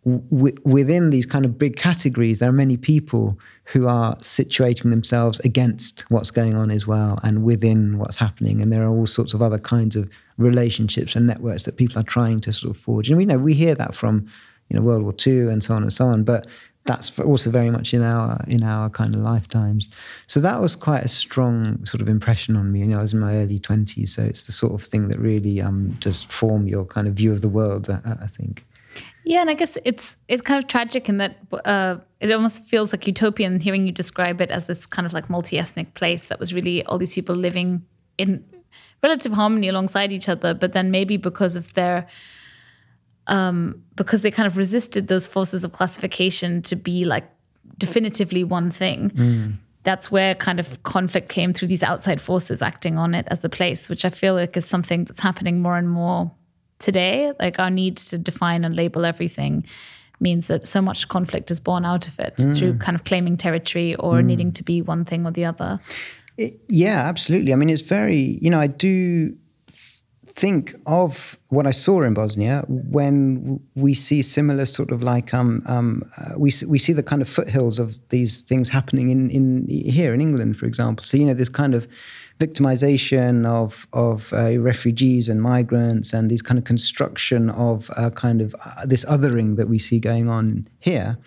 w- 0.05 0.57
within 0.65 1.11
these 1.11 1.27
kind 1.27 1.45
of 1.45 1.59
big 1.59 1.77
categories, 1.77 2.39
there 2.39 2.49
are 2.49 2.53
many 2.53 2.77
people 2.77 3.39
who 3.65 3.87
are 3.87 4.17
situating 4.17 4.91
themselves 4.91 5.39
against 5.41 6.05
what's 6.11 6.31
going 6.31 6.55
on 6.55 6.71
as 6.71 6.87
well 6.87 7.19
and 7.23 7.45
within 7.45 7.99
what's 7.99 8.17
happening. 8.17 8.61
And 8.61 8.73
there 8.73 8.85
are 8.85 8.89
all 8.89 9.07
sorts 9.07 9.35
of 9.35 9.43
other 9.43 9.59
kinds 9.59 9.97
of 9.97 10.09
relationships 10.37 11.15
and 11.15 11.27
networks 11.27 11.65
that 11.65 11.77
people 11.77 11.99
are 11.99 12.05
trying 12.05 12.41
to 12.41 12.53
sort 12.53 12.75
of 12.75 12.81
forge. 12.81 13.09
And 13.09 13.19
we 13.19 13.27
know 13.27 13.39
we 13.39 13.55
hear 13.55 13.75
that 13.75 13.95
from 13.95 14.27
you 14.69 14.77
know 14.77 14.83
World 14.83 15.03
War 15.03 15.15
II 15.27 15.49
and 15.49 15.63
so 15.63 15.75
on 15.75 15.83
and 15.83 15.93
so 15.93 16.07
on, 16.07 16.25
but 16.25 16.47
that's 16.85 17.19
also 17.19 17.51
very 17.51 17.71
much 17.71 17.93
in 17.93 18.03
our 18.03 18.43
in 18.49 18.63
our 18.63 18.89
kind 18.89 19.15
of 19.15 19.21
lifetimes. 19.21 19.91
So 20.27 20.41
that 20.41 20.61
was 20.61 20.75
quite 20.75 21.05
a 21.05 21.09
strong 21.09 21.85
sort 21.85 22.01
of 22.01 22.09
impression 22.09 22.57
on 22.57 22.73
me. 22.73 22.81
You 22.81 22.87
know, 22.87 22.99
I 22.99 23.03
was 23.03 23.13
in 23.13 23.21
my 23.21 23.35
early 23.35 23.59
twenties, 23.59 24.15
so 24.15 24.23
it's 24.23 24.45
the 24.45 24.53
sort 24.53 24.73
of 24.73 24.83
thing 24.83 25.09
that 25.09 25.19
really 25.19 25.61
um, 25.61 25.97
does 26.01 26.23
form 26.23 26.67
your 26.67 26.87
kind 26.87 27.07
of 27.07 27.15
view 27.15 27.33
of 27.33 27.43
the 27.43 27.49
world. 27.49 27.91
I, 27.91 28.01
I 28.23 28.27
think. 28.27 28.65
Yeah, 29.29 29.43
and 29.43 29.51
I 29.51 29.55
guess 29.55 29.77
it's 29.85 30.17
it's 30.27 30.41
kind 30.41 30.57
of 30.57 30.69
tragic 30.69 31.07
in 31.07 31.19
that 31.19 31.37
uh, 31.67 31.99
it 32.19 32.33
almost 32.33 32.65
feels 32.65 32.93
like 32.95 33.07
utopian 33.07 33.61
hearing 33.61 33.85
you 33.85 33.93
describe 33.93 34.41
it 34.41 34.51
as 34.51 34.69
this 34.69 34.87
kind 34.87 35.05
of 35.05 35.13
like 35.13 35.29
multi-ethnic 35.29 35.93
place 35.93 36.25
that 36.29 36.41
was 36.41 36.55
really 36.55 36.83
all 36.87 36.97
these 36.97 37.13
people 37.13 37.35
living 37.35 37.85
in 38.17 38.43
relative 39.03 39.33
harmony 39.33 39.69
alongside 39.69 40.13
each 40.13 40.31
other, 40.31 40.55
but 40.55 40.73
then 40.73 40.91
maybe 40.91 41.19
because 41.19 41.57
of 41.57 41.75
their 41.75 42.07
um, 43.27 43.85
because 43.97 44.23
they 44.23 44.31
kind 44.31 44.47
of 44.47 44.57
resisted 44.57 45.09
those 45.09 45.27
forces 45.27 45.63
of 45.63 45.73
classification 45.73 46.63
to 46.63 46.75
be 46.75 47.05
like 47.05 47.31
definitively 47.77 48.45
one 48.45 48.71
thing. 48.71 49.11
Mm. 49.11 49.57
That's 49.83 50.11
where 50.11 50.35
kind 50.37 50.59
of 50.59 50.83
conflict 50.85 51.29
came 51.29 51.53
through 51.53 51.69
these 51.69 51.83
outside 51.83 52.23
forces 52.23 52.63
acting 52.63 52.97
on 52.97 53.15
it 53.15 53.29
as 53.31 53.45
a 53.45 53.51
place, 53.51 53.91
which 53.91 54.07
I 54.07 54.11
feel 54.11 54.33
like 54.33 54.57
is 54.57 54.65
something 54.65 55.05
that's 55.05 55.21
happening 55.21 55.61
more 55.61 55.77
and 55.77 55.91
more 55.91 56.31
today, 56.79 57.33
like 57.39 57.59
our 57.59 57.71
need 57.71 57.97
to 57.97 58.19
define 58.19 58.65
and 58.65 58.77
label 58.77 59.05
everything 59.05 59.65
means 60.21 60.49
that 60.49 60.67
so 60.67 60.83
much 60.83 61.09
conflict 61.09 61.51
is 61.51 61.61
born 61.61 61.85
out 61.85 62.09
of 62.09 62.19
it 62.19 62.35
mm. 62.37 62.57
through 62.57 62.77
kind 62.79 62.97
of 62.97 63.05
claiming 63.05 63.37
territory 63.37 63.95
or 63.97 64.15
mm. 64.15 64.25
needing 64.25 64.53
to 64.53 64.63
be 64.65 64.83
one 64.83 65.05
thing 65.05 65.27
or 65.27 65.31
the 65.31 65.45
other. 65.45 65.81
It, 66.37 66.61
yeah, 66.69 67.03
absolutely. 67.03 67.53
I 67.53 67.57
mean, 67.57 67.71
it's 67.71 67.83
very, 67.83 68.39
you 68.41 68.51
know, 68.51 68.61
I 68.61 68.67
do 68.67 69.37
think 70.39 70.77
of 70.87 71.37
what 71.49 71.67
I 71.67 71.73
saw 71.73 72.03
in 72.03 72.15
Bosnia 72.15 72.65
when 72.69 73.61
we 73.75 73.93
see 73.93 74.23
similar 74.23 74.67
sort 74.67 74.93
of 74.93 75.03
like 75.03 75.35
um, 75.35 75.63
um, 75.67 76.09
uh, 76.17 76.35
we 76.37 76.53
we 76.67 76.79
see 76.79 76.93
the 76.93 77.03
kind 77.03 77.21
of 77.21 77.29
foothills 77.29 77.81
of 77.81 77.99
these 78.11 78.43
things 78.43 78.69
happening 78.69 79.09
in 79.09 79.31
in 79.31 79.67
here 79.69 80.15
in 80.15 80.21
England, 80.21 80.57
for 80.57 80.67
example. 80.67 81.05
So 81.05 81.17
you 81.17 81.27
know, 81.27 81.35
this 81.35 81.49
kind 81.49 81.75
of 81.75 81.89
victimization 82.39 83.47
of 83.47 83.87
of 83.93 84.33
uh, 84.33 84.59
refugees 84.59 85.29
and 85.29 85.43
migrants 85.43 86.13
and 86.13 86.31
this 86.31 86.43
kind 86.43 86.59
of 86.59 86.65
construction 86.65 87.51
of 87.51 87.91
uh, 87.97 88.11
kind 88.11 88.41
of 88.41 88.55
uh, 88.65 88.87
this 88.87 89.05
othering 89.07 89.57
that 89.57 89.69
we 89.69 89.79
see 89.79 89.99
going 89.99 90.29
on 90.29 90.69
here 90.79 91.19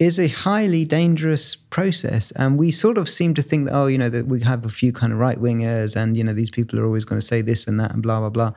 is 0.00 0.18
a 0.18 0.26
highly 0.26 0.84
dangerous 0.84 1.54
process. 1.54 2.32
And 2.32 2.58
we 2.58 2.72
sort 2.72 2.98
of 2.98 3.08
seem 3.08 3.32
to 3.34 3.42
think 3.42 3.66
that 3.66 3.74
oh 3.74 3.86
you 3.86 3.98
know 3.98 4.10
that 4.10 4.26
we 4.26 4.40
have 4.40 4.64
a 4.64 4.68
few 4.68 4.92
kind 4.92 5.12
of 5.12 5.18
right 5.18 5.40
wingers 5.40 5.94
and 5.94 6.16
you 6.16 6.24
know 6.24 6.32
these 6.32 6.50
people 6.50 6.78
are 6.80 6.84
always 6.84 7.04
going 7.04 7.20
to 7.20 7.26
say 7.26 7.40
this 7.40 7.66
and 7.66 7.78
that 7.78 7.92
and 7.92 8.02
blah 8.02 8.18
blah 8.20 8.30
blah. 8.30 8.52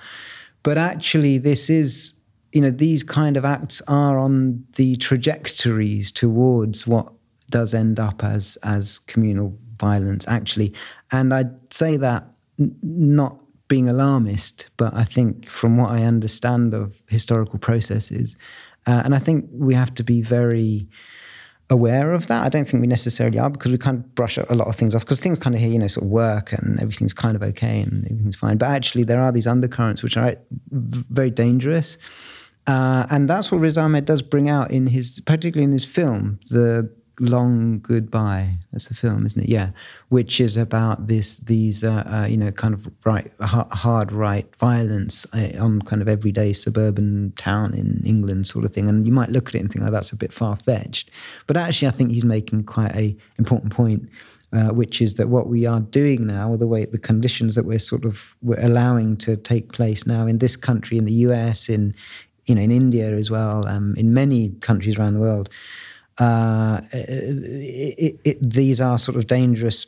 But 0.63 0.77
actually 0.77 1.37
this 1.37 1.69
is 1.69 2.13
you 2.51 2.61
know 2.61 2.71
these 2.71 3.03
kind 3.03 3.37
of 3.37 3.45
acts 3.45 3.83
are 3.87 4.17
on 4.17 4.65
the 4.77 4.95
trajectories 4.95 6.11
towards 6.11 6.87
what 6.87 7.11
does 7.51 7.73
end 7.73 7.99
up 7.99 8.23
as 8.23 8.57
as 8.63 8.99
communal 8.99 9.55
violence 9.79 10.25
actually 10.27 10.73
and 11.11 11.33
I'd 11.33 11.73
say 11.73 11.97
that 11.97 12.25
n- 12.59 12.75
not 12.81 13.37
being 13.67 13.89
alarmist, 13.89 14.67
but 14.77 14.93
I 14.93 15.03
think 15.03 15.47
from 15.47 15.77
what 15.77 15.91
I 15.91 16.03
understand 16.03 16.73
of 16.73 17.01
historical 17.07 17.59
processes, 17.59 18.35
uh, 18.85 19.01
and 19.03 19.13
I 19.13 19.19
think 19.19 19.49
we 19.51 19.73
have 19.73 19.93
to 19.95 20.03
be 20.03 20.21
very 20.21 20.87
aware 21.69 22.13
of 22.13 22.27
that. 22.27 22.43
I 22.43 22.49
don't 22.49 22.67
think 22.67 22.81
we 22.81 22.87
necessarily 22.87 23.37
are 23.39 23.49
because 23.49 23.71
we 23.71 23.77
kind 23.77 23.97
of 23.97 24.15
brush 24.15 24.37
a 24.37 24.55
lot 24.55 24.67
of 24.67 24.75
things 24.75 24.95
off 24.95 25.01
because 25.01 25.19
things 25.19 25.37
kind 25.37 25.53
of 25.53 25.59
here, 25.59 25.69
you 25.69 25.79
know, 25.79 25.87
sort 25.87 26.05
of 26.05 26.09
work 26.09 26.53
and 26.53 26.79
everything's 26.79 27.13
kind 27.13 27.35
of 27.35 27.43
okay 27.43 27.81
and 27.81 28.05
everything's 28.05 28.37
fine. 28.37 28.57
But 28.57 28.69
actually, 28.69 29.03
there 29.03 29.19
are 29.19 29.31
these 29.31 29.47
undercurrents 29.47 30.01
which 30.01 30.15
are 30.15 30.35
very 30.71 31.29
dangerous. 31.29 31.97
Uh, 32.65 33.07
and 33.09 33.29
that's 33.29 33.51
what 33.51 33.59
Riz 33.59 33.77
Ahmed 33.77 34.05
does 34.05 34.21
bring 34.21 34.49
out 34.49 34.71
in 34.71 34.87
his, 34.87 35.19
particularly 35.21 35.63
in 35.63 35.71
his 35.71 35.85
film, 35.85 36.39
the 36.49 36.89
Long 37.19 37.79
Goodbye. 37.79 38.57
That's 38.71 38.87
the 38.87 38.93
film, 38.93 39.25
isn't 39.25 39.41
it? 39.41 39.49
Yeah, 39.49 39.71
which 40.09 40.39
is 40.39 40.55
about 40.55 41.07
this 41.07 41.37
these 41.37 41.83
uh, 41.83 42.03
uh, 42.05 42.27
you 42.27 42.37
know 42.37 42.51
kind 42.51 42.73
of 42.73 42.87
right 43.05 43.31
hard 43.41 44.11
right 44.11 44.47
violence 44.57 45.25
uh, 45.33 45.49
on 45.59 45.81
kind 45.81 46.01
of 46.01 46.07
everyday 46.07 46.53
suburban 46.53 47.33
town 47.37 47.73
in 47.73 48.03
England 48.05 48.45
sort 48.45 48.65
of 48.65 48.73
thing. 48.73 48.87
And 48.87 49.05
you 49.05 49.11
might 49.11 49.29
look 49.29 49.49
at 49.49 49.55
it 49.55 49.59
and 49.61 49.71
think, 49.71 49.83
oh, 49.85 49.91
that's 49.91 50.11
a 50.11 50.15
bit 50.15 50.31
far 50.31 50.57
fetched, 50.57 51.09
but 51.47 51.57
actually, 51.57 51.87
I 51.87 51.91
think 51.91 52.11
he's 52.11 52.25
making 52.25 52.63
quite 52.65 52.95
a 52.95 53.15
important 53.37 53.71
point. 53.71 54.09
Uh, 54.53 54.69
which 54.69 55.01
is 55.01 55.15
that 55.15 55.27
what 55.27 55.47
we 55.47 55.65
are 55.65 55.81
doing 55.81 56.25
now, 56.25 56.49
or 56.49 56.55
the 56.55 56.65
way 56.65 56.85
the 56.85 56.97
conditions 56.97 57.53
that 57.55 57.65
we're 57.65 57.77
sort 57.77 58.05
of 58.05 58.33
we're 58.41 58.57
allowing 58.61 59.17
to 59.17 59.35
take 59.35 59.73
place 59.73 60.07
now 60.07 60.25
in 60.25 60.37
this 60.37 60.55
country, 60.55 60.97
in 60.97 61.03
the 61.03 61.11
US, 61.27 61.67
in 61.67 61.93
you 62.45 62.55
know 62.55 62.61
in 62.61 62.71
India 62.71 63.11
as 63.17 63.29
well, 63.29 63.67
um, 63.67 63.93
in 63.97 64.13
many 64.13 64.51
countries 64.61 64.97
around 64.97 65.15
the 65.15 65.19
world, 65.19 65.49
uh, 66.17 66.81
it, 66.91 68.19
it, 68.23 68.37
these 68.41 68.81
are 68.81 68.97
sort 68.97 69.17
of 69.17 69.27
dangerous, 69.27 69.85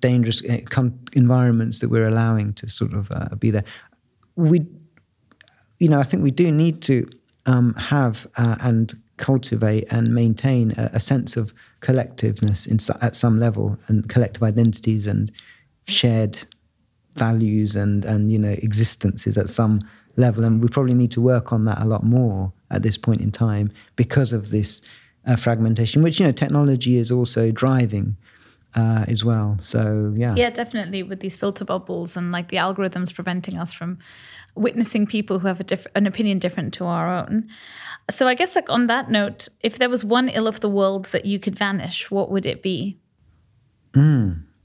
dangerous 0.00 0.42
uh, 0.44 0.58
environments 1.12 1.78
that 1.78 1.88
we're 1.88 2.06
allowing 2.06 2.52
to 2.54 2.68
sort 2.68 2.92
of 2.92 3.10
uh, 3.10 3.34
be 3.36 3.50
there. 3.50 3.64
We, 4.36 4.66
you 5.78 5.88
know, 5.88 5.98
I 5.98 6.04
think 6.04 6.22
we 6.22 6.30
do 6.30 6.52
need 6.52 6.82
to 6.82 7.08
um, 7.46 7.74
have 7.74 8.26
uh, 8.36 8.56
and 8.60 8.94
cultivate 9.16 9.84
and 9.90 10.14
maintain 10.14 10.72
a, 10.72 10.90
a 10.94 11.00
sense 11.00 11.36
of 11.36 11.52
collectiveness 11.80 12.66
in, 12.66 12.78
at 13.02 13.16
some 13.16 13.38
level 13.38 13.78
and 13.86 14.08
collective 14.08 14.42
identities 14.42 15.06
and 15.06 15.30
shared 15.86 16.46
values 17.14 17.74
and 17.74 18.04
and 18.04 18.32
you 18.32 18.38
know 18.38 18.54
existences 18.62 19.36
at 19.36 19.48
some 19.48 19.80
level 20.16 20.44
and 20.44 20.62
we 20.62 20.68
probably 20.68 20.94
need 20.94 21.10
to 21.10 21.20
work 21.20 21.52
on 21.52 21.64
that 21.64 21.80
a 21.82 21.84
lot 21.84 22.02
more 22.02 22.52
at 22.70 22.82
this 22.82 22.96
point 22.96 23.20
in 23.20 23.30
time 23.30 23.70
because 23.96 24.32
of 24.32 24.50
this 24.50 24.80
uh, 25.26 25.36
fragmentation, 25.36 26.02
which 26.02 26.18
you 26.20 26.26
know 26.26 26.32
technology 26.32 26.96
is 26.96 27.10
also 27.10 27.50
driving. 27.50 28.16
uh, 28.76 29.04
as 29.08 29.24
well. 29.24 29.56
So 29.60 30.14
yeah, 30.16 30.34
Yeah, 30.36 30.50
definitely 30.50 31.02
with 31.02 31.18
these 31.20 31.34
filter 31.34 31.64
bubbles 31.64 32.16
and 32.16 32.30
like 32.30 32.50
the 32.50 32.56
algorithms 32.58 33.12
preventing 33.12 33.58
us 33.58 33.72
from 33.72 33.98
witnessing 34.54 35.06
people 35.06 35.40
who 35.40 35.48
have 35.48 35.58
a 35.58 35.64
diff- 35.64 35.88
an 35.96 36.06
opinion 36.06 36.38
different 36.38 36.72
to 36.74 36.84
our 36.84 37.08
own. 37.08 37.48
So 38.10 38.28
I 38.28 38.34
guess 38.36 38.54
like 38.54 38.70
on 38.70 38.86
that 38.86 39.10
note, 39.10 39.48
if 39.60 39.78
there 39.78 39.90
was 39.90 40.04
one 40.04 40.28
ill 40.28 40.46
of 40.46 40.60
the 40.60 40.68
world 40.68 41.06
that 41.06 41.24
you 41.26 41.40
could 41.40 41.56
vanish, 41.58 42.10
what 42.12 42.30
would 42.30 42.46
it 42.46 42.62
be? 42.62 42.96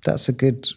that's 0.03 0.29
a 0.29 0.31
good 0.31 0.67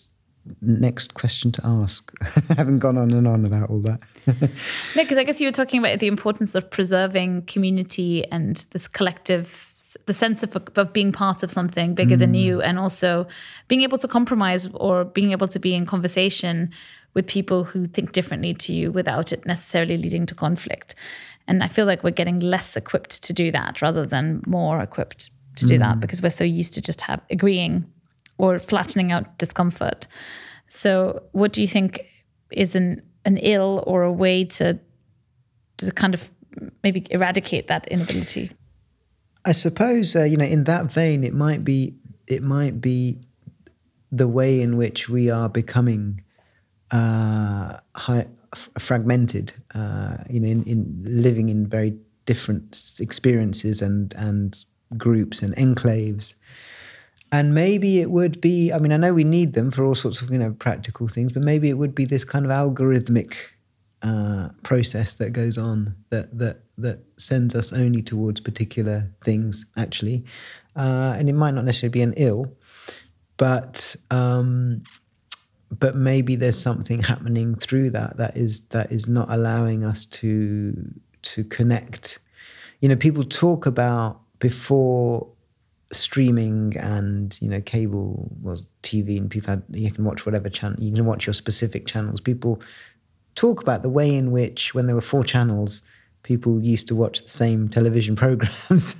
next 0.63 1.13
question 1.13 1.53
to 1.53 1.61
ask. 1.67 2.11
I 2.49 2.55
haven't 2.57 2.79
gone 2.79 2.97
on 2.97 3.11
and 3.13 3.29
on 3.29 3.45
about 3.45 3.69
all 3.71 3.81
that. 3.83 4.01
No, 4.97 5.03
because 5.03 5.19
I 5.19 5.25
guess 5.25 5.41
you 5.41 5.47
were 5.49 5.53
talking 5.53 5.81
about 5.81 6.01
the 6.01 6.07
importance 6.07 6.55
of 6.55 6.71
preserving 6.71 7.43
community 7.43 8.27
and 8.31 8.65
this 8.73 8.87
collective, 8.89 9.68
the 10.07 10.13
sense 10.13 10.43
of, 10.43 10.57
of 10.77 10.93
being 10.93 11.13
part 11.13 11.43
of 11.43 11.51
something 11.51 11.95
bigger 11.95 12.17
than 12.17 12.33
mm. 12.33 12.43
you, 12.43 12.63
and 12.63 12.79
also 12.79 13.27
being 13.69 13.83
able 13.83 13.99
to 13.99 14.09
compromise 14.09 14.69
or 14.75 15.05
being 15.05 15.33
able 15.33 15.49
to 15.49 15.59
be 15.59 15.75
in 15.75 15.87
conversation 15.87 16.71
with 17.15 17.27
people 17.27 17.65
who 17.65 17.87
think 17.87 18.13
differently 18.13 18.55
to 18.55 18.73
you 18.73 18.93
without 18.93 19.33
it 19.33 19.45
necessarily 19.47 19.97
leading 19.97 20.27
to 20.27 20.35
conflict. 20.35 20.95
And 21.47 21.63
I 21.63 21.69
feel 21.69 21.87
like 21.87 22.05
we're 22.05 22.11
getting 22.11 22.41
less 22.41 22.77
equipped 22.77 23.23
to 23.25 23.33
do 23.33 23.51
that 23.53 23.81
rather 23.83 24.07
than 24.07 24.43
more 24.47 24.81
equipped 24.81 25.31
to 25.57 25.67
do 25.67 25.79
that 25.79 25.97
mm. 25.97 26.01
because 26.01 26.23
we're 26.23 26.31
so 26.31 26.45
used 26.45 26.75
to 26.75 26.81
just 26.81 27.01
have 27.03 27.21
agreeing 27.31 27.85
or 28.37 28.59
flattening 28.59 29.13
out 29.13 29.39
discomfort. 29.39 30.07
So, 30.69 31.23
what 31.33 31.53
do 31.53 31.61
you 31.61 31.69
think 31.69 32.01
is 32.53 32.77
an 32.77 33.03
an 33.25 33.37
ill 33.39 33.83
or 33.87 34.03
a 34.03 34.13
way 34.13 34.45
to 34.45 34.79
to 35.79 35.93
kind 35.93 36.15
of 36.15 36.31
maybe 36.83 37.07
eradicate 37.11 37.67
that 37.69 37.87
inability? 37.89 38.53
I 39.49 39.53
suppose 39.53 40.15
uh, 40.15 40.25
you 40.25 40.37
know 40.37 40.45
in 40.45 40.65
that 40.65 40.93
vein 40.93 41.25
it 41.25 41.33
might 41.33 41.65
be 41.65 41.95
it 42.27 42.43
might 42.43 42.81
be 42.81 43.19
the 44.13 44.29
way 44.29 44.61
in 44.61 44.77
which 44.77 45.09
we 45.09 45.31
are 45.31 45.49
becoming 45.49 46.23
uh, 46.91 47.79
high, 47.95 48.27
f- 48.55 48.71
fragmented. 48.79 49.53
Uh, 49.75 50.19
you 50.31 50.41
know, 50.41 50.49
in, 50.49 50.63
in 50.65 51.03
living 51.05 51.49
in 51.49 51.67
very 51.67 51.97
different 52.27 52.95
experiences 53.01 53.81
and 53.81 54.15
and 54.15 54.65
groups 54.97 55.41
and 55.43 55.57
enclaves. 55.57 56.35
And 57.31 57.55
maybe 57.55 58.01
it 58.01 58.11
would 58.11 58.41
be. 58.41 58.73
I 58.73 58.79
mean, 58.79 58.93
I 58.93 58.97
know 58.99 59.15
we 59.15 59.25
need 59.25 59.53
them 59.55 59.71
for 59.71 59.85
all 59.85 59.95
sorts 59.95 60.21
of 60.21 60.31
you 60.31 60.39
know 60.39 60.55
practical 60.59 61.09
things, 61.09 61.33
but 61.33 61.43
maybe 61.43 61.71
it 61.71 61.79
would 61.79 61.95
be 61.95 62.05
this 62.05 62.25
kind 62.25 62.45
of 62.45 62.51
algorithmic 62.51 63.35
uh, 64.03 64.51
process 64.63 65.15
that 65.15 65.31
goes 65.31 65.57
on 65.57 65.97
that 66.11 66.39
that 66.39 66.61
that 66.79 67.01
sends 67.17 67.55
us 67.55 67.73
only 67.73 68.03
towards 68.03 68.41
particular 68.41 69.11
things 69.25 69.67
actually, 69.77 70.25
uh, 70.77 71.15
and 71.17 71.29
it 71.29 71.35
might 71.35 71.55
not 71.55 71.65
necessarily 71.65 71.93
be 71.93 72.03
an 72.03 72.15
ill, 72.17 72.53
but 73.37 73.97
um, 74.11 74.83
but 75.71 75.97
maybe 75.97 76.37
there's 76.37 76.59
something 76.59 77.03
happening 77.03 77.55
through 77.55 77.91
that 77.91 78.17
that 78.17 78.37
is 78.37 78.63
that 78.71 78.91
is 78.91 79.07
not 79.07 79.31
allowing 79.31 79.85
us 79.85 80.07
to 80.07 80.75
to 81.23 81.45
connect. 81.45 82.19
You 82.81 82.89
know, 82.89 82.97
people 82.97 83.25
talk 83.25 83.67
about 83.67 84.21
before 84.39 85.29
streaming 85.91 86.77
and 86.77 87.39
you 87.41 87.49
know 87.49 87.61
cable 87.63 88.31
was 88.43 88.67
TV 88.83 89.17
and 89.17 89.31
people 89.31 89.49
had 89.49 89.63
you 89.71 89.91
can 89.91 90.05
watch 90.05 90.27
whatever 90.27 90.51
channel 90.51 90.79
you 90.79 90.93
can 90.93 91.07
watch 91.07 91.27
your 91.27 91.35
specific 91.35 91.87
channels. 91.87 92.21
People 92.21 92.61
talk 93.35 93.63
about 93.63 93.83
the 93.83 93.89
way 93.89 94.15
in 94.15 94.31
which 94.31 94.75
when 94.75 94.87
there 94.87 94.95
were 94.95 95.01
four 95.01 95.25
channels, 95.25 95.83
people 96.29 96.63
used 96.63 96.87
to 96.87 96.95
watch 96.95 97.23
the 97.23 97.31
same 97.31 97.69
television 97.71 98.15
programs, 98.25 98.95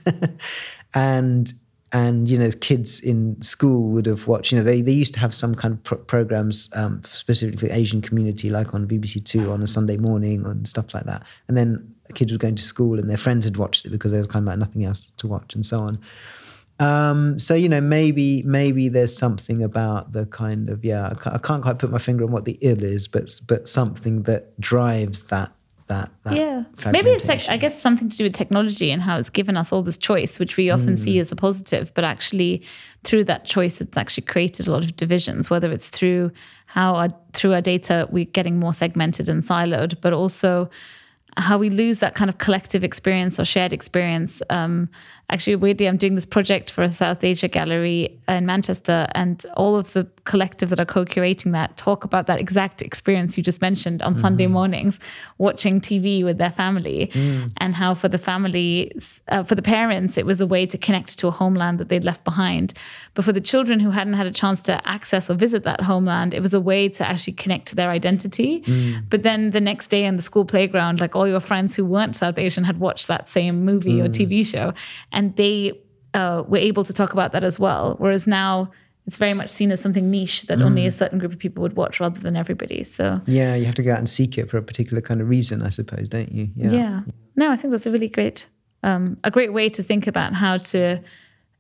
and 0.95 1.53
and 1.93 2.29
you 2.29 2.39
know 2.39 2.51
kids 2.61 3.01
in 3.01 3.41
school 3.43 3.91
would 3.91 4.07
have 4.07 4.27
watched. 4.27 4.51
You 4.51 4.59
know 4.59 4.65
they 4.65 4.81
they 4.81 4.93
used 4.93 5.15
to 5.15 5.21
have 5.21 5.35
some 5.35 5.55
kind 5.55 5.75
of 5.75 5.85
pro- 5.85 5.99
programs 5.99 6.71
um, 6.73 7.03
specifically 7.05 7.71
Asian 7.71 8.01
community, 8.01 8.49
like 8.49 8.75
on 8.75 8.89
BBC 8.89 9.25
Two 9.25 9.53
on 9.53 9.63
a 9.63 9.67
Sunday 9.67 9.99
morning 9.99 10.45
and 10.47 10.67
stuff 10.67 10.95
like 10.95 11.05
that. 11.05 11.23
And 11.49 11.57
then 11.57 11.95
kids 12.15 12.33
were 12.33 12.39
going 12.39 12.57
to 12.57 12.63
school 12.63 12.99
and 12.99 13.11
their 13.11 13.19
friends 13.19 13.45
had 13.45 13.59
watched 13.59 13.85
it 13.85 13.91
because 13.91 14.11
there 14.11 14.21
was 14.21 14.27
kind 14.27 14.45
of 14.45 14.49
like 14.49 14.59
nothing 14.59 14.87
else 14.87 15.13
to 15.19 15.27
watch 15.27 15.55
and 15.55 15.65
so 15.65 15.81
on. 15.81 15.99
Um, 16.81 17.39
so 17.39 17.55
you 17.55 17.69
know, 17.69 17.83
maybe 17.83 18.43
maybe 18.45 18.89
there's 18.89 19.15
something 19.15 19.63
about 19.63 20.13
the 20.13 20.25
kind 20.27 20.71
of 20.71 20.85
yeah, 20.85 21.11
I 21.11 21.15
can't, 21.15 21.37
I 21.37 21.39
can't 21.39 21.63
quite 21.63 21.79
put 21.79 21.91
my 21.91 21.99
finger 21.99 22.25
on 22.25 22.31
what 22.31 22.47
the 22.47 22.57
ill 22.63 22.83
is, 22.83 23.07
but 23.07 23.39
but 23.47 23.69
something 23.69 24.23
that 24.23 24.59
drives 24.59 25.25
that 25.25 25.53
that, 25.89 26.11
that 26.25 26.37
Yeah. 26.37 26.65
Maybe 26.91 27.11
it's 27.11 27.27
like. 27.27 27.49
I 27.49 27.57
guess, 27.57 27.81
something 27.81 28.09
to 28.09 28.17
do 28.17 28.25
with 28.25 28.35
technology 28.35 28.91
and 28.91 29.03
how 29.03 29.19
it's 29.19 29.31
given 29.31 29.57
us 29.57 29.73
all 29.73 29.83
this 29.83 29.99
choice, 29.99 30.39
which 30.39 30.57
we 30.57 30.71
often 30.71 30.97
see 30.97 31.19
as 31.19 31.33
a 31.33 31.37
positive, 31.37 31.93
but 31.95 32.05
actually 32.05 32.63
through 33.05 33.25
that 33.25 33.45
choice, 33.45 33.81
it's 33.81 33.97
actually 33.97 34.25
created 34.25 34.69
a 34.69 34.71
lot 34.71 34.85
of 34.85 34.97
divisions, 34.97 35.51
whether 35.51 35.71
it's 35.71 35.89
through 35.89 36.31
how 36.67 36.95
our, 36.95 37.09
through 37.33 37.55
our 37.55 37.61
data, 37.61 38.09
we're 38.11 38.25
getting 38.25 38.59
more 38.59 38.73
segmented 38.73 39.29
and 39.29 39.43
siloed, 39.43 40.01
but 40.01 40.13
also 40.13 40.69
how 41.37 41.57
we 41.57 41.71
lose 41.71 42.01
that 42.01 42.15
kind 42.15 42.29
of 42.29 42.39
collective 42.39 42.83
experience 42.83 43.39
or 43.39 43.45
shared 43.45 43.73
experience. 43.73 44.43
Um, 44.51 44.89
actually, 45.31 45.57
weirdly, 45.57 45.87
I'm 45.87 45.97
doing 45.97 46.15
this 46.15 46.25
project 46.25 46.71
for 46.71 46.83
a 46.83 46.89
South 46.89 47.23
Asia 47.23 47.49
gallery 47.49 48.19
in 48.29 48.47
Manchester, 48.47 49.07
and 49.13 49.45
all 49.57 49.77
of 49.77 49.93
the 49.93 50.07
collective 50.25 50.71
that 50.71 50.81
are 50.81 50.87
co-curating 50.87 51.53
that 51.53 51.77
talk 51.77 52.05
about 52.05 52.27
that 52.27 52.41
exact 52.41 52.83
experience 52.83 53.37
you 53.37 53.43
just 53.43 53.61
mentioned 53.61 54.03
on 54.03 54.17
Sunday 54.17 54.45
mm-hmm. 54.45 54.55
mornings, 54.55 54.99
watching 55.39 55.81
TV 55.81 56.25
with 56.25 56.39
their 56.39 56.51
family, 56.51 57.11
mm. 57.13 57.51
and 57.59 57.75
how 57.75 57.95
for 57.95 58.09
the 58.09 58.19
family 58.19 58.93
uh, 59.29 59.43
for 59.43 59.55
the 59.55 59.63
parents, 59.63 60.17
it 60.17 60.27
was 60.27 60.41
a 60.41 60.47
way 60.47 60.67
to 60.67 60.79
connect 60.79 61.19
to 61.19 61.29
a 61.29 61.31
homeland 61.31 61.79
that 61.79 61.89
they'd 61.89 62.05
left 62.05 62.25
behind. 62.25 62.73
But 63.15 63.25
for 63.25 63.33
the 63.33 63.41
children 63.41 63.81
who 63.81 63.91
hadn't 63.91 64.15
had 64.15 64.27
a 64.27 64.31
chance 64.31 64.63
to 64.63 64.87
access 64.89 65.31
or 65.31 65.35
visit 65.35 65.65
that 65.65 65.83
homeland, 65.83 66.35
it 66.35 66.41
was 66.41 66.55
a 66.55 66.61
way 66.61 66.89
to 66.89 67.07
actually 67.07 67.35
connect 67.35 67.69
to 67.69 67.75
their 67.75 67.91
identity. 67.91 68.61
Mm. 68.63 69.05
But 69.11 69.23
then 69.23 69.51
the 69.51 69.61
next 69.61 69.89
day 69.89 70.05
in 70.05 70.17
the 70.17 70.23
school 70.23 70.45
playground, 70.45 71.01
like 71.01 71.15
all 71.15 71.29
your 71.29 71.41
friends 71.41 71.75
who 71.75 71.85
weren't 71.85 72.17
South 72.17 72.39
Asian 72.39 72.65
had 72.65 72.81
watched 72.81 73.09
that 73.09 73.29
same 73.29 73.65
movie 73.65 74.01
or 74.01 74.09
mm. 74.09 74.13
TV 74.13 74.45
show, 74.47 74.73
and 75.19 75.35
they 75.35 75.73
uh, 76.15 76.45
were 76.47 76.59
able 76.59 76.85
to 76.85 76.93
talk 76.93 77.13
about 77.13 77.33
that 77.33 77.43
as 77.43 77.59
well. 77.59 77.97
Whereas 77.99 78.29
now 78.29 78.71
it's 79.09 79.17
very 79.17 79.35
much 79.35 79.49
seen 79.49 79.73
as 79.73 79.81
something 79.81 80.09
niche 80.11 80.47
that 80.47 80.63
only 80.63 80.87
a 80.87 80.93
certain 80.93 81.19
group 81.19 81.33
of 81.33 81.41
people 81.41 81.61
would 81.63 81.75
watch 81.75 81.99
rather 81.99 82.21
than 82.21 82.37
everybody. 82.37 82.85
So 82.85 83.21
yeah, 83.27 83.57
you 83.57 83.65
have 83.65 83.75
to 83.75 83.83
go 83.83 83.91
out 83.91 83.99
and 83.99 84.09
seek 84.09 84.39
it 84.39 84.49
for 84.49 84.59
a 84.59 84.63
particular 84.63 85.01
kind 85.01 85.21
of 85.21 85.29
reason, 85.29 85.61
I 85.63 85.71
suppose, 85.71 86.09
don't 86.09 86.31
you? 86.31 86.51
yeah. 86.55 86.71
yeah. 86.71 87.01
No, 87.35 87.51
I 87.51 87.57
think 87.57 87.73
that's 87.73 87.87
a 87.87 87.91
really 87.91 88.09
great, 88.09 88.47
um, 88.85 89.17
a 89.25 89.31
great 89.31 89.53
way 89.53 89.69
to 89.71 89.83
think 89.83 90.07
about 90.07 90.35
how 90.35 90.59
to 90.59 91.03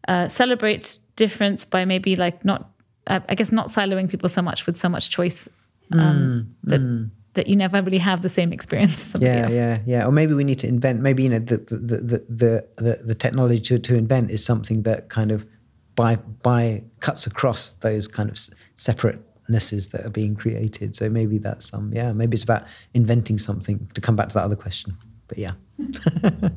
uh, 0.06 0.28
celebrate 0.28 1.00
difference 1.16 1.64
by 1.64 1.84
maybe 1.84 2.14
like 2.14 2.44
not, 2.44 2.70
uh, 3.08 3.20
I 3.28 3.34
guess, 3.34 3.50
not 3.50 3.68
siloing 3.68 4.08
people 4.08 4.28
so 4.28 4.42
much 4.42 4.66
with 4.66 4.76
so 4.76 4.88
much 4.88 5.10
choice 5.10 5.48
um, 5.92 6.54
that 6.62 7.10
that 7.38 7.46
you 7.46 7.56
never 7.56 7.80
really 7.86 7.98
have 8.10 8.20
the 8.22 8.28
same 8.28 8.52
experience 8.52 8.92
as 8.98 9.06
somebody 9.12 9.32
Yeah, 9.36 9.44
else. 9.44 9.52
yeah, 9.52 9.78
yeah. 9.86 10.06
Or 10.06 10.12
maybe 10.12 10.34
we 10.34 10.44
need 10.44 10.58
to 10.64 10.68
invent. 10.68 11.00
Maybe 11.00 11.22
you 11.24 11.30
know 11.34 11.38
the 11.52 11.58
the 11.58 11.96
the 12.02 12.18
the 12.42 12.52
the, 12.84 12.92
the 13.10 13.14
technology 13.14 13.60
to, 13.68 13.78
to 13.88 13.94
invent 14.04 14.30
is 14.30 14.44
something 14.44 14.82
that 14.82 15.08
kind 15.08 15.30
of 15.32 15.46
by 15.94 16.16
by 16.50 16.82
cuts 17.00 17.26
across 17.26 17.60
those 17.86 18.06
kind 18.16 18.28
of 18.28 18.36
s- 18.36 18.50
separatenesses 18.76 19.90
that 19.92 20.04
are 20.06 20.10
being 20.10 20.34
created. 20.36 20.94
So 20.96 21.08
maybe 21.08 21.38
that's 21.38 21.72
um 21.72 21.92
yeah. 21.94 22.12
Maybe 22.12 22.34
it's 22.34 22.44
about 22.44 22.64
inventing 22.94 23.38
something. 23.38 23.88
To 23.94 24.00
come 24.00 24.16
back 24.16 24.28
to 24.28 24.34
that 24.34 24.44
other 24.44 24.56
question, 24.56 24.96
but 25.28 25.38
yeah. 25.38 25.52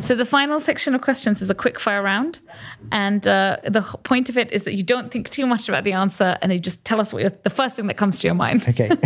So 0.00 0.14
the 0.16 0.24
final 0.24 0.58
section 0.58 0.94
of 0.94 1.00
questions 1.02 1.42
is 1.42 1.50
a 1.50 1.54
quick 1.54 1.78
fire 1.78 2.02
round, 2.02 2.40
and 2.90 3.26
uh, 3.28 3.58
the 3.64 3.82
point 4.02 4.28
of 4.28 4.36
it 4.36 4.50
is 4.50 4.64
that 4.64 4.74
you 4.74 4.82
don't 4.82 5.12
think 5.12 5.28
too 5.28 5.46
much 5.46 5.68
about 5.68 5.84
the 5.84 5.92
answer, 5.92 6.36
and 6.42 6.52
you 6.52 6.58
just 6.58 6.84
tell 6.84 7.00
us 7.00 7.12
what 7.12 7.22
you're, 7.22 7.30
the 7.30 7.50
first 7.50 7.76
thing 7.76 7.86
that 7.86 7.96
comes 7.96 8.18
to 8.20 8.26
your 8.26 8.34
mind. 8.34 8.64
Okay. 8.72 8.88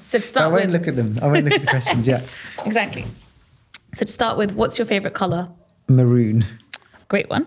So 0.00 0.18
to 0.18 0.22
start 0.22 0.46
I 0.46 0.48
won't 0.50 0.66
with, 0.66 0.72
look 0.72 0.88
at 0.88 0.96
them. 0.96 1.18
I 1.20 1.26
won't 1.26 1.44
look 1.44 1.54
at 1.54 1.60
the 1.60 1.66
questions. 1.66 2.06
Yeah. 2.06 2.22
exactly. 2.64 3.04
So 3.92 4.06
to 4.06 4.12
start 4.12 4.38
with, 4.38 4.52
what's 4.52 4.78
your 4.78 4.86
favorite 4.86 5.12
color? 5.14 5.48
Maroon. 5.88 6.46
Great 7.08 7.28
one. 7.28 7.46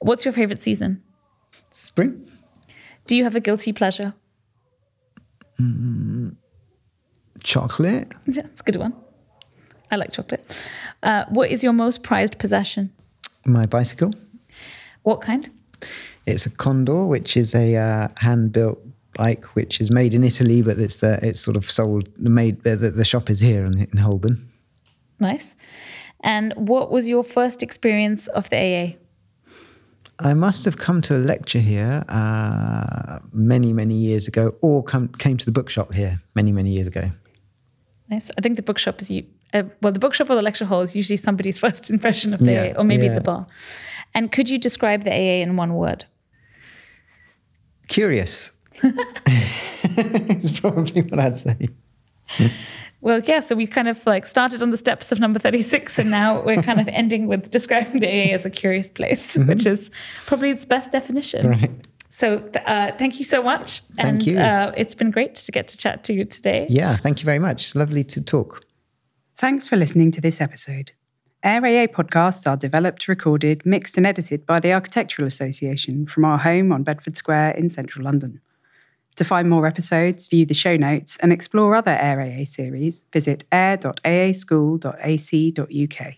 What's 0.00 0.24
your 0.24 0.32
favorite 0.32 0.62
season? 0.62 1.02
Spring. 1.70 2.30
Do 3.06 3.16
you 3.16 3.24
have 3.24 3.34
a 3.34 3.40
guilty 3.40 3.72
pleasure? 3.72 4.14
Chocolate. 7.42 8.12
Yeah, 8.26 8.44
it's 8.46 8.60
a 8.60 8.64
good 8.64 8.76
one. 8.76 8.94
I 9.90 9.96
like 9.96 10.12
chocolate. 10.12 10.70
Uh, 11.02 11.24
what 11.28 11.50
is 11.50 11.62
your 11.62 11.72
most 11.72 12.02
prized 12.02 12.38
possession? 12.38 12.92
My 13.44 13.66
bicycle. 13.66 14.12
What 15.02 15.20
kind? 15.20 15.48
It's 16.26 16.44
a 16.44 16.50
Condor, 16.50 17.06
which 17.06 17.36
is 17.36 17.54
a 17.54 17.76
uh, 17.76 18.08
hand-built 18.18 18.78
bike, 19.14 19.44
which 19.56 19.80
is 19.80 19.90
made 19.90 20.12
in 20.14 20.24
Italy, 20.24 20.62
but 20.62 20.78
it's 20.78 20.98
the 20.98 21.18
it's 21.22 21.40
sort 21.40 21.56
of 21.56 21.70
sold 21.70 22.08
made. 22.18 22.62
The, 22.62 22.76
the, 22.76 23.04
shop 23.04 23.30
is 23.30 23.40
here 23.40 23.64
in, 23.64 23.88
in 23.92 23.98
Holborn. 23.98 24.48
Nice. 25.18 25.54
And 26.20 26.52
what 26.56 26.90
was 26.90 27.08
your 27.08 27.24
first 27.24 27.62
experience 27.62 28.28
of 28.28 28.50
the 28.50 28.56
AA? 28.56 28.96
I 30.20 30.34
must 30.34 30.64
have 30.64 30.78
come 30.78 31.00
to 31.02 31.16
a 31.16 31.22
lecture 31.32 31.60
here 31.60 32.04
uh, 32.08 33.20
many 33.32 33.72
many 33.72 33.94
years 33.94 34.28
ago, 34.28 34.54
or 34.60 34.82
come, 34.82 35.08
came 35.08 35.36
to 35.36 35.44
the 35.44 35.52
bookshop 35.52 35.92
here 35.92 36.20
many 36.34 36.52
many 36.52 36.72
years 36.72 36.86
ago. 36.86 37.10
Nice. 38.10 38.30
I 38.38 38.40
think 38.40 38.56
the 38.56 38.62
bookshop 38.62 39.00
is 39.00 39.10
you. 39.10 39.24
Uh, 39.54 39.64
well, 39.80 39.92
the 39.92 39.98
bookshop 39.98 40.28
or 40.30 40.34
the 40.34 40.42
lecture 40.42 40.64
hall 40.64 40.82
is 40.82 40.94
usually 40.94 41.16
somebody's 41.16 41.58
first 41.64 41.90
impression 41.90 42.34
of 42.34 42.40
the 42.40 42.52
Yeah, 42.52 42.72
AA, 42.74 42.80
or 42.80 42.84
maybe 42.84 43.06
yeah. 43.06 43.14
the 43.14 43.20
bar. 43.20 43.46
And 44.14 44.32
could 44.32 44.48
you 44.48 44.58
describe 44.58 45.04
the 45.04 45.10
AA 45.10 45.42
in 45.42 45.56
one 45.56 45.74
word? 45.74 46.04
Curious. 47.88 48.50
it's 48.82 50.60
probably 50.60 51.02
what 51.02 51.18
I'd 51.18 51.36
say. 51.36 51.68
Well, 53.00 53.20
yeah, 53.20 53.40
so 53.40 53.54
we 53.54 53.66
kind 53.66 53.88
of 53.88 54.04
like 54.06 54.26
started 54.26 54.62
on 54.62 54.70
the 54.70 54.76
steps 54.76 55.12
of 55.12 55.20
number 55.20 55.38
36 55.38 55.98
and 55.98 56.10
now 56.10 56.42
we're 56.42 56.62
kind 56.62 56.80
of 56.80 56.88
ending 56.88 57.28
with 57.28 57.50
describing 57.50 58.00
the 58.00 58.08
AA 58.08 58.34
as 58.34 58.44
a 58.44 58.50
curious 58.50 58.90
place, 58.90 59.36
mm-hmm. 59.36 59.48
which 59.48 59.66
is 59.66 59.90
probably 60.26 60.50
its 60.50 60.64
best 60.64 60.90
definition. 60.90 61.48
Right. 61.48 61.70
So 62.08 62.50
uh, 62.66 62.92
thank 62.98 63.18
you 63.18 63.24
so 63.24 63.42
much. 63.42 63.82
Thank 63.94 64.08
and, 64.08 64.26
you. 64.26 64.38
Uh, 64.38 64.72
it's 64.76 64.94
been 64.94 65.12
great 65.12 65.36
to 65.36 65.52
get 65.52 65.68
to 65.68 65.76
chat 65.76 66.02
to 66.04 66.12
you 66.12 66.24
today. 66.24 66.66
Yeah, 66.68 66.96
thank 66.96 67.20
you 67.20 67.24
very 67.24 67.38
much. 67.38 67.74
Lovely 67.76 68.02
to 68.04 68.20
talk. 68.20 68.64
Thanks 69.38 69.66
for 69.68 69.76
listening 69.76 70.10
to 70.10 70.20
this 70.20 70.40
episode. 70.40 70.90
AirAA 71.44 71.86
podcasts 71.86 72.44
are 72.44 72.56
developed, 72.56 73.06
recorded, 73.06 73.64
mixed, 73.64 73.96
and 73.96 74.04
edited 74.04 74.44
by 74.44 74.58
the 74.58 74.72
Architectural 74.72 75.28
Association 75.28 76.08
from 76.08 76.24
our 76.24 76.38
home 76.38 76.72
on 76.72 76.82
Bedford 76.82 77.16
Square 77.16 77.52
in 77.52 77.68
central 77.68 78.04
London. 78.04 78.40
To 79.14 79.22
find 79.22 79.48
more 79.48 79.64
episodes, 79.64 80.26
view 80.26 80.44
the 80.44 80.54
show 80.54 80.76
notes, 80.76 81.16
and 81.20 81.32
explore 81.32 81.76
other 81.76 81.94
AirAA 81.94 82.48
series, 82.48 83.04
visit 83.12 83.44
air.aaschool.ac.uk. 83.52 86.14